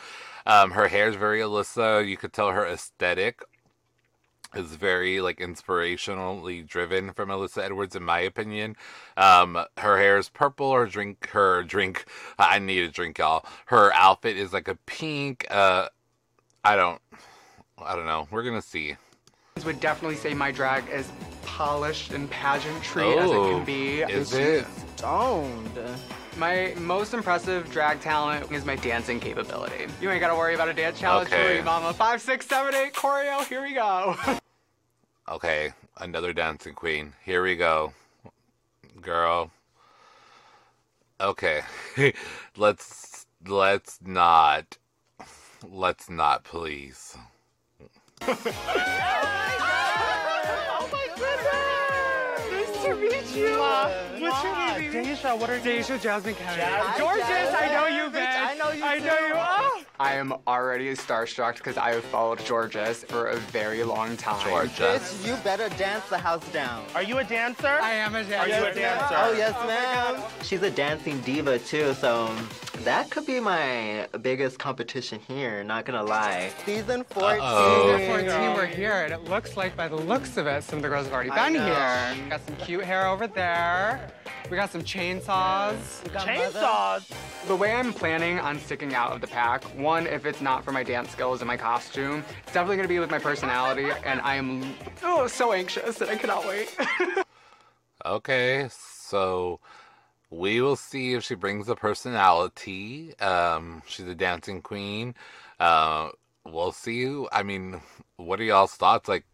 um, 0.45 0.71
her 0.71 0.87
hair 0.87 1.07
is 1.07 1.15
very 1.15 1.39
Alyssa. 1.39 2.07
You 2.07 2.17
could 2.17 2.33
tell 2.33 2.51
her 2.51 2.65
aesthetic 2.65 3.41
is 4.55 4.75
very 4.75 5.21
like 5.21 5.39
inspirationally 5.39 6.65
driven 6.65 7.13
from 7.13 7.29
Alyssa 7.29 7.63
Edwards, 7.63 7.95
in 7.95 8.03
my 8.03 8.19
opinion. 8.19 8.75
Um, 9.17 9.57
her 9.77 9.97
hair 9.97 10.17
is 10.17 10.29
purple. 10.29 10.73
Her 10.73 10.85
drink, 10.85 11.27
her 11.29 11.63
drink. 11.63 12.05
I 12.39 12.59
need 12.59 12.83
a 12.83 12.89
drink, 12.89 13.17
y'all. 13.17 13.45
Her 13.65 13.93
outfit 13.93 14.37
is 14.37 14.53
like 14.53 14.67
a 14.67 14.75
pink. 14.85 15.45
Uh, 15.49 15.87
I 16.63 16.75
don't, 16.75 17.01
I 17.83 17.95
don't 17.95 18.05
know. 18.05 18.27
We're 18.31 18.43
gonna 18.43 18.61
see. 18.61 18.95
would 19.65 19.79
definitely 19.79 20.17
say 20.17 20.33
my 20.33 20.51
drag 20.51 20.87
is 20.89 21.11
polished 21.45 22.13
and 22.13 22.29
pageantry 22.29 23.03
as 23.03 23.31
it 23.31 23.35
Oh, 23.35 23.55
can 23.55 23.65
be. 23.65 24.01
is 24.01 24.33
it? 24.33 24.65
Stoned. 24.97 25.79
My 26.37 26.73
most 26.77 27.13
impressive 27.13 27.69
drag 27.71 27.99
talent 27.99 28.51
is 28.51 28.63
my 28.63 28.75
dancing 28.77 29.19
capability. 29.19 29.87
You 29.99 30.09
ain't 30.09 30.21
gotta 30.21 30.35
worry 30.35 30.55
about 30.55 30.69
a 30.69 30.73
dance 30.73 30.99
challenge 30.99 31.29
for 31.29 31.35
Okay. 31.35 31.57
me, 31.57 31.63
mama. 31.63 31.93
Five, 31.93 32.21
six, 32.21 32.47
seven, 32.47 32.73
eight, 32.73 32.93
choreo, 32.93 33.45
here 33.47 33.61
we 33.61 33.73
go. 33.73 34.15
Okay, 35.31 35.71
another 35.97 36.33
dancing 36.33 36.73
queen. 36.73 37.13
Here 37.23 37.41
we 37.41 37.55
go, 37.55 37.93
girl. 38.99 39.49
Okay, 41.21 41.61
let's 42.57 43.25
let's 43.47 43.97
not. 44.05 44.77
Let's 45.65 46.09
not, 46.09 46.43
please. 46.43 47.15
Oh 48.23 48.37
my 50.91 51.07
goodness! 51.15 52.51
Nice 52.51 52.83
to 52.83 52.95
meet 52.95 53.33
you. 53.33 53.57
What's 53.57 54.43
your 54.43 54.55
name? 54.55 54.91
Deja, 54.91 55.35
what 55.37 55.49
are 55.49 55.57
you? 55.57 55.63
Deja 55.63 55.97
Jasmine 55.97 56.35
Kennedy. 56.35 56.61
Hi, 56.61 56.99
Gorgeous, 56.99 57.23
I 57.25 57.67
know 57.71 57.87
you, 57.87 58.09
Bitch, 58.09 58.19
bitch. 58.19 58.35
I 58.35 58.53
know 58.55 58.71
you 58.71 58.83
I 58.83 58.99
know 58.99 59.17
too. 59.17 59.27
you. 59.27 59.60
Oh. 60.01 60.03
I 60.03 60.13
am 60.15 60.33
already 60.47 60.91
starstruck 60.93 61.57
because 61.57 61.77
I 61.77 61.91
have 61.91 62.03
followed 62.05 62.39
Jorgeous 62.39 63.03
for 63.03 63.27
a 63.27 63.35
very 63.37 63.83
long 63.83 64.17
time. 64.17 64.49
Georgia. 64.49 64.97
Bitch, 64.99 65.27
you 65.27 65.35
better 65.43 65.69
dance 65.77 66.09
the 66.09 66.17
house 66.17 66.47
down. 66.51 66.83
Are 66.95 67.03
you 67.03 67.19
a 67.19 67.23
dancer? 67.23 67.67
I 67.67 67.91
am 67.93 68.15
a 68.15 68.23
dancer. 68.23 68.35
Are 68.35 68.47
dancer. 68.47 68.65
you 68.65 68.71
a 68.71 68.73
dancer? 68.73 69.15
Oh, 69.15 69.33
yes, 69.33 69.55
oh 69.59 69.67
ma'am. 69.67 70.23
She's 70.41 70.63
a 70.63 70.71
dancing 70.71 71.21
diva 71.21 71.59
too, 71.59 71.93
so 71.93 72.35
that 72.83 73.11
could 73.11 73.27
be 73.27 73.39
my 73.39 74.07
biggest 74.23 74.57
competition 74.57 75.19
here, 75.27 75.63
not 75.63 75.85
gonna 75.85 76.03
lie. 76.03 76.51
Season 76.65 77.03
14. 77.03 77.39
Uh-oh. 77.39 77.97
Season 77.97 78.27
14, 78.27 78.53
we're 78.55 78.65
here, 78.65 79.03
and 79.03 79.13
it 79.13 79.25
looks 79.25 79.55
like 79.55 79.77
by 79.77 79.87
the 79.87 79.95
looks 79.95 80.35
of 80.37 80.47
it, 80.47 80.63
some 80.63 80.77
of 80.77 80.83
the 80.83 80.89
girls 80.89 81.05
have 81.05 81.13
already 81.13 81.29
I 81.29 81.51
been 81.51 81.59
know. 81.59 81.65
here. 81.65 82.29
Got 82.29 82.45
some 82.47 82.55
cute 82.55 82.83
hair 82.83 83.07
over 83.07 83.27
there. 83.27 84.11
We 84.49 84.57
got 84.57 84.71
some 84.71 84.81
chainsaws. 84.81 85.77
Chainsaws. 86.09 87.07
The 87.47 87.55
way 87.55 87.73
I'm 87.73 87.93
planning 87.93 88.37
on 88.39 88.59
sticking 88.59 88.93
out 88.93 89.13
of 89.13 89.21
the 89.21 89.27
pack, 89.27 89.63
one, 89.77 89.90
if 89.99 90.25
it's 90.25 90.41
not 90.41 90.63
for 90.63 90.71
my 90.71 90.83
dance 90.83 91.11
skills 91.11 91.41
and 91.41 91.47
my 91.47 91.57
costume, 91.57 92.23
it's 92.43 92.53
definitely 92.53 92.77
gonna 92.77 92.87
be 92.87 92.99
with 92.99 93.11
my 93.11 93.19
personality, 93.19 93.89
and 94.05 94.21
I 94.21 94.35
am 94.35 94.75
oh 95.03 95.27
so 95.27 95.53
anxious 95.53 95.97
that 95.99 96.09
I 96.09 96.15
cannot 96.15 96.47
wait. 96.47 96.75
Okay, 98.05 98.67
so 98.71 99.59
we 100.31 100.61
will 100.61 100.75
see 100.75 101.13
if 101.13 101.23
she 101.23 101.35
brings 101.35 101.69
a 101.69 101.75
personality. 101.75 103.15
Um, 103.19 103.83
she's 103.87 104.07
a 104.07 104.15
dancing 104.15 104.61
queen. 104.61 105.13
Uh, 105.59 106.09
we'll 106.45 106.71
see. 106.71 107.25
I 107.31 107.43
mean, 107.43 107.81
what 108.17 108.39
are 108.39 108.43
y'all's 108.43 108.73
thoughts? 108.73 109.07
Like, 109.07 109.25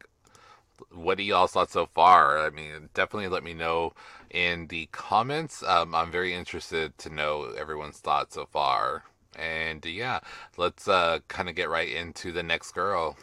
what 0.91 1.18
are 1.20 1.22
y'all 1.24 1.47
thoughts 1.47 1.74
so 1.74 1.86
far? 1.86 2.39
I 2.45 2.49
mean, 2.49 2.89
definitely 2.93 3.30
let 3.30 3.43
me 3.43 3.53
know 3.53 3.93
in 4.32 4.68
the 4.68 4.88
comments. 4.91 5.64
Um, 5.64 5.95
I'm 5.95 6.12
very 6.12 6.34
interested 6.34 6.97
to 6.99 7.10
know 7.10 7.53
everyone's 7.58 7.99
thoughts 7.99 8.36
so 8.36 8.45
far. 8.45 9.03
And 9.38 9.86
yeah, 9.86 10.20
let's 10.58 10.88
uh, 10.88 11.20
kind 11.28 11.48
of 11.50 11.56
get 11.56 11.70
right 11.70 11.90
into 11.90 12.32
the 12.32 12.44
next 12.44 12.72
girl. 12.72 13.16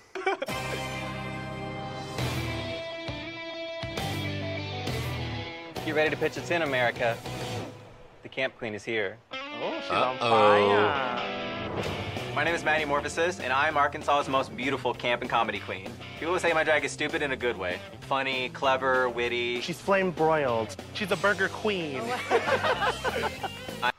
Get 5.85 5.95
ready 5.95 6.11
to 6.11 6.17
pitch 6.17 6.37
its 6.39 6.51
in, 6.51 6.63
America. 6.63 7.17
The 8.23 8.29
Camp 8.31 8.57
Queen 8.57 8.75
is 8.75 8.85
here. 8.85 9.19
Oh, 9.33 9.81
she's 9.83 9.91
on 9.91 10.17
Uh-oh. 10.17 11.83
fire. 11.83 12.35
My 12.35 12.43
name 12.43 12.55
is 12.55 12.65
Maddy 12.65 12.85
Morphosis, 12.85 13.39
and 13.39 13.53
I'm 13.53 13.77
Arkansas's 13.77 14.29
most 14.29 14.57
beautiful 14.57 14.95
camp 14.95 15.21
and 15.21 15.31
comedy 15.31 15.61
queen. 15.61 15.91
People 16.19 16.37
say 16.39 16.53
my 16.53 16.65
drag 16.65 16.85
is 16.85 16.91
stupid 16.91 17.23
in 17.23 17.33
a 17.33 17.37
good 17.37 17.57
way. 17.57 17.79
Funny, 18.01 18.49
clever, 18.49 19.09
witty. 19.09 19.61
She's 19.61 19.79
flame 19.79 20.11
broiled. 20.11 20.75
She's 20.95 21.13
a 21.13 21.17
burger 21.17 21.49
queen. 21.49 22.03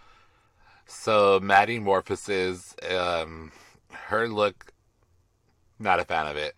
So 1.06 1.40
Maddy 1.40 1.80
Morphosis, 1.80 2.74
um, 2.92 3.52
her 3.92 4.28
look, 4.28 4.74
not 5.78 6.00
a 6.00 6.04
fan 6.04 6.26
of 6.26 6.36
it. 6.36 6.56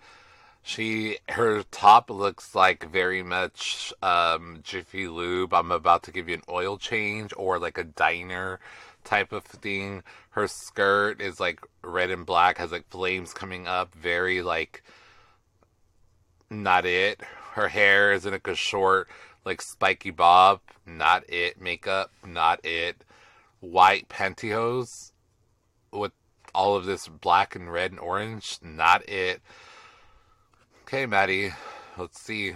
She, 0.63 1.17
her 1.27 1.63
top 1.63 2.09
looks 2.09 2.55
like 2.55 2.89
very 2.89 3.21
much 3.23 3.91
um, 4.01 4.61
Jiffy 4.63 5.09
Lube. 5.09 5.53
I'm 5.53 5.73
about 5.73 6.03
to 6.03 6.13
give 6.13 6.29
you 6.29 6.35
an 6.35 6.43
oil 6.47 6.77
change 6.77 7.33
or 7.35 7.59
like 7.59 7.77
a 7.77 7.83
diner 7.83 8.61
type 9.03 9.33
of 9.33 9.43
thing. 9.43 10.01
Her 10.29 10.47
skirt 10.47 11.19
is 11.19 11.41
like 11.41 11.59
red 11.81 12.09
and 12.09 12.25
black, 12.25 12.57
has 12.57 12.71
like 12.71 12.87
flames 12.87 13.33
coming 13.33 13.67
up, 13.67 13.93
very 13.95 14.41
like 14.41 14.81
not 16.49 16.85
it. 16.85 17.19
Her 17.51 17.67
hair 17.67 18.13
is 18.13 18.25
in 18.25 18.31
like 18.31 18.47
a 18.47 18.55
short, 18.55 19.09
like 19.43 19.61
spiky 19.61 20.11
bob, 20.11 20.61
not 20.85 21.29
it. 21.29 21.59
Makeup, 21.59 22.11
not 22.25 22.65
it. 22.65 23.03
White 23.59 24.09
pantyhose 24.09 25.11
with 25.91 26.11
all 26.53 26.75
of 26.75 26.85
this 26.85 27.07
black 27.07 27.55
and 27.55 27.71
red 27.71 27.91
and 27.91 27.99
orange. 27.99 28.59
Not 28.61 29.07
it. 29.09 29.41
Okay, 30.83 31.05
Maddie. 31.05 31.51
Let's 31.97 32.19
see. 32.21 32.53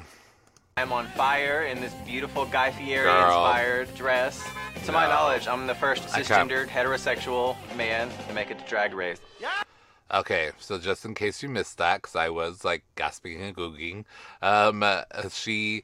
I'm 0.77 0.93
on 0.93 1.07
fire 1.07 1.63
in 1.63 1.81
this 1.81 1.93
beautiful 2.05 2.45
Guy 2.45 2.71
Fieri 2.71 3.03
Girl. 3.03 3.25
inspired 3.25 3.93
dress. 3.95 4.41
To 4.85 4.91
my 4.91 5.07
knowledge, 5.07 5.47
I'm 5.47 5.67
the 5.67 5.75
first 5.75 6.03
cisgendered 6.07 6.67
heterosexual 6.67 7.55
man 7.75 8.09
to 8.27 8.33
make 8.33 8.49
it 8.49 8.59
to 8.59 8.65
Drag 8.65 8.93
Race. 8.93 9.19
Okay, 10.13 10.51
so 10.59 10.77
just 10.77 11.05
in 11.05 11.13
case 11.13 11.43
you 11.43 11.49
missed 11.49 11.77
that, 11.77 12.01
because 12.01 12.15
I 12.15 12.29
was 12.29 12.65
like 12.65 12.83
gasping 12.95 13.41
and 13.41 13.55
googling, 13.55 14.05
um, 14.41 14.81
uh, 14.81 15.03
she, 15.29 15.83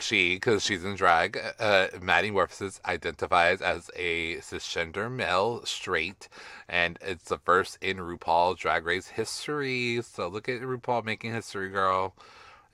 she, 0.00 0.34
because 0.34 0.64
she's 0.64 0.84
in 0.84 0.94
drag, 0.94 1.38
uh, 1.58 1.88
Maddy 2.00 2.30
Morphosis 2.30 2.80
identifies 2.84 3.60
as 3.60 3.90
a 3.96 4.36
cisgender 4.36 5.10
male, 5.10 5.64
straight, 5.64 6.28
and 6.68 6.98
it's 7.00 7.28
the 7.28 7.38
first 7.38 7.78
in 7.80 7.98
RuPaul 7.98 8.56
Drag 8.56 8.84
Race 8.86 9.08
history. 9.08 10.00
So 10.02 10.28
look 10.28 10.48
at 10.48 10.60
RuPaul 10.60 11.04
making 11.04 11.32
history, 11.32 11.70
girl. 11.70 12.14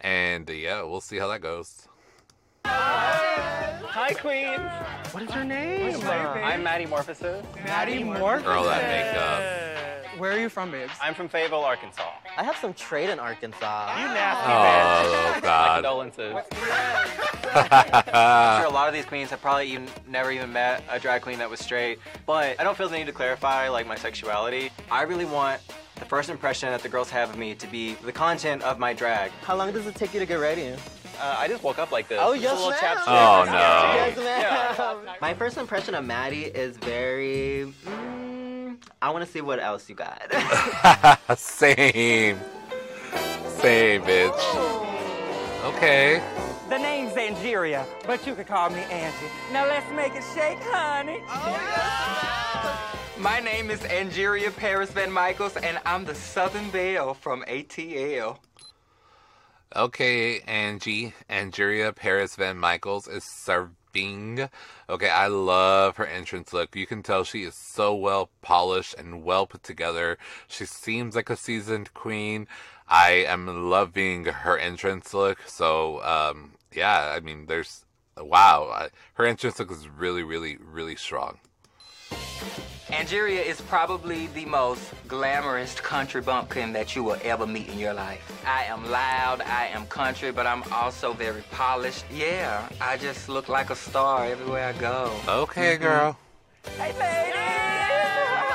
And 0.01 0.49
uh, 0.49 0.53
yeah, 0.53 0.83
we'll 0.83 1.01
see 1.01 1.18
how 1.18 1.29
that 1.29 1.41
goes. 1.41 1.89
Hi, 2.66 4.12
Queens. 4.12 4.61
What 5.12 5.22
is 5.22 5.31
her 5.31 5.45
name? 5.45 5.97
I'm 6.07 6.62
Maddy 6.62 6.87
Morphosis. 6.87 7.43
Maddy 7.64 8.03
Morphosis. 8.03 8.45
Girl, 8.45 8.64
that 8.64 8.83
makeup. 8.89 9.95
Where 10.18 10.32
are 10.32 10.38
you 10.38 10.48
from, 10.48 10.70
babes? 10.70 10.92
I'm 11.02 11.14
from 11.14 11.28
Fayetteville, 11.28 11.60
Arkansas. 11.64 12.02
I 12.38 12.42
have 12.42 12.56
some 12.56 12.72
trade 12.72 13.10
in 13.10 13.18
Arkansas. 13.18 13.98
You 13.98 14.06
nasty 14.06 14.50
Oh, 14.50 15.32
bitch. 15.36 15.42
God. 15.42 15.66
My 15.68 15.74
condolences. 15.74 16.34
I'm 17.54 18.60
sure 18.62 18.70
a 18.70 18.72
lot 18.74 18.88
of 18.88 18.94
these 18.94 19.04
queens 19.04 19.30
have 19.30 19.40
probably 19.42 19.70
even 19.72 19.88
never 20.08 20.30
even 20.30 20.52
met 20.52 20.82
a 20.90 20.98
drag 20.98 21.22
queen 21.22 21.38
that 21.38 21.50
was 21.50 21.60
straight, 21.60 21.98
but 22.24 22.58
I 22.58 22.64
don't 22.64 22.76
feel 22.76 22.88
the 22.88 22.96
need 22.96 23.06
to 23.06 23.12
clarify 23.12 23.68
like 23.68 23.86
my 23.86 23.96
sexuality. 23.96 24.70
I 24.90 25.02
really 25.02 25.24
want 25.26 25.60
the 25.96 26.04
first 26.06 26.28
impression 26.30 26.70
that 26.70 26.82
the 26.82 26.88
girls 26.88 27.10
have 27.10 27.30
of 27.30 27.36
me 27.38 27.54
to 27.54 27.66
be 27.66 27.94
the 28.04 28.12
content 28.12 28.62
of 28.62 28.78
my 28.78 28.92
drag. 28.94 29.30
How 29.42 29.56
long 29.56 29.72
does 29.72 29.86
it 29.86 29.94
take 29.96 30.14
you 30.14 30.20
to 30.20 30.26
get 30.26 30.36
ready? 30.36 30.68
Uh, 31.18 31.36
I 31.38 31.48
just 31.48 31.62
woke 31.62 31.78
up 31.78 31.92
like 31.92 32.08
this. 32.08 32.18
Oh, 32.22 32.32
Just 32.34 32.42
yes, 32.42 32.52
a 32.52 32.54
little 32.56 32.70
ma'am. 32.70 32.96
Oh, 33.06 33.44
no. 33.46 33.52
Yes, 33.52 34.16
ma'am. 34.18 35.00
Yeah. 35.06 35.14
My 35.22 35.32
first 35.32 35.56
impression 35.56 35.94
of 35.94 36.04
Maddie 36.04 36.44
is 36.44 36.76
very. 36.76 37.72
Mm, 37.86 38.45
I 39.07 39.11
want 39.11 39.24
to 39.24 39.30
see 39.30 39.40
what 39.40 39.61
else 39.61 39.88
you 39.88 39.94
got. 39.94 40.20
Same. 41.38 42.40
Same, 43.46 44.02
bitch. 44.02 44.32
Oh. 44.34 45.72
Okay. 45.76 46.20
The 46.68 46.76
name's 46.78 47.12
Angeria, 47.12 47.86
but 48.04 48.26
you 48.26 48.34
can 48.34 48.44
call 48.46 48.68
me 48.68 48.80
Angie. 48.90 49.28
Now 49.52 49.64
let's 49.68 49.88
make 49.92 50.16
it 50.16 50.24
shake, 50.34 50.59
honey. 50.61 51.20
Oh, 51.28 53.00
My 53.20 53.38
name 53.38 53.70
is 53.70 53.78
Angeria 53.82 54.50
Paris 54.50 54.90
Van 54.90 55.12
Michaels, 55.12 55.57
and 55.57 55.78
I'm 55.86 56.04
the 56.04 56.16
Southern 56.16 56.68
Belle 56.70 57.14
from 57.14 57.44
ATL. 57.44 58.38
Okay, 59.76 60.40
Angie, 60.48 61.14
Angeria 61.30 61.94
Paris 61.94 62.34
Van 62.34 62.59
Michaels 62.59 63.07
is 63.07 63.22
serving. 63.97 64.49
Okay, 64.88 65.09
I 65.09 65.26
love 65.26 65.97
her 65.97 66.07
entrance 66.07 66.53
look. 66.53 66.76
You 66.76 66.86
can 66.86 67.03
tell 67.03 67.24
she 67.24 67.42
is 67.42 67.55
so 67.55 67.94
well 67.94 68.30
polished 68.42 68.94
and 68.99 69.24
well 69.24 69.47
put 69.47 69.62
together. 69.62 70.18
She 70.49 70.64
seems 70.64 71.16
like 71.16 71.30
a 71.30 71.36
seasoned 71.36 71.92
queen. 71.94 72.47
I 72.88 73.24
am 73.26 73.70
loving 73.70 74.26
her 74.26 74.57
entrance 74.59 75.12
look. 75.12 75.42
So, 75.47 76.03
um, 76.03 76.53
yeah, 76.72 77.12
I 77.16 77.20
mean, 77.20 77.47
there's 77.47 77.84
wow, 78.16 78.88
her 79.14 79.26
entrance 79.26 79.59
look 79.59 79.70
is 79.70 79.88
really, 79.88 80.22
really, 80.22 80.57
really 80.57 80.97
strong. 80.97 81.38
Angeria 82.89 83.45
is 83.45 83.61
probably 83.62 84.28
the 84.28 84.45
most 84.45 84.95
glamorous 85.09 85.74
country 85.74 86.20
bumpkin 86.20 86.72
that 86.72 86.95
you 86.95 87.03
will 87.03 87.18
ever 87.24 87.45
meet 87.45 87.68
in 87.68 87.80
your 87.80 87.93
life. 87.93 88.41
I 88.47 88.62
am 88.64 88.89
loud, 88.89 89.41
I 89.41 89.66
am 89.66 89.87
country, 89.87 90.30
but 90.30 90.47
I'm 90.47 90.62
also 90.72 91.12
very 91.12 91.43
polished. 91.51 92.05
Yeah, 92.12 92.68
I 92.80 92.97
just 92.97 93.28
look 93.28 93.49
like 93.49 93.70
a 93.70 93.76
star 93.76 94.26
everywhere 94.26 94.68
I 94.68 94.72
go. 94.74 95.11
Okay, 95.26 95.74
mm-hmm. 95.74 95.82
girl. 95.82 96.18
Hey, 96.78 96.97
ladies! 96.97 98.53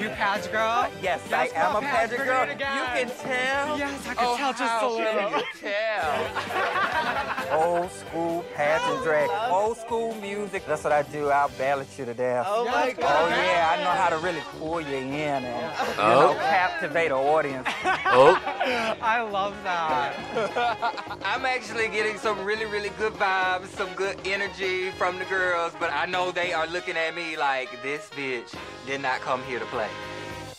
You 0.00 0.08
pageant 0.10 0.52
girl? 0.52 0.88
Yes, 1.02 1.20
I 1.32 1.48
am 1.54 1.76
a 1.76 1.80
pageant 1.80 2.24
girl. 2.24 2.46
You 2.46 2.54
can 2.56 3.08
tell. 3.08 3.78
Yes, 3.78 4.06
I 4.08 4.14
can 4.14 4.24
Oh, 4.26 4.36
tell 4.36 4.50
just 4.52 4.62
how 4.62 4.88
a 4.88 4.90
little. 4.90 5.30
can 5.30 5.38
you 5.40 5.46
tell? 5.60 7.52
Old 7.62 7.90
school 7.92 8.44
pageant 8.54 8.98
oh, 9.00 9.04
drag, 9.04 9.30
old 9.52 9.76
school 9.78 10.14
music. 10.16 10.66
That's 10.66 10.82
what 10.84 10.92
I 10.92 11.02
do. 11.02 11.28
I'll 11.30 11.48
ballad 11.50 11.86
you 11.96 12.04
to 12.04 12.12
death. 12.12 12.44
Oh, 12.48 12.64
my 12.64 12.92
God. 12.92 13.04
Oh 13.08 13.28
yeah, 13.28 13.74
I 13.78 13.82
know 13.84 13.90
how 13.90 14.08
to 14.10 14.18
really 14.18 14.42
pull 14.58 14.80
you 14.80 14.96
in 14.96 15.44
and 15.44 15.44
you 15.44 16.02
Oh. 16.02 16.32
know 16.32 16.34
captivate 16.40 17.06
an 17.06 17.12
audience. 17.12 17.68
Oh. 18.06 18.34
I 19.00 19.22
love 19.22 19.54
that. 19.62 21.18
I'm 21.24 21.46
actually 21.46 21.88
getting 21.88 22.18
some 22.18 22.44
really, 22.44 22.64
really 22.66 22.90
good 22.98 23.12
vibes, 23.14 23.68
some 23.68 23.92
good 23.94 24.18
energy 24.26 24.90
from 24.90 25.18
the 25.18 25.24
girls, 25.26 25.72
but 25.78 25.92
I 25.92 26.06
know 26.06 26.32
they 26.32 26.52
are 26.52 26.66
looking 26.66 26.96
at 26.96 27.14
me 27.14 27.36
like 27.36 27.80
this 27.82 28.10
bitch 28.16 28.52
did 28.86 29.00
not 29.00 29.20
come 29.20 29.42
here 29.44 29.60
to 29.60 29.66
play. 29.66 29.85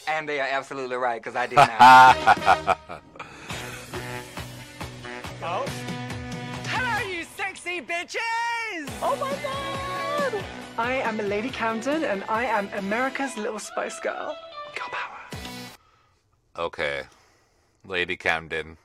And 0.08 0.28
they 0.28 0.40
are 0.40 0.48
absolutely 0.50 0.96
right, 0.96 1.22
because 1.22 1.36
I 1.36 1.48
did 1.48 1.58
not. 1.58 2.80
Oh. 5.44 5.66
Hello, 6.66 7.08
you 7.08 7.24
sexy 7.24 7.80
bitches! 7.80 8.90
Oh 9.04 9.16
my 9.22 9.32
god! 9.44 10.44
I 10.78 10.94
am 10.94 11.18
Lady 11.30 11.50
Camden, 11.50 12.04
and 12.04 12.24
I 12.28 12.46
am 12.46 12.70
America's 12.74 13.38
Little 13.38 13.60
Spice 13.60 14.00
Girl. 14.00 14.36
Girl 14.76 14.90
power. 14.92 15.40
Okay. 16.58 17.04
Lady 17.86 18.18
Camden. 18.18 18.78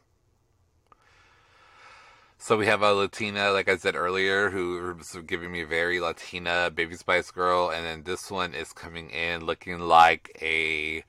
So 2.45 2.57
we 2.57 2.67
have 2.67 2.83
a 2.83 2.93
Latina, 2.93 3.53
like 3.53 3.69
I 3.69 3.77
said 3.77 3.95
earlier, 3.95 4.51
who 4.51 4.97
was 4.99 5.17
giving 5.29 5.53
me 5.53 5.63
very 5.63 6.01
Latina 6.01 6.73
Baby 6.75 6.97
Spice 6.97 7.31
Girl, 7.31 7.71
and 7.71 7.87
then 7.87 8.03
this 8.03 8.33
one 8.33 8.53
is 8.53 8.73
coming 8.73 9.11
in 9.11 9.47
looking 9.47 9.79
like 9.79 10.37
a 10.43 11.05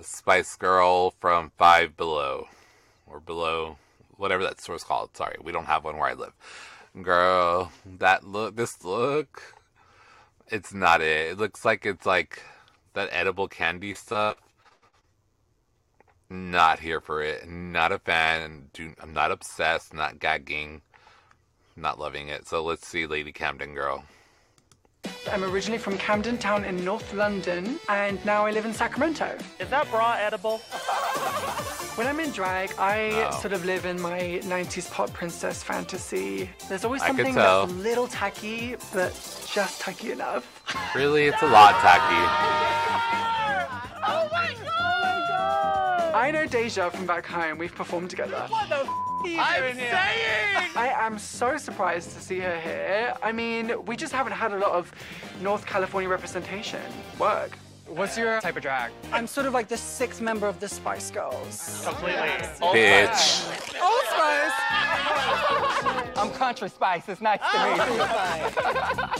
Spice 0.00 0.54
Girl 0.54 1.10
from 1.18 1.50
Five 1.58 1.96
Below, 1.96 2.46
or 3.08 3.18
Below, 3.18 3.76
whatever 4.18 4.44
that 4.44 4.60
store's 4.60 4.84
called. 4.84 5.16
Sorry, 5.16 5.34
we 5.42 5.50
don't 5.50 5.64
have 5.66 5.82
one 5.82 5.96
where 5.96 6.10
I 6.10 6.14
live. 6.14 6.32
Girl, 7.02 7.72
that 7.98 8.22
look, 8.22 8.54
this 8.54 8.84
look, 8.84 9.56
it's 10.46 10.72
not 10.72 11.00
it. 11.00 11.32
It 11.32 11.38
looks 11.38 11.64
like 11.64 11.86
it's 11.86 12.06
like 12.06 12.40
that 12.94 13.08
edible 13.10 13.48
candy 13.48 13.94
stuff 13.94 14.36
not 16.30 16.78
here 16.78 17.00
for 17.00 17.22
it. 17.22 17.48
Not 17.48 17.92
a 17.92 17.98
fan. 17.98 18.68
Do 18.72 18.92
I'm 19.00 19.12
not 19.12 19.30
obsessed. 19.30 19.94
Not 19.94 20.18
gagging. 20.18 20.82
Not 21.76 21.98
loving 21.98 22.28
it. 22.28 22.46
So 22.48 22.62
let's 22.64 22.86
see, 22.86 23.06
Lady 23.06 23.32
Camden 23.32 23.74
Girl. 23.74 24.04
I'm 25.30 25.44
originally 25.44 25.78
from 25.78 25.96
Camden 25.98 26.38
Town 26.38 26.64
in 26.64 26.84
North 26.84 27.12
London, 27.14 27.78
and 27.88 28.22
now 28.24 28.44
I 28.46 28.50
live 28.50 28.64
in 28.64 28.72
Sacramento. 28.72 29.36
Is 29.58 29.68
that 29.70 29.90
bra 29.90 30.14
edible? 30.18 30.60
When 31.98 32.06
I'm 32.06 32.20
in 32.20 32.30
drag, 32.30 32.72
I 32.78 33.10
Oh. 33.26 33.40
sort 33.40 33.52
of 33.52 33.64
live 33.64 33.84
in 33.84 34.00
my 34.00 34.38
90s 34.44 34.88
pop 34.88 35.12
princess 35.12 35.64
fantasy. 35.64 36.48
There's 36.68 36.84
always 36.84 37.02
something 37.04 37.34
that's 37.34 37.72
a 37.72 37.74
little 37.74 38.06
tacky, 38.06 38.76
but 38.92 39.12
just 39.52 39.80
tacky 39.80 40.12
enough. 40.12 40.44
Really, 40.94 41.24
it's 41.26 41.42
a 41.42 41.46
lot 41.48 41.74
tacky. 41.80 42.22
Oh 44.10 44.28
my 44.32 44.54
god! 44.64 44.87
I 46.14 46.30
know 46.30 46.46
Deja 46.46 46.90
from 46.90 47.06
back 47.06 47.26
home. 47.26 47.58
We've 47.58 47.74
performed 47.74 48.10
together. 48.10 48.46
What 48.48 48.68
the 48.68 48.76
f- 48.76 48.88
are 48.88 49.26
you 49.28 49.38
I'm 49.40 49.62
doing 49.62 49.76
here? 49.76 49.90
saying! 49.90 50.70
I 50.76 50.88
am 50.96 51.18
so 51.18 51.56
surprised 51.56 52.12
to 52.12 52.20
see 52.20 52.38
her 52.40 52.58
here. 52.60 53.14
I 53.22 53.32
mean, 53.32 53.84
we 53.84 53.96
just 53.96 54.12
haven't 54.12 54.32
had 54.32 54.52
a 54.52 54.58
lot 54.58 54.72
of 54.72 54.92
North 55.42 55.66
California 55.66 56.08
representation. 56.08 56.80
Work. 57.18 57.56
What's 57.88 58.18
your 58.18 58.40
type 58.40 58.56
of 58.56 58.62
drag? 58.62 58.92
I'm 59.12 59.26
sort 59.26 59.46
of 59.46 59.54
like 59.54 59.66
the 59.68 59.76
sixth 59.76 60.20
member 60.20 60.46
of 60.46 60.60
the 60.60 60.68
Spice 60.68 61.10
Girls. 61.10 61.82
Completely. 61.86 62.28
Bitch. 62.60 63.44
Old 63.82 64.04
Spice! 64.06 64.52
I'm 66.16 66.30
Country 66.32 66.68
Spice. 66.68 67.08
It's 67.08 67.20
nice 67.22 67.40
to 67.40 67.58
meet 67.64 67.78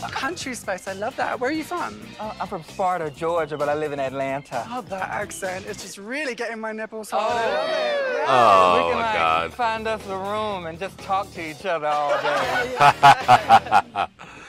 you. 0.03 0.09
Country 0.11 0.55
Spice, 0.55 0.87
I 0.87 0.93
love 0.93 1.17
that. 1.17 1.41
Where 1.41 1.49
are 1.51 1.53
you 1.53 1.65
from? 1.65 1.99
Uh, 2.21 2.35
I'm 2.41 2.47
from 2.47 2.63
Sparta, 2.65 3.11
Georgia, 3.11 3.57
but 3.57 3.69
I 3.71 3.75
live 3.75 3.93
in 3.93 4.01
Atlanta. 4.01 4.67
Oh, 4.69 4.83
that 4.83 5.09
accent. 5.09 5.65
It's 5.67 5.83
just 5.83 5.97
really 5.97 6.35
getting 6.35 6.61
my 6.61 6.73
nipples 6.73 7.11
Oh, 7.13 7.19
hard. 7.19 8.27
Oh, 8.31 8.77
we 8.87 8.93
can, 8.93 9.01
like, 9.01 9.15
God. 9.15 9.55
Find 9.55 9.89
us 9.89 10.07
a 10.09 10.17
room 10.19 10.67
and 10.67 10.79
just 10.79 10.99
talk 10.99 11.33
to 11.35 11.51
each 11.51 11.65
other 11.65 11.87
all 11.87 12.11
day. 12.21 14.07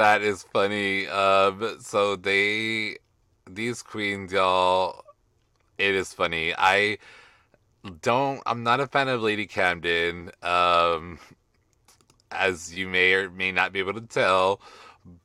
that 0.00 0.22
is 0.22 0.42
funny. 0.42 1.06
Um, 1.08 1.76
so 1.80 2.16
they, 2.16 2.96
these 3.48 3.82
queens, 3.82 4.32
y'all, 4.32 5.04
it 5.76 5.94
is 5.94 6.14
funny. 6.14 6.54
I 6.56 6.96
don't. 8.00 8.40
I'm 8.46 8.62
not 8.62 8.80
a 8.80 8.86
fan 8.86 9.08
of 9.08 9.20
Lady 9.20 9.46
Camden. 9.46 10.30
Um, 10.42 11.18
as 12.30 12.74
you 12.74 12.88
may 12.88 13.12
or 13.12 13.30
may 13.30 13.52
not 13.52 13.74
be 13.74 13.78
able 13.78 13.92
to 13.92 14.00
tell. 14.00 14.62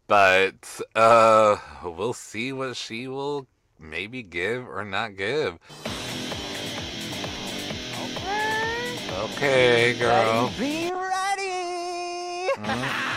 But 0.07 0.82
uh, 0.93 1.55
we'll 1.82 2.13
see 2.13 2.51
what 2.51 2.76
she 2.76 3.07
will 3.07 3.47
maybe 3.80 4.23
give 4.23 4.67
or 4.67 4.84
not 4.84 5.15
give. 5.15 5.57
Okay, 9.23 9.95
girl. 9.97 10.51
Be 10.59 10.91
ready! 10.91 12.49
Mm. 12.57 13.14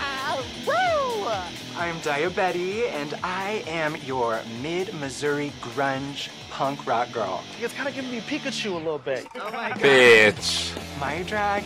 Woo! 1.79 1.85
I'm 1.85 1.97
Daya 2.01 2.35
Betty, 2.35 2.87
and 2.87 3.14
I 3.22 3.62
am 3.66 3.97
your 4.05 4.41
mid-Missouri 4.62 5.53
grunge 5.61 6.29
punk 6.51 6.87
rock 6.87 7.12
girl. 7.12 7.43
It's 7.61 7.72
kind 7.74 7.89
of 7.89 7.95
giving 7.95 8.11
me 8.11 8.20
Pikachu 8.20 8.72
a 8.72 8.76
little 8.76 8.99
bit. 8.99 9.26
Oh 9.37 9.51
my 9.53 9.70
Bitch. 9.72 10.76
My 11.01 11.22
drag 11.22 11.64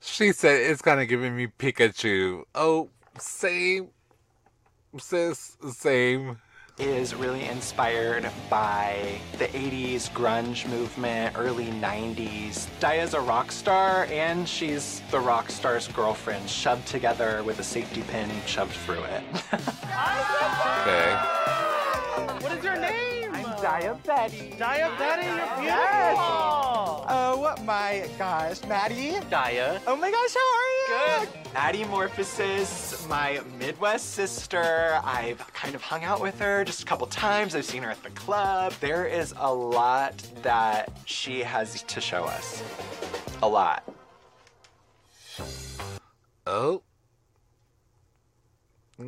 She 0.00 0.32
said 0.32 0.60
it's 0.60 0.82
kind 0.82 1.00
of 1.00 1.08
giving 1.08 1.36
me 1.36 1.46
Pikachu. 1.46 2.44
Oh, 2.54 2.88
same. 3.18 3.88
Sis, 4.98 5.56
same. 5.72 6.38
Is 6.80 7.14
really 7.14 7.44
inspired 7.44 8.30
by 8.48 9.20
the 9.36 9.48
80s 9.48 10.10
grunge 10.12 10.66
movement, 10.66 11.36
early 11.38 11.66
90s. 11.66 12.68
Daya's 12.80 13.12
a 13.12 13.20
rock 13.20 13.52
star, 13.52 14.06
and 14.10 14.48
she's 14.48 15.02
the 15.10 15.20
rock 15.20 15.50
star's 15.50 15.88
girlfriend, 15.88 16.48
shoved 16.48 16.86
together 16.88 17.42
with 17.44 17.58
a 17.60 17.62
safety 17.62 18.00
pin 18.08 18.30
shoved 18.46 18.72
through 18.72 19.04
it. 19.04 19.22
Okay. 20.80 21.14
What 22.40 22.52
is 22.56 22.64
your 22.64 22.80
name? 22.80 23.34
I'm 23.34 23.44
Daya 23.44 24.02
Betty. 24.02 24.54
Diabetti, 24.58 25.24
you're 25.26 25.34
beautiful. 25.36 25.64
Yes. 25.64 26.59
Oh 27.12 27.56
my 27.64 28.08
gosh, 28.20 28.62
Maddie. 28.68 29.14
Daya. 29.32 29.80
Oh 29.84 29.96
my 29.96 30.12
gosh, 30.12 30.32
how 30.32 30.48
are 30.54 30.70
you? 30.78 31.26
Good. 31.26 31.56
Addie 31.56 31.82
Morphosis, 31.82 33.08
my 33.08 33.40
Midwest 33.58 34.10
sister. 34.10 35.00
I've 35.02 35.44
kind 35.52 35.74
of 35.74 35.82
hung 35.82 36.04
out 36.04 36.20
with 36.20 36.38
her 36.38 36.64
just 36.64 36.84
a 36.84 36.86
couple 36.86 37.08
times. 37.08 37.56
I've 37.56 37.64
seen 37.64 37.82
her 37.82 37.90
at 37.90 38.00
the 38.04 38.10
club. 38.10 38.74
There 38.78 39.06
is 39.06 39.34
a 39.36 39.52
lot 39.52 40.22
that 40.42 40.92
she 41.04 41.40
has 41.40 41.82
to 41.82 42.00
show 42.00 42.26
us. 42.26 42.62
A 43.42 43.48
lot. 43.48 43.82
Oh. 46.46 46.82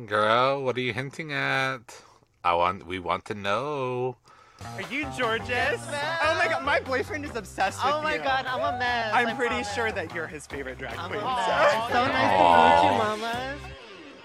Girl, 0.07 0.61
what 0.61 0.75
are 0.75 0.81
you 0.81 0.91
hinting 0.91 1.31
at? 1.31 2.01
I 2.43 2.53
want 2.55 2.85
we 2.85 2.99
want 2.99 3.23
to 3.25 3.33
know. 3.33 4.17
Are 4.75 4.81
you 4.93 5.05
Jorgeous? 5.05 5.81
Oh 6.23 6.35
my 6.37 6.47
god, 6.49 6.63
my 6.63 6.79
boyfriend 6.79 7.25
is 7.25 7.35
obsessed 7.35 7.83
with 7.83 7.93
you. 7.93 7.99
Oh 7.99 8.01
my 8.01 8.15
you. 8.15 8.23
god, 8.23 8.45
I'm 8.47 8.75
a 8.75 8.77
mess. 8.79 9.11
I'm 9.13 9.27
I 9.27 9.33
pretty 9.33 9.49
promise. 9.49 9.73
sure 9.73 9.91
that 9.91 10.13
you're 10.15 10.27
his 10.27 10.47
favorite 10.47 10.77
drag 10.77 10.95
queen. 10.97 11.19
so 11.19 11.25
nice 11.25 11.91
to 11.91 12.87
meet 12.87 12.91
you, 12.91 12.97
mama. 12.97 13.55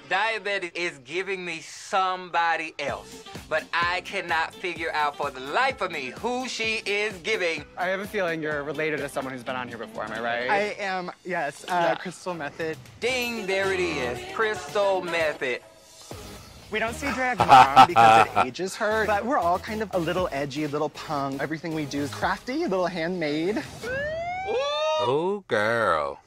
Daya 0.08 0.42
Betty 0.42 0.70
is 0.74 0.98
giving 1.04 1.44
me 1.44 1.60
somebody 1.60 2.74
else, 2.78 3.24
but 3.50 3.64
I 3.74 4.00
cannot 4.06 4.54
figure 4.54 4.90
out 4.94 5.16
for 5.16 5.30
the 5.30 5.40
life 5.40 5.82
of 5.82 5.92
me 5.92 6.14
who 6.18 6.48
she 6.48 6.80
is 6.86 7.12
giving. 7.18 7.66
I 7.76 7.88
have 7.88 8.00
a 8.00 8.06
feeling 8.06 8.42
you're 8.42 8.62
related 8.62 9.00
to 9.00 9.08
someone 9.10 9.34
who's 9.34 9.44
been 9.44 9.56
on 9.56 9.68
here 9.68 9.76
before, 9.76 10.04
am 10.04 10.12
I 10.12 10.20
right? 10.20 10.50
I 10.50 10.58
am, 10.82 11.10
yes, 11.26 11.66
uh, 11.68 11.94
Crystal 11.96 12.34
Methyd. 12.34 12.76
Ding, 13.00 13.46
there 13.46 13.70
it 13.74 13.80
is. 13.80 14.18
Crystal 14.34 15.02
Methyd. 15.02 15.60
We 16.70 16.78
don't 16.78 16.94
see 16.94 17.10
drag 17.12 17.38
mom 17.38 17.86
because 17.86 18.26
it 18.26 18.32
ages 18.46 18.76
her, 18.76 19.06
but 19.06 19.24
we're 19.24 19.38
all 19.38 19.58
kind 19.58 19.80
of 19.80 19.90
a 19.94 19.98
little 19.98 20.28
edgy, 20.32 20.64
a 20.64 20.68
little 20.68 20.90
punk. 20.90 21.40
Everything 21.40 21.74
we 21.74 21.86
do 21.86 22.02
is 22.02 22.14
crafty, 22.14 22.64
a 22.64 22.68
little 22.68 22.86
handmade. 22.86 23.62
Oh, 25.00 25.44
girl. 25.48 26.20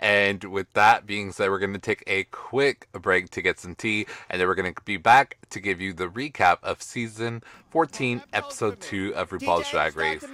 And 0.00 0.42
with 0.44 0.72
that 0.72 1.06
being 1.06 1.30
said, 1.30 1.48
we're 1.50 1.58
going 1.60 1.72
to 1.74 1.78
take 1.78 2.02
a 2.06 2.24
quick 2.24 2.88
break 2.92 3.30
to 3.30 3.42
get 3.42 3.60
some 3.60 3.74
tea, 3.76 4.06
and 4.30 4.40
then 4.40 4.48
we're 4.48 4.54
going 4.56 4.72
to 4.72 4.82
be 4.84 4.96
back 4.96 5.36
to 5.50 5.60
give 5.60 5.80
you 5.80 5.92
the 5.92 6.08
recap 6.08 6.58
of 6.62 6.82
season 6.82 7.42
14, 7.70 8.22
episode 8.32 8.80
2 8.80 9.14
of 9.14 9.30
RuPaul's 9.30 9.70
Drag 9.70 9.96
Race. 9.96 10.24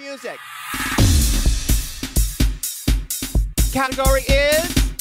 Category 3.72 4.22
is 4.22 4.93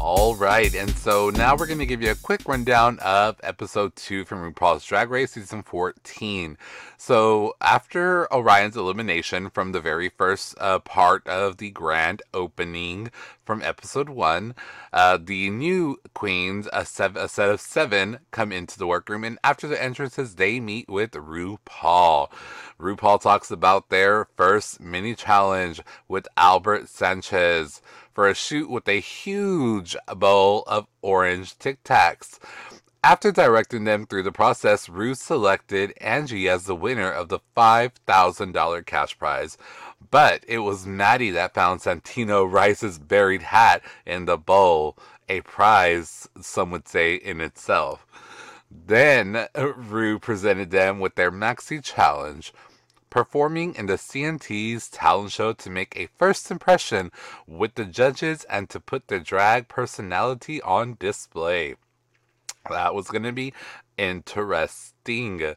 All 0.00 0.34
right, 0.34 0.74
and 0.74 0.90
so 0.90 1.30
now 1.30 1.56
we're 1.56 1.66
going 1.66 1.78
to 1.78 1.86
give 1.86 2.02
you 2.02 2.10
a 2.10 2.16
quick 2.16 2.46
rundown 2.46 2.98
of 2.98 3.40
episode 3.42 3.96
2 3.96 4.24
from 4.24 4.52
RuPaul's 4.52 4.84
Drag 4.84 5.08
Race 5.08 5.32
season 5.32 5.62
14. 5.62 6.58
So, 6.98 7.54
after 7.60 8.32
Orion's 8.32 8.76
elimination 8.76 9.50
from 9.50 9.72
the 9.72 9.80
very 9.80 10.08
first 10.08 10.56
uh, 10.58 10.80
part 10.80 11.26
of 11.26 11.58
the 11.58 11.70
grand 11.70 12.22
opening 12.32 13.10
from 13.44 13.62
episode 13.62 14.08
1, 14.08 14.54
uh, 14.92 15.18
the 15.22 15.50
new 15.50 15.98
queens, 16.12 16.68
a, 16.72 16.84
sev- 16.84 17.16
a 17.16 17.28
set 17.28 17.50
of 17.50 17.60
seven, 17.60 18.18
come 18.30 18.52
into 18.52 18.78
the 18.78 18.86
workroom, 18.86 19.24
and 19.24 19.38
after 19.44 19.68
the 19.68 19.82
entrances, 19.82 20.34
they 20.34 20.60
meet 20.60 20.88
with 20.88 21.12
RuPaul. 21.12 22.30
RuPaul 22.84 23.18
talks 23.18 23.50
about 23.50 23.88
their 23.88 24.26
first 24.36 24.78
mini 24.78 25.14
challenge 25.14 25.80
with 26.06 26.28
Albert 26.36 26.90
Sanchez 26.90 27.80
for 28.12 28.28
a 28.28 28.34
shoot 28.34 28.68
with 28.68 28.86
a 28.86 29.00
huge 29.00 29.96
bowl 30.14 30.64
of 30.66 30.86
orange 31.00 31.58
Tic 31.58 31.82
Tacs. 31.82 32.38
After 33.02 33.32
directing 33.32 33.84
them 33.84 34.04
through 34.04 34.24
the 34.24 34.32
process, 34.32 34.90
Rue 34.90 35.14
selected 35.14 35.94
Angie 35.98 36.46
as 36.46 36.64
the 36.64 36.76
winner 36.76 37.10
of 37.10 37.30
the 37.30 37.40
$5,000 37.56 38.84
cash 38.84 39.18
prize. 39.18 39.56
But 40.10 40.44
it 40.46 40.58
was 40.58 40.86
Maddie 40.86 41.30
that 41.30 41.54
found 41.54 41.80
Santino 41.80 42.44
Rice's 42.50 42.98
buried 42.98 43.42
hat 43.42 43.82
in 44.04 44.26
the 44.26 44.36
bowl, 44.36 44.98
a 45.26 45.40
prize, 45.40 46.28
some 46.38 46.70
would 46.70 46.86
say, 46.86 47.14
in 47.14 47.40
itself. 47.40 48.06
Then 48.70 49.36
uh, 49.36 49.72
Rue 49.74 50.18
presented 50.18 50.70
them 50.70 50.98
with 51.00 51.14
their 51.14 51.30
maxi 51.30 51.82
challenge, 51.82 52.52
performing 53.14 53.76
in 53.76 53.86
the 53.86 53.92
CNT's 53.92 54.88
talent 54.88 55.30
show 55.30 55.52
to 55.52 55.70
make 55.70 55.96
a 55.96 56.08
first 56.18 56.50
impression 56.50 57.12
with 57.46 57.76
the 57.76 57.84
judges 57.84 58.42
and 58.50 58.68
to 58.68 58.80
put 58.80 59.06
their 59.06 59.20
drag 59.20 59.68
personality 59.68 60.60
on 60.62 60.96
display. 60.98 61.76
That 62.68 62.92
was 62.92 63.06
going 63.06 63.22
to 63.22 63.30
be 63.30 63.52
interesting. 63.96 65.54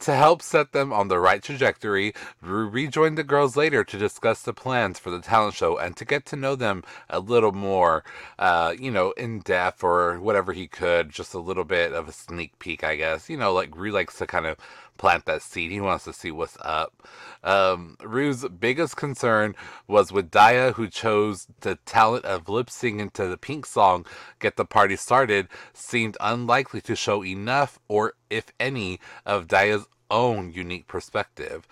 To 0.00 0.14
help 0.14 0.40
set 0.40 0.72
them 0.72 0.92
on 0.92 1.08
the 1.08 1.18
right 1.18 1.42
trajectory, 1.42 2.14
Rue 2.40 2.68
rejoined 2.68 3.18
the 3.18 3.24
girls 3.24 3.56
later 3.56 3.82
to 3.84 3.98
discuss 3.98 4.42
the 4.42 4.54
plans 4.54 4.98
for 4.98 5.10
the 5.10 5.20
talent 5.20 5.54
show 5.54 5.76
and 5.76 5.96
to 5.96 6.04
get 6.04 6.24
to 6.26 6.36
know 6.36 6.54
them 6.54 6.82
a 7.10 7.18
little 7.18 7.52
more, 7.52 8.04
uh, 8.38 8.74
you 8.78 8.90
know, 8.90 9.12
in 9.12 9.40
depth 9.40 9.82
or 9.82 10.18
whatever 10.20 10.52
he 10.52 10.66
could. 10.66 11.10
Just 11.10 11.34
a 11.34 11.38
little 11.38 11.64
bit 11.64 11.92
of 11.92 12.08
a 12.08 12.12
sneak 12.12 12.58
peek, 12.58 12.84
I 12.84 12.96
guess. 12.96 13.28
You 13.28 13.36
know, 13.36 13.52
like 13.52 13.76
Rue 13.76 13.90
likes 13.90 14.18
to 14.18 14.26
kind 14.26 14.46
of 14.46 14.58
plant 14.96 15.26
that 15.26 15.42
seed. 15.42 15.70
He 15.70 15.80
wants 15.80 16.04
to 16.04 16.12
see 16.12 16.30
what's 16.30 16.56
up. 16.60 17.06
Um, 17.44 17.96
Rue's 18.02 18.44
biggest 18.48 18.96
concern 18.96 19.54
was 19.86 20.12
with 20.12 20.30
Daya, 20.30 20.74
who 20.74 20.88
chose 20.88 21.46
the 21.60 21.76
talent 21.86 22.24
of 22.24 22.48
lip 22.48 22.70
singing 22.70 23.10
to 23.10 23.26
the 23.26 23.36
Pink 23.36 23.66
song 23.66 24.06
Get 24.40 24.56
the 24.56 24.64
Party 24.64 24.96
Started, 24.96 25.48
seemed 25.72 26.16
unlikely 26.20 26.80
to 26.82 26.96
show 26.96 27.24
enough 27.24 27.78
or, 27.88 28.14
if 28.30 28.52
any, 28.58 29.00
of 29.24 29.46
Daya's 29.46 29.86
own 30.10 30.52
unique 30.52 30.86
perspective. 30.86 31.66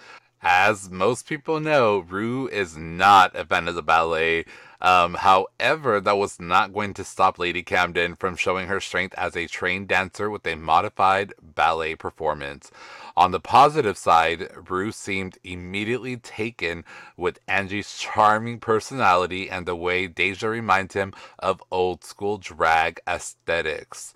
As 0.47 0.91
most 0.91 1.27
people 1.27 1.59
know, 1.59 2.01
Rue 2.01 2.49
is 2.49 2.77
not 2.77 3.35
a 3.35 3.47
fan 3.47 3.67
of 3.67 3.75
the 3.75 3.83
ballet. 3.83 4.45
Um, 4.79 5.15
however, 5.15 5.99
that 6.03 6.19
was 6.19 6.39
not 6.39 6.75
going 6.75 6.93
to 6.95 7.05
stop 7.05 7.39
Lady 7.39 7.63
Camden 7.63 8.17
from 8.17 8.37
showing 8.37 8.69
her 8.69 8.81
strength 8.81 9.15
as 9.17 9.35
a 9.35 9.47
trained 9.47 9.89
dancer 9.89 10.29
with 10.29 10.47
a 10.47 10.57
modified 10.57 11.33
ballet 11.41 11.95
performance. 11.95 12.71
On 13.17 13.31
the 13.31 13.39
positive 13.39 13.97
side, 13.97 14.49
Rue 14.69 14.91
seemed 14.91 15.39
immediately 15.45 16.17
taken 16.17 16.85
with 17.17 17.39
Angie's 17.47 17.97
charming 17.97 18.59
personality 18.59 19.49
and 19.49 19.67
the 19.67 19.77
way 19.77 20.09
Deja 20.09 20.49
reminds 20.49 20.95
him 20.95 21.13
of 21.39 21.63
old 21.71 22.03
school 22.03 22.39
drag 22.39 23.01
aesthetics. 23.07 24.15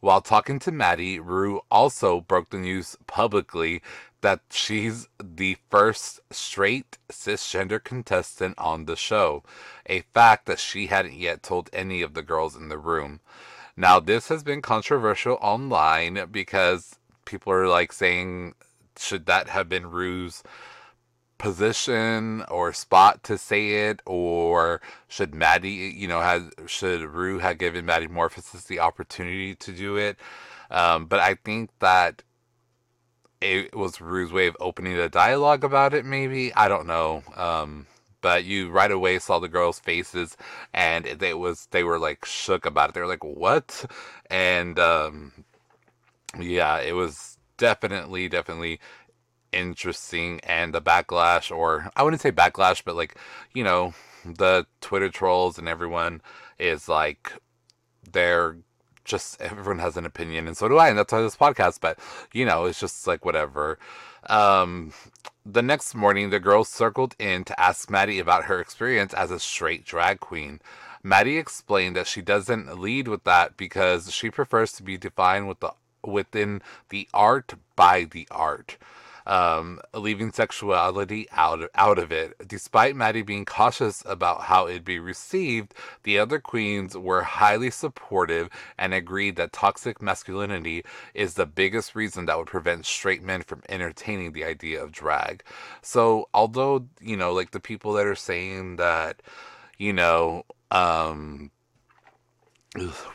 While 0.00 0.20
talking 0.20 0.58
to 0.60 0.72
Maddie, 0.72 1.20
Rue 1.20 1.60
also 1.70 2.20
broke 2.22 2.50
the 2.50 2.58
news 2.58 2.96
publicly 3.06 3.82
that 4.20 4.40
she's 4.50 5.08
the 5.22 5.56
first 5.70 6.20
straight 6.30 6.98
cisgender 7.10 7.82
contestant 7.82 8.58
on 8.58 8.84
the 8.84 8.96
show, 8.96 9.44
a 9.86 10.00
fact 10.12 10.46
that 10.46 10.58
she 10.58 10.88
hadn't 10.88 11.14
yet 11.14 11.42
told 11.42 11.70
any 11.72 12.02
of 12.02 12.14
the 12.14 12.22
girls 12.22 12.56
in 12.56 12.68
the 12.68 12.78
room. 12.78 13.20
Now, 13.76 14.00
this 14.00 14.28
has 14.28 14.42
been 14.42 14.60
controversial 14.60 15.38
online 15.40 16.26
because 16.30 16.98
people 17.30 17.52
are 17.52 17.68
like 17.68 17.92
saying, 17.92 18.54
should 18.98 19.26
that 19.26 19.48
have 19.48 19.68
been 19.68 19.90
Rue's 19.90 20.42
position 21.38 22.42
or 22.48 22.72
spot 22.72 23.22
to 23.24 23.38
say 23.38 23.88
it, 23.88 24.02
or 24.04 24.80
should 25.08 25.34
Maddie, 25.34 25.94
you 25.96 26.08
know, 26.08 26.20
has 26.20 26.42
should 26.66 27.02
Rue 27.02 27.38
have 27.38 27.58
given 27.58 27.86
Maddy 27.86 28.08
Morphosis 28.08 28.66
the 28.66 28.80
opportunity 28.80 29.54
to 29.54 29.72
do 29.72 29.96
it? 29.96 30.18
Um, 30.70 31.06
but 31.06 31.20
I 31.20 31.36
think 31.36 31.70
that 31.78 32.22
it 33.40 33.74
was 33.74 34.00
Rue's 34.00 34.32
way 34.32 34.46
of 34.48 34.56
opening 34.60 34.96
the 34.96 35.08
dialogue 35.08 35.64
about 35.64 35.94
it. 35.94 36.04
Maybe 36.04 36.52
I 36.54 36.68
don't 36.68 36.86
know. 36.86 37.22
Um, 37.36 37.86
but 38.20 38.44
you 38.44 38.70
right 38.70 38.90
away 38.90 39.18
saw 39.18 39.38
the 39.38 39.48
girls' 39.48 39.80
faces, 39.80 40.36
and 40.74 41.06
they 41.06 41.32
was 41.34 41.68
they 41.70 41.84
were 41.84 41.98
like 41.98 42.24
shook 42.24 42.66
about 42.66 42.90
it. 42.90 42.94
They 42.94 43.00
were 43.00 43.06
like, 43.06 43.24
"What?" 43.24 43.86
And 44.30 44.78
um, 44.78 45.32
yeah, 46.38 46.78
it 46.80 46.92
was 46.92 47.38
definitely, 47.56 48.28
definitely 48.28 48.80
interesting. 49.52 50.40
And 50.44 50.72
the 50.72 50.82
backlash, 50.82 51.54
or 51.54 51.90
I 51.96 52.02
wouldn't 52.02 52.22
say 52.22 52.32
backlash, 52.32 52.82
but 52.84 52.96
like 52.96 53.16
you 53.54 53.64
know, 53.64 53.94
the 54.24 54.66
Twitter 54.80 55.08
trolls 55.08 55.58
and 55.58 55.68
everyone 55.68 56.22
is 56.58 56.88
like 56.88 57.32
they're 58.12 58.56
just 59.04 59.40
everyone 59.40 59.78
has 59.78 59.96
an 59.96 60.06
opinion 60.06 60.46
and 60.46 60.56
so 60.56 60.68
do 60.68 60.76
I 60.76 60.88
and 60.88 60.98
that's 60.98 61.12
why 61.12 61.20
this 61.22 61.36
podcast 61.36 61.80
but 61.80 61.98
you 62.32 62.44
know 62.44 62.66
it's 62.66 62.78
just 62.78 63.06
like 63.06 63.24
whatever 63.24 63.78
um 64.28 64.92
the 65.46 65.62
next 65.62 65.94
morning 65.94 66.30
the 66.30 66.38
girls 66.38 66.68
circled 66.68 67.16
in 67.18 67.44
to 67.44 67.58
ask 67.58 67.90
Maddie 67.90 68.18
about 68.18 68.44
her 68.44 68.60
experience 68.60 69.14
as 69.14 69.30
a 69.30 69.40
straight 69.40 69.84
drag 69.84 70.20
queen 70.20 70.60
Maddie 71.02 71.38
explained 71.38 71.96
that 71.96 72.06
she 72.06 72.20
doesn't 72.20 72.78
lead 72.78 73.08
with 73.08 73.24
that 73.24 73.56
because 73.56 74.12
she 74.12 74.30
prefers 74.30 74.72
to 74.72 74.82
be 74.82 74.98
defined 74.98 75.48
with 75.48 75.60
the 75.60 75.72
within 76.04 76.62
the 76.88 77.08
art 77.12 77.54
by 77.76 78.04
the 78.04 78.26
art 78.30 78.76
um, 79.26 79.80
leaving 79.94 80.32
sexuality 80.32 81.28
out 81.30 81.62
of, 81.62 81.70
out 81.74 81.98
of 81.98 82.10
it. 82.12 82.34
Despite 82.46 82.96
Maddie 82.96 83.22
being 83.22 83.44
cautious 83.44 84.02
about 84.04 84.42
how 84.42 84.66
it'd 84.66 84.84
be 84.84 84.98
received, 84.98 85.74
the 86.02 86.18
other 86.18 86.40
queens 86.40 86.96
were 86.96 87.22
highly 87.22 87.70
supportive 87.70 88.48
and 88.78 88.92
agreed 88.92 89.36
that 89.36 89.52
toxic 89.52 90.02
masculinity 90.02 90.84
is 91.14 91.34
the 91.34 91.46
biggest 91.46 91.94
reason 91.94 92.26
that 92.26 92.38
would 92.38 92.48
prevent 92.48 92.86
straight 92.86 93.22
men 93.22 93.42
from 93.42 93.62
entertaining 93.68 94.32
the 94.32 94.44
idea 94.44 94.82
of 94.82 94.92
drag. 94.92 95.42
So, 95.82 96.28
although 96.34 96.86
you 97.00 97.16
know, 97.16 97.32
like 97.32 97.52
the 97.52 97.60
people 97.60 97.92
that 97.94 98.06
are 98.06 98.14
saying 98.16 98.76
that, 98.76 99.22
you 99.78 99.92
know, 99.92 100.44
um, 100.70 101.50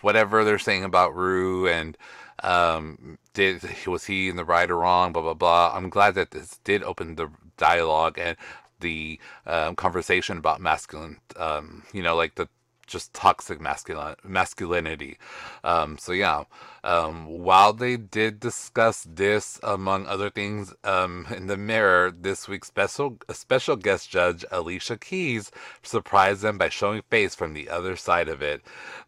whatever 0.02 0.44
they're 0.44 0.60
saying 0.60 0.84
about 0.84 1.16
Rue 1.16 1.68
and 1.68 1.98
um, 2.44 3.18
did 3.34 3.62
was 3.88 4.06
he 4.06 4.30
in 4.30 4.36
the 4.36 4.46
right 4.46 4.70
or 4.70 4.78
wrong? 4.78 5.14
Blah 5.14 5.22
blah 5.22 5.34
blah. 5.34 5.72
I'm 5.74 5.90
glad 5.90 6.16
that 6.16 6.32
this 6.32 6.60
did 6.64 6.84
open 6.84 7.16
the 7.16 7.30
dialogue 7.58 8.18
and 8.20 8.38
the 8.80 9.20
um, 9.46 9.76
conversation 9.76 10.38
about 10.38 10.62
masculine. 10.62 11.18
Um, 11.38 11.84
you 11.94 12.04
know, 12.04 12.16
like 12.16 12.36
the 12.36 12.48
just 12.88 13.14
toxic 13.14 13.60
masculine 13.62 14.16
masculinity. 14.24 15.18
Um, 15.64 15.98
so 15.98 16.12
yeah, 16.12 16.44
um, 16.84 17.26
while 17.26 17.74
they 17.74 17.98
did 17.98 18.40
discuss 18.40 19.08
this 19.10 19.60
among 19.64 20.06
other 20.08 20.30
things 20.30 20.74
um, 20.84 21.28
in 21.36 21.48
the 21.48 21.58
mirror, 21.58 22.12
this 22.12 22.48
week's 22.48 22.68
special 22.68 23.18
special 23.32 23.76
guest 23.76 24.10
judge 24.10 24.46
Alicia 24.52 24.98
Keys 24.98 25.52
surprised 25.84 26.42
them 26.42 26.58
by 26.58 26.70
showing 26.70 27.02
face 27.10 27.36
from 27.36 27.54
the 27.54 27.70
other 27.70 27.96
side 27.96 28.28
of 28.28 28.42
it. 28.42 28.62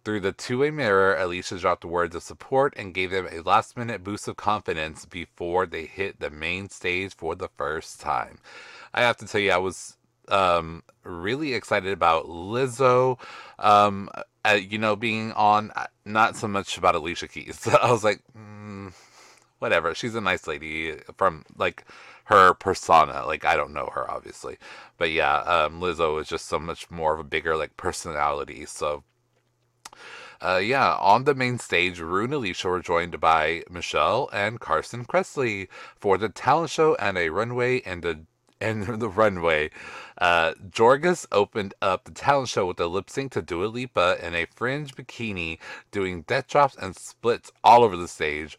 Through 0.04 0.22
the 0.22 0.32
two-way 0.32 0.72
mirror, 0.72 1.16
Alicia 1.18 1.60
dropped 1.60 1.84
words 1.86 2.16
of 2.16 2.24
support 2.24 2.74
and 2.78 2.94
gave 2.94 3.12
them 3.12 3.28
a 3.30 3.42
last-minute 3.42 4.04
boost 4.04 4.28
of 4.28 4.38
confidence 4.38 5.06
before 5.06 5.66
they 5.66 5.86
hit 5.86 6.20
the 6.20 6.30
main 6.30 6.70
stage 6.70 7.14
for 7.14 7.36
the 7.36 7.50
first 7.58 8.00
time. 8.00 8.40
I 8.94 9.02
have 9.02 9.18
to 9.18 9.28
tell 9.28 9.42
you, 9.42 9.52
I 9.52 9.58
was 9.58 9.97
um, 10.30 10.84
really 11.04 11.54
excited 11.54 11.92
about 11.92 12.26
Lizzo. 12.26 13.20
Um, 13.60 14.10
uh, 14.46 14.54
you 14.54 14.78
know, 14.78 14.96
being 14.96 15.32
on, 15.34 15.72
uh, 15.76 15.88
not 16.06 16.36
so 16.36 16.48
much 16.48 16.78
about 16.78 16.96
Alicia 16.96 17.28
Keys. 17.28 17.68
I 17.82 17.92
was 17.92 18.04
like, 18.04 18.22
mm, 18.38 18.94
whatever. 19.60 19.94
She's 19.94 20.16
a 20.16 20.22
nice 20.22 20.48
lady 20.48 20.96
from 21.18 21.46
like 21.58 21.86
her 22.26 22.54
persona. 22.54 23.26
Like 23.26 23.46
I 23.46 23.56
don't 23.56 23.74
know 23.74 23.90
her 23.94 24.10
obviously, 24.10 24.58
but 24.98 25.12
yeah, 25.12 25.40
um, 25.40 25.82
Lizzo 25.82 26.20
is 26.22 26.28
just 26.28 26.46
so 26.48 26.60
much 26.60 26.90
more 26.90 27.14
of 27.14 27.20
a 27.20 27.26
bigger 27.26 27.56
like 27.58 27.78
personality. 27.78 28.66
So. 28.66 29.04
Uh, 30.40 30.62
yeah, 30.64 30.94
on 30.98 31.24
the 31.24 31.34
main 31.34 31.58
stage, 31.58 32.00
Rue 32.00 32.26
and 32.26 32.34
Alicia 32.34 32.68
were 32.68 32.80
joined 32.80 33.20
by 33.20 33.64
Michelle 33.72 34.30
and 34.32 34.60
Carson 34.60 35.04
Kressley 35.04 35.68
for 36.00 36.20
the 36.20 36.30
talent 36.30 36.70
show 36.70 36.94
and 37.00 37.18
a 37.18 37.30
runway 37.30 37.82
and 37.82 38.04
the 38.04 38.20
and 38.60 38.86
the 39.00 39.10
runway. 39.10 39.70
Uh, 40.18 40.54
Jorgeous 40.76 41.28
opened 41.32 41.74
up 41.82 42.06
the 42.06 42.12
talent 42.12 42.50
show 42.50 42.66
with 42.66 42.80
a 42.80 42.88
lip 42.88 43.10
sync 43.10 43.34
to 43.34 43.42
Dua 43.42 43.66
Lipa 43.66 44.18
in 44.26 44.36
a 44.36 44.46
fringe 44.46 44.96
bikini, 44.96 45.60
doing 45.92 46.24
death 46.24 46.48
drops 46.48 46.76
and 46.76 46.96
splits 46.96 47.52
all 47.64 47.84
over 47.84 47.96
the 47.96 48.08
stage. 48.08 48.58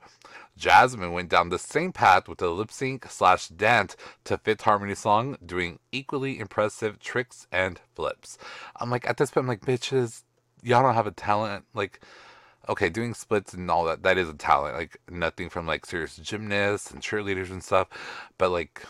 Jasmine 0.59 1.13
went 1.13 1.29
down 1.29 1.49
the 1.49 1.59
same 1.59 1.93
path 1.93 2.29
with 2.29 2.43
a 2.43 2.51
lip 2.51 2.73
sync 2.73 3.07
slash 3.09 3.49
dance 3.49 3.97
to 4.25 4.37
Fifth 4.39 4.63
Harmony 4.63 4.95
song, 4.95 5.39
doing 5.45 5.79
equally 5.93 6.39
impressive 6.39 6.99
tricks 6.99 7.47
and 7.53 7.81
flips. 7.95 8.37
I'm 8.77 8.91
like, 8.91 9.09
at 9.09 9.17
this 9.17 9.31
point, 9.31 9.45
I'm 9.45 9.49
like, 9.49 9.61
bitches, 9.65 10.25
y'all 10.63 10.83
don't 10.83 10.95
have 10.95 11.07
a 11.07 11.13
talent. 11.13 11.65
Like, 11.75 12.01
okay, 12.69 12.89
doing 12.89 13.15
splits 13.15 13.55
and 13.55 13.71
all 13.71 13.85
that, 13.85 14.03
that 14.03 14.19
is 14.19 14.29
a 14.29 14.35
talent. 14.35 14.75
Like, 14.75 15.01
nothing 15.09 15.49
from 15.49 15.67
like 15.67 15.87
serious 15.87 16.17
gymnasts 16.17 16.91
and 16.91 17.01
cheerleaders 17.01 17.51
and 17.51 17.63
stuff. 17.63 17.89
But 18.37 18.51
like, 18.51 18.85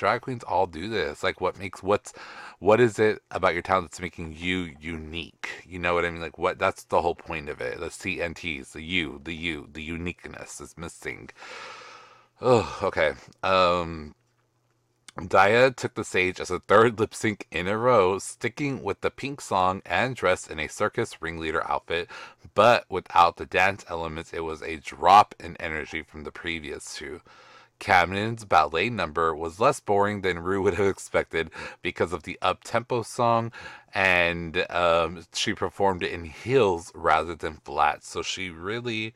drag 0.00 0.22
queens 0.22 0.42
all 0.44 0.66
do 0.66 0.88
this. 0.88 1.22
Like, 1.22 1.40
what 1.40 1.58
makes 1.58 1.82
what's 1.82 2.12
what 2.58 2.80
is 2.80 2.98
it 2.98 3.22
about 3.30 3.52
your 3.52 3.62
talent 3.62 3.90
that's 3.90 4.00
making 4.00 4.34
you 4.36 4.74
unique? 4.80 5.50
You 5.66 5.78
know 5.78 5.94
what 5.94 6.06
I 6.06 6.10
mean? 6.10 6.22
Like, 6.22 6.38
what 6.38 6.58
that's 6.58 6.84
the 6.84 7.02
whole 7.02 7.14
point 7.14 7.50
of 7.50 7.60
it. 7.60 7.78
The 7.78 7.86
CNTs, 7.86 8.72
the 8.72 8.82
you, 8.82 9.20
the 9.22 9.34
you, 9.34 9.68
the 9.72 9.82
uniqueness 9.82 10.60
is 10.60 10.76
missing. 10.78 11.28
Oh, 12.40 12.78
okay. 12.82 13.12
Um, 13.42 14.14
Daya 15.18 15.76
took 15.76 15.94
the 15.94 16.04
stage 16.04 16.40
as 16.40 16.50
a 16.50 16.60
third 16.60 16.98
lip 16.98 17.14
sync 17.14 17.46
in 17.50 17.68
a 17.68 17.76
row, 17.76 18.18
sticking 18.18 18.82
with 18.82 19.02
the 19.02 19.10
pink 19.10 19.42
song 19.42 19.82
and 19.84 20.16
dressed 20.16 20.50
in 20.50 20.58
a 20.58 20.68
circus 20.68 21.20
ringleader 21.20 21.68
outfit, 21.70 22.08
but 22.54 22.86
without 22.88 23.36
the 23.36 23.44
dance 23.44 23.84
elements, 23.90 24.32
it 24.32 24.40
was 24.40 24.62
a 24.62 24.76
drop 24.76 25.34
in 25.38 25.56
energy 25.58 26.02
from 26.02 26.24
the 26.24 26.32
previous 26.32 26.94
two. 26.94 27.20
Camden's 27.80 28.44
ballet 28.44 28.90
number 28.90 29.34
was 29.34 29.58
less 29.58 29.80
boring 29.80 30.20
than 30.20 30.38
Rue 30.38 30.62
would 30.62 30.74
have 30.74 30.86
expected 30.86 31.50
because 31.82 32.12
of 32.12 32.22
the 32.22 32.38
up 32.40 32.62
tempo 32.62 33.02
song, 33.02 33.50
and 33.92 34.64
um, 34.70 35.24
she 35.34 35.54
performed 35.54 36.02
it 36.04 36.12
in 36.12 36.24
heels 36.24 36.92
rather 36.94 37.34
than 37.34 37.54
flats. 37.64 38.08
So 38.08 38.22
she 38.22 38.50
really, 38.50 39.14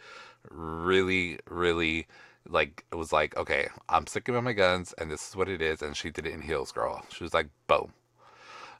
really, 0.51 1.39
really 1.49 2.07
like 2.49 2.85
it 2.91 2.97
was 2.97 3.13
like, 3.13 3.37
okay, 3.37 3.69
I'm 3.89 4.07
sticking 4.07 4.35
with 4.35 4.45
my 4.45 4.53
guns, 4.53 4.93
and 4.99 5.11
this 5.11 5.29
is 5.29 5.37
what 5.37 5.49
it 5.49 5.63
is. 5.63 5.83
And 5.83 5.97
she 5.97 6.11
did 6.11 6.27
it 6.27 6.33
in 6.33 6.43
heels, 6.43 6.73
girl. 6.73 7.05
She 7.11 7.23
was 7.23 7.35
like, 7.35 7.49
boom. 7.67 7.93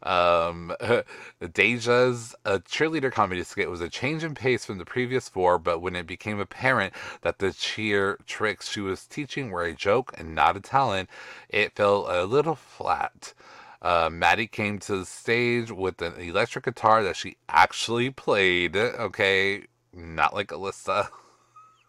Um, 0.05 0.75
Deja's 1.53 2.35
a 2.45 2.61
cheerleader 2.61 3.11
comedy 3.11 3.43
skit 3.43 3.71
was 3.71 3.81
a 3.81 3.89
change 3.89 4.23
in 4.23 4.35
pace 4.35 4.65
from 4.65 4.79
the 4.79 4.85
previous 4.85 5.29
four, 5.29 5.59
but 5.59 5.81
when 5.81 5.97
it 5.97 6.07
became 6.07 6.39
apparent 6.39 6.93
that 7.23 7.39
the 7.39 7.53
cheer 7.53 8.19
tricks 8.27 8.71
she 8.71 8.81
was 8.81 9.07
teaching 9.07 9.51
were 9.51 9.65
a 9.65 9.73
joke 9.73 10.13
and 10.19 10.35
not 10.35 10.57
a 10.57 10.61
talent, 10.61 11.09
it 11.49 11.75
fell 11.75 12.07
a 12.09 12.25
little 12.25 12.55
flat. 12.55 13.33
Uh, 13.81 14.09
Maddie 14.11 14.47
came 14.47 14.79
to 14.79 14.99
the 14.99 15.07
stage 15.07 15.71
with 15.71 16.01
an 16.01 16.15
electric 16.19 16.65
guitar 16.65 17.03
that 17.03 17.17
she 17.17 17.37
actually 17.49 18.11
played. 18.11 18.77
Okay, 18.77 19.65
not 19.93 20.35
like 20.35 20.49
Alyssa. 20.49 21.09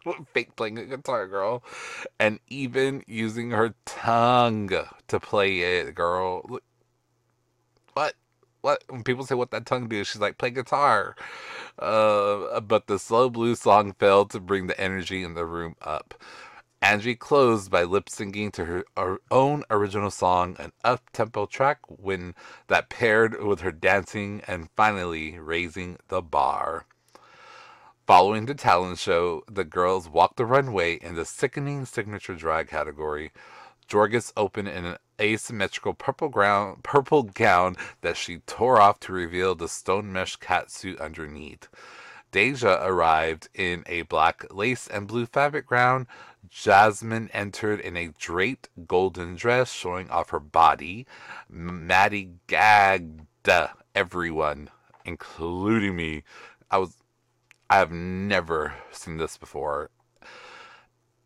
fake 0.34 0.54
playing 0.56 0.78
a 0.78 0.84
guitar, 0.84 1.26
girl. 1.26 1.62
And 2.18 2.38
even 2.48 3.02
using 3.06 3.50
her 3.50 3.74
tongue 3.84 4.70
to 5.08 5.20
play 5.20 5.60
it, 5.60 5.94
girl 5.94 6.60
what? 7.96 8.14
What? 8.60 8.84
When 8.88 9.02
people 9.02 9.24
say 9.24 9.34
what 9.34 9.50
that 9.52 9.64
tongue 9.64 9.88
do, 9.88 10.04
she's 10.04 10.20
like, 10.20 10.36
play 10.36 10.50
guitar. 10.50 11.16
Uh, 11.78 12.60
but 12.60 12.88
the 12.88 12.98
slow 12.98 13.30
blues 13.30 13.60
song 13.60 13.94
failed 13.94 14.30
to 14.30 14.40
bring 14.40 14.66
the 14.66 14.78
energy 14.78 15.22
in 15.22 15.32
the 15.34 15.46
room 15.46 15.76
up. 15.80 16.12
Angie 16.82 17.14
closed 17.14 17.70
by 17.70 17.84
lip 17.84 18.06
syncing 18.06 18.52
to 18.52 18.66
her, 18.66 18.84
her 18.98 19.18
own 19.30 19.64
original 19.70 20.10
song, 20.10 20.56
an 20.58 20.72
up 20.84 21.08
tempo 21.14 21.46
track 21.46 21.78
when 21.88 22.34
that 22.66 22.90
paired 22.90 23.42
with 23.42 23.60
her 23.60 23.72
dancing 23.72 24.42
and 24.46 24.68
finally 24.76 25.38
raising 25.38 25.96
the 26.08 26.20
bar. 26.20 26.84
Following 28.06 28.44
the 28.44 28.54
talent 28.54 28.98
show, 28.98 29.42
the 29.50 29.64
girls 29.64 30.06
walked 30.06 30.36
the 30.36 30.44
runway 30.44 30.96
in 30.96 31.14
the 31.14 31.24
sickening 31.24 31.86
signature 31.86 32.34
drag 32.34 32.68
category. 32.68 33.32
Jorgeous 33.90 34.32
opened 34.36 34.68
in 34.68 34.84
an 34.84 34.96
asymmetrical 35.20 35.94
purple 35.94 36.28
ground, 36.28 36.82
purple 36.82 37.22
gown 37.22 37.76
that 38.00 38.16
she 38.16 38.38
tore 38.38 38.80
off 38.80 39.00
to 39.00 39.12
reveal 39.12 39.54
the 39.54 39.68
stone 39.68 40.12
mesh 40.12 40.38
catsuit 40.38 41.00
underneath. 41.00 41.68
Deja 42.32 42.80
arrived 42.82 43.48
in 43.54 43.84
a 43.86 44.02
black 44.02 44.44
lace 44.52 44.86
and 44.88 45.06
blue 45.06 45.26
fabric 45.26 45.68
gown. 45.68 46.06
Jasmine 46.48 47.30
entered 47.32 47.80
in 47.80 47.96
a 47.96 48.12
draped 48.18 48.68
golden 48.86 49.36
dress 49.36 49.72
showing 49.72 50.10
off 50.10 50.30
her 50.30 50.40
body. 50.40 51.06
Maddie 51.48 52.32
gagged 52.46 53.22
everyone, 53.94 54.70
including 55.04 55.96
me. 55.96 56.24
I 56.70 56.78
was 56.78 56.96
I 57.68 57.78
have 57.78 57.90
never 57.90 58.74
seen 58.92 59.16
this 59.16 59.36
before 59.36 59.90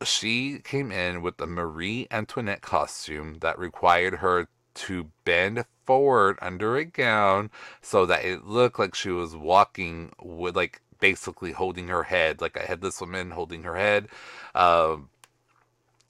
she 0.05 0.59
came 0.61 0.91
in 0.91 1.23
with 1.23 1.41
a 1.41 1.47
Marie 1.47 2.07
Antoinette 2.11 2.63
costume 2.63 3.39
that 3.41 3.59
required 3.59 4.17
her 4.17 4.49
to 4.73 5.11
bend 5.25 5.65
forward 5.85 6.39
under 6.41 6.77
a 6.77 6.85
gown 6.85 7.51
so 7.83 8.07
that 8.07 8.25
it 8.25 8.47
looked 8.47 8.79
like 8.79 8.95
she 8.95 9.11
was 9.11 9.37
walking 9.37 10.13
with 10.23 10.57
like 10.57 10.81
basically 11.01 11.53
holding 11.53 11.89
her 11.89 12.05
head, 12.05 12.41
like 12.41 12.57
a 12.57 12.61
headless 12.61 13.01
woman 13.01 13.31
holding 13.31 13.65
her 13.65 13.77
head. 13.77 14.09
Um, 14.55 15.09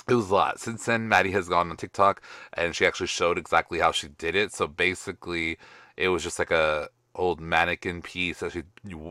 it 0.09 0.15
was 0.15 0.31
a 0.31 0.35
lot. 0.35 0.61
Since 0.61 0.85
then, 0.87 1.09
Maddie 1.09 1.31
has 1.33 1.49
gone 1.49 1.71
on 1.71 1.77
TikTok 1.77 2.23
and 2.53 2.75
she 2.75 2.87
actually 2.87 3.07
showed 3.07 3.39
exactly 3.39 3.79
how 3.79 3.93
she 3.93 4.09
did 4.09 4.35
it. 4.35 4.53
So 4.53 4.67
basically, 4.67 5.59
it 5.97 6.09
was 6.09 6.23
just 6.23 6.39
like 6.39 6.51
a 6.51 6.89
old 7.15 7.41
mannequin 7.41 8.03
piece 8.03 8.41
that 8.41 8.53
she 8.53 8.63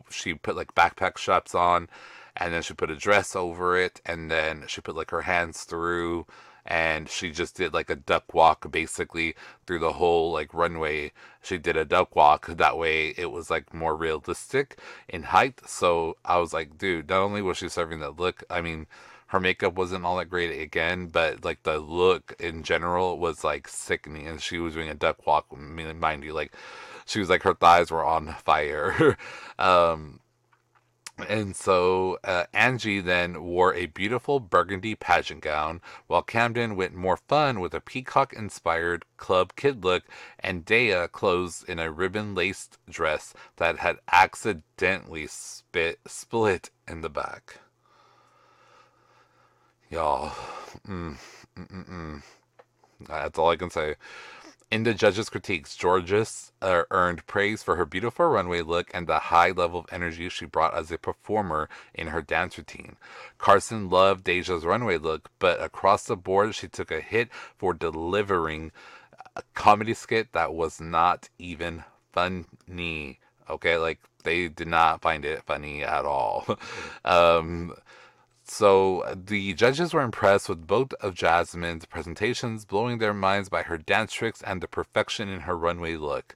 she 0.10 0.34
put 0.34 0.56
like 0.56 0.76
backpack 0.76 1.18
straps 1.18 1.56
on, 1.56 1.90
and 2.40 2.54
then 2.54 2.62
she 2.62 2.74
put 2.74 2.92
a 2.92 2.96
dress 2.96 3.36
over 3.36 3.78
it, 3.78 4.02
and 4.06 4.32
then 4.32 4.66
she 4.68 4.82
put 4.82 4.96
like 4.96 5.12
her 5.12 5.22
hands 5.24 5.64
through, 5.64 6.26
and 6.66 7.10
she 7.10 7.32
just 7.32 7.56
did 7.56 7.74
like 7.74 7.90
a 7.90 7.96
duck 7.96 8.34
walk 8.34 8.72
basically 8.72 9.36
through 9.66 9.80
the 9.80 9.94
whole 9.94 10.32
like 10.32 10.54
runway. 10.54 11.12
She 11.42 11.58
did 11.58 11.78
a 11.78 11.86
duck 11.86 12.16
walk 12.16 12.48
that 12.48 12.78
way 12.78 13.10
it 13.18 13.32
was 13.32 13.50
like 13.50 13.74
more 13.74 13.96
realistic 13.96 14.80
in 15.08 15.24
height. 15.24 15.62
So 15.68 16.18
I 16.26 16.38
was 16.38 16.54
like, 16.54 16.78
dude, 16.78 17.10
not 17.10 17.22
only 17.22 17.42
was 17.42 17.58
she 17.58 17.70
serving 17.70 18.00
that 18.00 18.20
look, 18.20 18.44
I 18.50 18.62
mean 18.62 18.88
her 19.28 19.40
makeup 19.40 19.76
wasn't 19.76 20.06
all 20.06 20.18
that 20.18 20.26
great 20.26 20.60
again, 20.60 21.08
but 21.08 21.46
like 21.46 21.64
the 21.64 21.78
look 21.80 22.36
in 22.40 22.64
general 22.64 23.20
was 23.20 23.44
like 23.44 23.68
sickening. 23.68 24.28
And 24.28 24.42
she 24.42 24.58
was 24.60 24.74
doing 24.74 24.90
a 24.90 24.96
duck 24.96 25.26
walk, 25.28 25.46
I 25.52 25.56
mean, 25.60 26.00
mind 26.00 26.24
you, 26.24 26.34
like 26.34 26.54
she 27.06 27.20
was 27.20 27.30
like 27.30 27.44
her 27.44 27.54
thighs 27.54 27.92
were 27.92 28.06
on 28.06 28.36
fire. 28.44 29.18
um, 29.60 30.20
and 31.28 31.56
so 31.56 32.20
uh, 32.24 32.46
Angie 32.54 33.02
then 33.02 33.44
wore 33.44 33.74
a 33.74 33.88
beautiful 33.88 34.40
burgundy 34.40 34.96
pageant 34.96 35.42
gown, 35.42 35.82
while 36.08 36.22
Camden 36.22 36.76
went 36.76 36.94
more 36.94 37.18
fun 37.18 37.60
with 37.60 37.74
a 37.74 37.82
peacock 37.82 38.34
inspired 38.34 39.06
club 39.18 39.54
kid 39.56 39.84
look, 39.84 40.04
and 40.40 40.66
Daya 40.66 41.12
closed 41.12 41.68
in 41.68 41.80
a 41.80 41.92
ribbon 41.92 42.36
laced 42.36 42.78
dress 42.90 43.34
that 43.58 43.80
had 43.80 43.98
accidentally 44.12 45.28
spit, 45.28 46.00
split 46.08 46.70
in 46.88 47.02
the 47.02 47.10
back. 47.10 47.60
Y'all, 49.90 50.30
mm, 50.88 51.18
mm, 51.58 51.68
mm, 51.68 51.90
mm. 51.90 52.24
that's 53.08 53.40
all 53.40 53.50
I 53.50 53.56
can 53.56 53.72
say. 53.72 53.96
In 54.72 54.84
the 54.84 54.94
judges' 54.94 55.30
critiques, 55.30 55.76
Jorgeous 55.76 56.52
uh, 56.62 56.84
earned 56.92 57.26
praise 57.26 57.64
for 57.64 57.76
her 57.76 57.86
beautiful 57.86 58.28
runway 58.28 58.62
look 58.62 58.92
and 58.94 59.08
the 59.08 59.18
high 59.18 59.50
level 59.50 59.80
of 59.80 59.88
energy 59.92 60.30
she 60.30 60.46
brought 60.46 60.76
as 60.76 60.92
a 60.92 61.00
performer 61.00 61.68
in 61.96 62.08
her 62.08 62.22
dance 62.22 62.56
routine. 62.56 62.96
Carson 63.40 63.90
loved 63.90 64.26
Deja's 64.26 64.66
runway 64.66 65.00
look, 65.00 65.32
but 65.40 65.60
across 65.60 66.04
the 66.04 66.16
board, 66.16 66.54
she 66.54 66.68
took 66.68 66.92
a 66.92 67.02
hit 67.02 67.30
for 67.58 67.74
delivering 67.74 68.72
a 69.36 69.42
comedy 69.56 69.96
skit 69.96 70.34
that 70.34 70.54
was 70.54 70.80
not 70.80 71.30
even 71.40 71.84
funny. 72.14 73.20
Okay, 73.50 73.78
like 73.78 74.00
they 74.24 74.50
did 74.50 74.68
not 74.68 75.02
find 75.02 75.26
it 75.26 75.42
funny 75.48 75.84
at 75.84 76.06
all. 76.06 76.46
um, 77.06 77.74
so 78.50 79.04
the 79.16 79.54
judges 79.54 79.94
were 79.94 80.02
impressed 80.02 80.50
with 80.50 80.66
both 80.66 80.94
of 81.02 81.14
Jasmine's 81.14 81.86
presentations, 81.86 82.66
blowing 82.66 82.98
their 82.98 83.14
minds 83.14 83.50
by 83.50 83.64
her 83.64 83.78
dance 83.78 84.12
tricks 84.12 84.42
and 84.42 84.62
the 84.62 84.68
perfection 84.68 85.30
in 85.30 85.42
her 85.42 85.58
runway 85.58 85.96
look. 85.96 86.36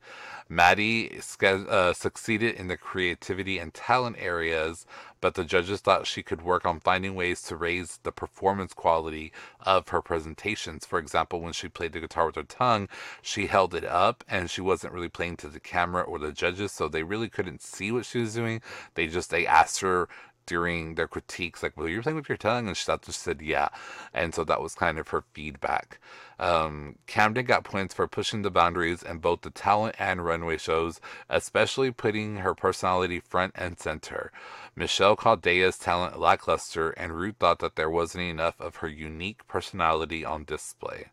Maddie 0.50 1.20
uh, 1.42 1.94
succeeded 1.94 2.56
in 2.56 2.68
the 2.68 2.78
creativity 2.78 3.58
and 3.58 3.74
talent 3.74 4.18
areas, 4.20 4.86
but 5.22 5.36
the 5.36 5.46
judges 5.46 5.80
thought 5.80 6.06
she 6.06 6.22
could 6.22 6.42
work 6.42 6.66
on 6.66 6.80
finding 6.80 7.16
ways 7.16 7.42
to 7.44 7.56
raise 7.56 8.00
the 8.04 8.12
performance 8.12 8.74
quality 8.74 9.32
of 9.62 9.88
her 9.90 10.02
presentations. 10.02 10.86
For 10.86 11.00
example, 11.00 11.42
when 11.42 11.54
she 11.54 11.70
played 11.70 11.94
the 11.94 12.02
guitar 12.02 12.28
with 12.28 12.36
her 12.36 12.44
tongue, 12.44 12.90
she 13.22 13.48
held 13.48 13.74
it 13.74 13.86
up 13.86 14.24
and 14.28 14.50
she 14.50 14.62
wasn't 14.62 14.94
really 14.94 15.10
playing 15.10 15.38
to 15.38 15.48
the 15.48 15.60
camera 15.60 16.04
or 16.04 16.20
the 16.20 16.32
judges, 16.32 16.72
so 16.72 16.88
they 16.88 17.04
really 17.04 17.30
couldn't 17.30 17.62
see 17.62 17.92
what 17.92 18.06
she 18.06 18.20
was 18.20 18.34
doing. 18.34 18.62
They 18.96 19.08
just 19.08 19.30
they 19.30 19.48
asked 19.48 19.80
her 19.80 20.10
during 20.46 20.96
their 20.96 21.08
critiques, 21.08 21.64
like, 21.64 21.78
well, 21.78 21.88
you're 21.88 22.02
playing 22.02 22.16
with 22.16 22.30
your 22.30 22.38
tongue, 22.38 22.68
and 22.68 22.76
just 22.76 23.22
said, 23.22 23.42
yeah. 23.42 23.70
And 24.14 24.34
so 24.34 24.44
that 24.44 24.62
was 24.62 24.76
kind 24.76 25.00
of 25.00 25.10
her 25.10 25.24
feedback. 25.34 26.00
Um, 26.40 26.98
Camden 27.08 27.46
got 27.46 27.64
points 27.64 27.94
for 27.94 28.08
pushing 28.08 28.42
the 28.42 28.52
boundaries 28.52 29.04
in 29.04 29.20
both 29.20 29.42
the 29.42 29.50
talent 29.50 29.96
and 30.00 30.26
runway 30.26 30.58
shows, 30.58 31.00
especially 31.30 31.92
putting 31.92 32.38
her 32.38 32.54
personality 32.54 33.20
front 33.20 33.54
and 33.56 33.80
center. 33.80 34.32
Michelle 34.76 35.16
called 35.16 35.42
Daya's 35.42 35.78
talent 35.78 36.20
lackluster, 36.20 36.92
and 36.92 37.14
Ruth 37.14 37.36
thought 37.40 37.60
that 37.60 37.76
there 37.76 37.90
wasn't 37.90 38.24
enough 38.24 38.60
of 38.60 38.78
her 38.78 38.88
unique 38.88 39.48
personality 39.48 40.26
on 40.26 40.44
display. 40.44 41.12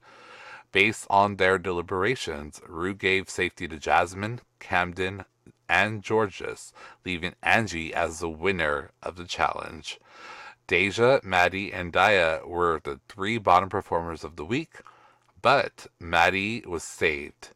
Based 0.73 1.07
on 1.11 1.37
their 1.37 1.59
deliberations, 1.59 2.61
Rue 2.67 2.95
gave 2.95 3.29
safety 3.29 3.67
to 3.67 3.77
Jasmine, 3.77 4.41
Camden, 4.61 5.25
and 5.71 6.05
Jorgeous, 6.05 6.73
leaving 7.05 7.35
Angie 7.45 7.95
as 7.95 8.19
the 8.19 8.29
winner 8.29 8.91
of 9.03 9.15
the 9.15 9.25
challenge. 9.25 10.01
Deja, 10.67 11.21
Maddie, 11.23 11.73
and 11.73 11.93
Daya 11.93 12.45
were 12.47 12.81
the 12.83 13.01
three 13.09 13.39
bottom 13.39 13.69
performers 13.69 14.25
of 14.25 14.35
the 14.35 14.45
week, 14.45 14.81
but 15.41 15.87
Maddie 16.01 16.65
was 16.67 16.83
saved. 16.83 17.51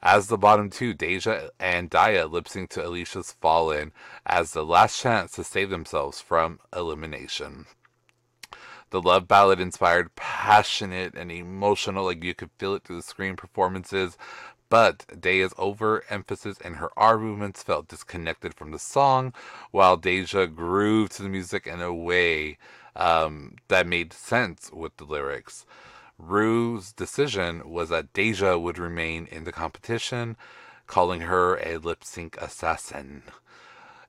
As 0.00 0.28
the 0.28 0.38
bottom 0.38 0.70
two, 0.70 0.94
Deja 0.94 1.50
and 1.58 1.90
Daya 1.90 2.30
lip 2.30 2.48
sync 2.48 2.70
to 2.70 2.86
Alicia's 2.86 3.32
Fallen 3.40 3.92
as 4.24 4.52
the 4.52 4.64
last 4.64 5.00
chance 5.00 5.32
to 5.32 5.44
save 5.44 5.70
themselves 5.70 6.20
from 6.20 6.60
elimination. 6.74 7.66
The 8.90 9.02
love 9.02 9.28
ballad 9.28 9.60
inspired 9.60 10.16
passionate 10.16 11.14
and 11.14 11.30
emotional, 11.30 12.06
like 12.06 12.24
you 12.24 12.34
could 12.34 12.50
feel 12.58 12.74
it 12.74 12.82
through 12.82 12.96
the 12.96 13.02
screen 13.02 13.36
performances 13.36 14.18
but 14.70 15.04
Daya's 15.08 15.52
overemphasis 15.58 16.58
and 16.64 16.76
her 16.76 16.90
R 16.96 17.18
movements 17.18 17.62
felt 17.62 17.88
disconnected 17.88 18.54
from 18.54 18.70
the 18.70 18.78
song, 18.78 19.34
while 19.72 19.98
Deja 19.98 20.46
grooved 20.46 21.12
to 21.12 21.22
the 21.22 21.28
music 21.28 21.66
in 21.66 21.82
a 21.82 21.92
way 21.92 22.56
um, 22.96 23.56
that 23.68 23.86
made 23.86 24.12
sense 24.12 24.70
with 24.72 24.96
the 24.96 25.04
lyrics. 25.04 25.66
Rue's 26.18 26.92
decision 26.92 27.68
was 27.68 27.88
that 27.88 28.12
Deja 28.12 28.56
would 28.56 28.78
remain 28.78 29.26
in 29.26 29.44
the 29.44 29.52
competition, 29.52 30.36
calling 30.86 31.22
her 31.22 31.56
a 31.56 31.78
lip 31.78 32.04
sync 32.04 32.36
assassin. 32.40 33.22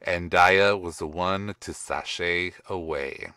And 0.02 0.32
Daya 0.32 0.80
was 0.80 0.98
the 0.98 1.08
one 1.08 1.56
to 1.60 1.74
sashay 1.74 2.54
away. 2.70 3.32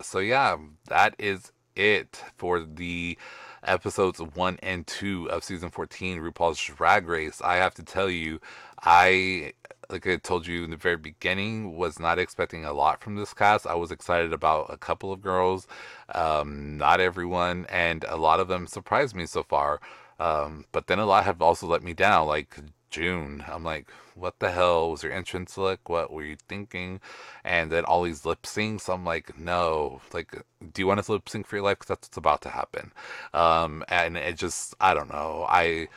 So, 0.00 0.18
yeah, 0.18 0.56
that 0.88 1.14
is 1.18 1.52
it 1.76 2.22
for 2.36 2.60
the 2.60 3.18
episodes 3.66 4.20
one 4.20 4.58
and 4.62 4.86
two 4.86 5.30
of 5.30 5.44
season 5.44 5.70
14 5.70 6.20
RuPaul's 6.20 6.62
Drag 6.62 7.06
Race, 7.06 7.40
I 7.42 7.56
have 7.56 7.74
to 7.74 7.82
tell 7.82 8.10
you, 8.10 8.40
I 8.82 9.52
like 9.90 10.06
I 10.06 10.16
told 10.16 10.46
you 10.46 10.64
in 10.64 10.70
the 10.70 10.76
very 10.76 10.96
beginning, 10.96 11.76
was 11.76 11.98
not 11.98 12.18
expecting 12.18 12.64
a 12.64 12.72
lot 12.72 13.02
from 13.02 13.16
this 13.16 13.34
cast. 13.34 13.66
I 13.66 13.74
was 13.74 13.90
excited 13.90 14.32
about 14.32 14.66
a 14.72 14.76
couple 14.76 15.12
of 15.12 15.20
girls, 15.20 15.66
um, 16.14 16.76
not 16.78 17.00
everyone, 17.00 17.66
and 17.68 18.04
a 18.08 18.16
lot 18.16 18.40
of 18.40 18.48
them 18.48 18.66
surprised 18.66 19.14
me 19.14 19.26
so 19.26 19.42
far. 19.42 19.80
Um, 20.18 20.64
but 20.72 20.86
then 20.86 20.98
a 20.98 21.06
lot 21.06 21.24
have 21.24 21.42
also 21.42 21.66
let 21.66 21.82
me 21.82 21.92
down. 21.92 22.26
Like 22.26 22.56
June. 22.94 23.44
I'm 23.48 23.64
like, 23.64 23.90
what 24.14 24.38
the 24.38 24.50
hell 24.50 24.92
was 24.92 25.02
your 25.02 25.12
entrance 25.12 25.58
look? 25.58 25.88
What 25.88 26.12
were 26.12 26.22
you 26.24 26.36
thinking? 26.48 27.00
And 27.44 27.70
then 27.72 27.84
all 27.84 28.02
these 28.04 28.24
lip 28.24 28.42
syncs. 28.42 28.92
I'm 28.92 29.04
like, 29.04 29.36
no. 29.38 30.00
Like, 30.12 30.30
do 30.72 30.80
you 30.82 30.86
want 30.86 31.04
to 31.04 31.12
lip 31.12 31.28
sync 31.28 31.46
for 31.46 31.56
your 31.56 31.64
life? 31.64 31.78
Because 31.78 31.88
that's 31.88 32.08
what's 32.08 32.16
about 32.16 32.42
to 32.42 32.50
happen. 32.50 32.92
Um, 33.34 33.84
and 33.88 34.16
it 34.16 34.36
just, 34.36 34.74
I 34.80 34.94
don't 34.94 35.10
know. 35.10 35.46
I, 35.48 35.88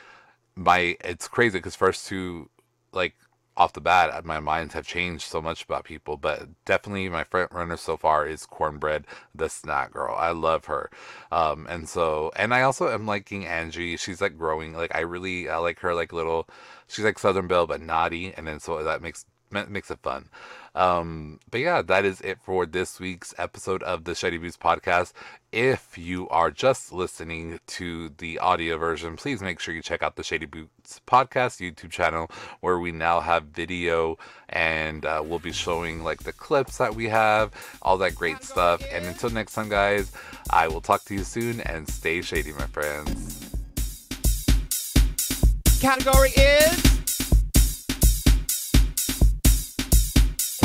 my, 0.56 0.96
it's 1.04 1.28
crazy 1.28 1.58
because 1.58 1.76
first 1.76 2.06
two, 2.08 2.50
like, 2.92 3.14
off 3.58 3.72
the 3.74 3.80
bat, 3.80 4.24
my 4.24 4.40
minds 4.40 4.74
have 4.74 4.86
changed 4.86 5.24
so 5.28 5.42
much 5.42 5.64
about 5.64 5.84
people, 5.84 6.16
but 6.16 6.48
definitely 6.64 7.08
my 7.08 7.24
front 7.24 7.52
runner 7.52 7.76
so 7.76 7.96
far 7.96 8.26
is 8.26 8.46
Kornbread, 8.46 9.04
the 9.34 9.48
snack 9.48 9.92
girl. 9.92 10.14
I 10.16 10.30
love 10.30 10.66
her. 10.66 10.90
Um, 11.32 11.66
and 11.68 11.88
so, 11.88 12.30
and 12.36 12.54
I 12.54 12.62
also 12.62 12.88
am 12.88 13.06
liking 13.06 13.46
Angie. 13.46 13.96
She's 13.96 14.20
like 14.20 14.38
growing. 14.38 14.74
Like, 14.74 14.94
I 14.94 15.00
really, 15.00 15.48
I 15.48 15.58
like 15.58 15.80
her, 15.80 15.94
like, 15.94 16.12
little, 16.12 16.48
she's 16.86 17.04
like 17.04 17.18
Southern 17.18 17.48
Belle, 17.48 17.66
but 17.66 17.80
naughty. 17.82 18.32
And 18.34 18.46
then 18.46 18.60
so 18.60 18.82
that 18.84 19.02
makes, 19.02 19.26
makes 19.50 19.90
it 19.90 19.98
fun. 20.00 20.28
Um, 20.74 21.40
but 21.50 21.60
yeah, 21.60 21.82
that 21.82 22.04
is 22.04 22.20
it 22.20 22.38
for 22.40 22.64
this 22.64 23.00
week's 23.00 23.34
episode 23.36 23.82
of 23.82 24.04
the 24.04 24.14
Shady 24.14 24.38
Boots 24.38 24.56
podcast. 24.56 25.12
If 25.50 25.98
you 25.98 26.28
are 26.28 26.50
just 26.50 26.92
listening 26.92 27.58
to 27.68 28.10
the 28.18 28.38
audio 28.38 28.76
version, 28.76 29.16
please 29.16 29.40
make 29.40 29.58
sure 29.58 29.74
you 29.74 29.82
check 29.82 30.02
out 30.02 30.16
the 30.16 30.22
Shady 30.22 30.46
Boots 30.46 31.00
podcast 31.06 31.60
YouTube 31.60 31.90
channel 31.90 32.30
where 32.60 32.78
we 32.78 32.92
now 32.92 33.20
have 33.20 33.44
video 33.44 34.18
and 34.50 35.04
uh, 35.04 35.22
we'll 35.24 35.38
be 35.38 35.52
showing 35.52 36.04
like 36.04 36.22
the 36.22 36.32
clips 36.32 36.78
that 36.78 36.94
we 36.94 37.08
have, 37.08 37.52
all 37.82 37.98
that 37.98 38.14
great 38.14 38.44
stuff. 38.44 38.82
And 38.92 39.04
until 39.06 39.30
next 39.30 39.54
time, 39.54 39.68
guys, 39.68 40.12
I 40.50 40.68
will 40.68 40.80
talk 40.80 41.04
to 41.04 41.14
you 41.14 41.24
soon 41.24 41.60
and 41.62 41.88
stay 41.88 42.22
shady, 42.22 42.52
my 42.52 42.66
friends. 42.66 43.44
Category 45.80 46.30
is. 46.30 46.97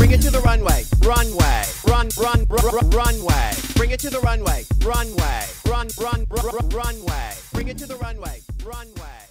Bring 0.04 0.20
it 0.20 0.22
to 0.24 0.32
the 0.32 0.42
runway, 0.42 0.84
runway, 1.06 1.64
run, 1.88 2.10
run, 2.20 2.46
run, 2.50 2.74
run 2.74 2.90
runway. 2.90 3.52
Bring 3.78 3.92
it 3.92 4.02
to 4.02 4.10
the 4.10 4.20
runway, 4.20 4.66
runway, 4.84 5.46
run, 5.66 5.88
run, 5.98 6.28
run, 6.30 6.46
run, 6.52 6.70
runway. 6.72 7.32
Bring 7.54 7.70
it 7.70 7.78
to 7.78 7.86
the 7.86 7.96
runway. 7.96 8.42
runway. 8.66 9.23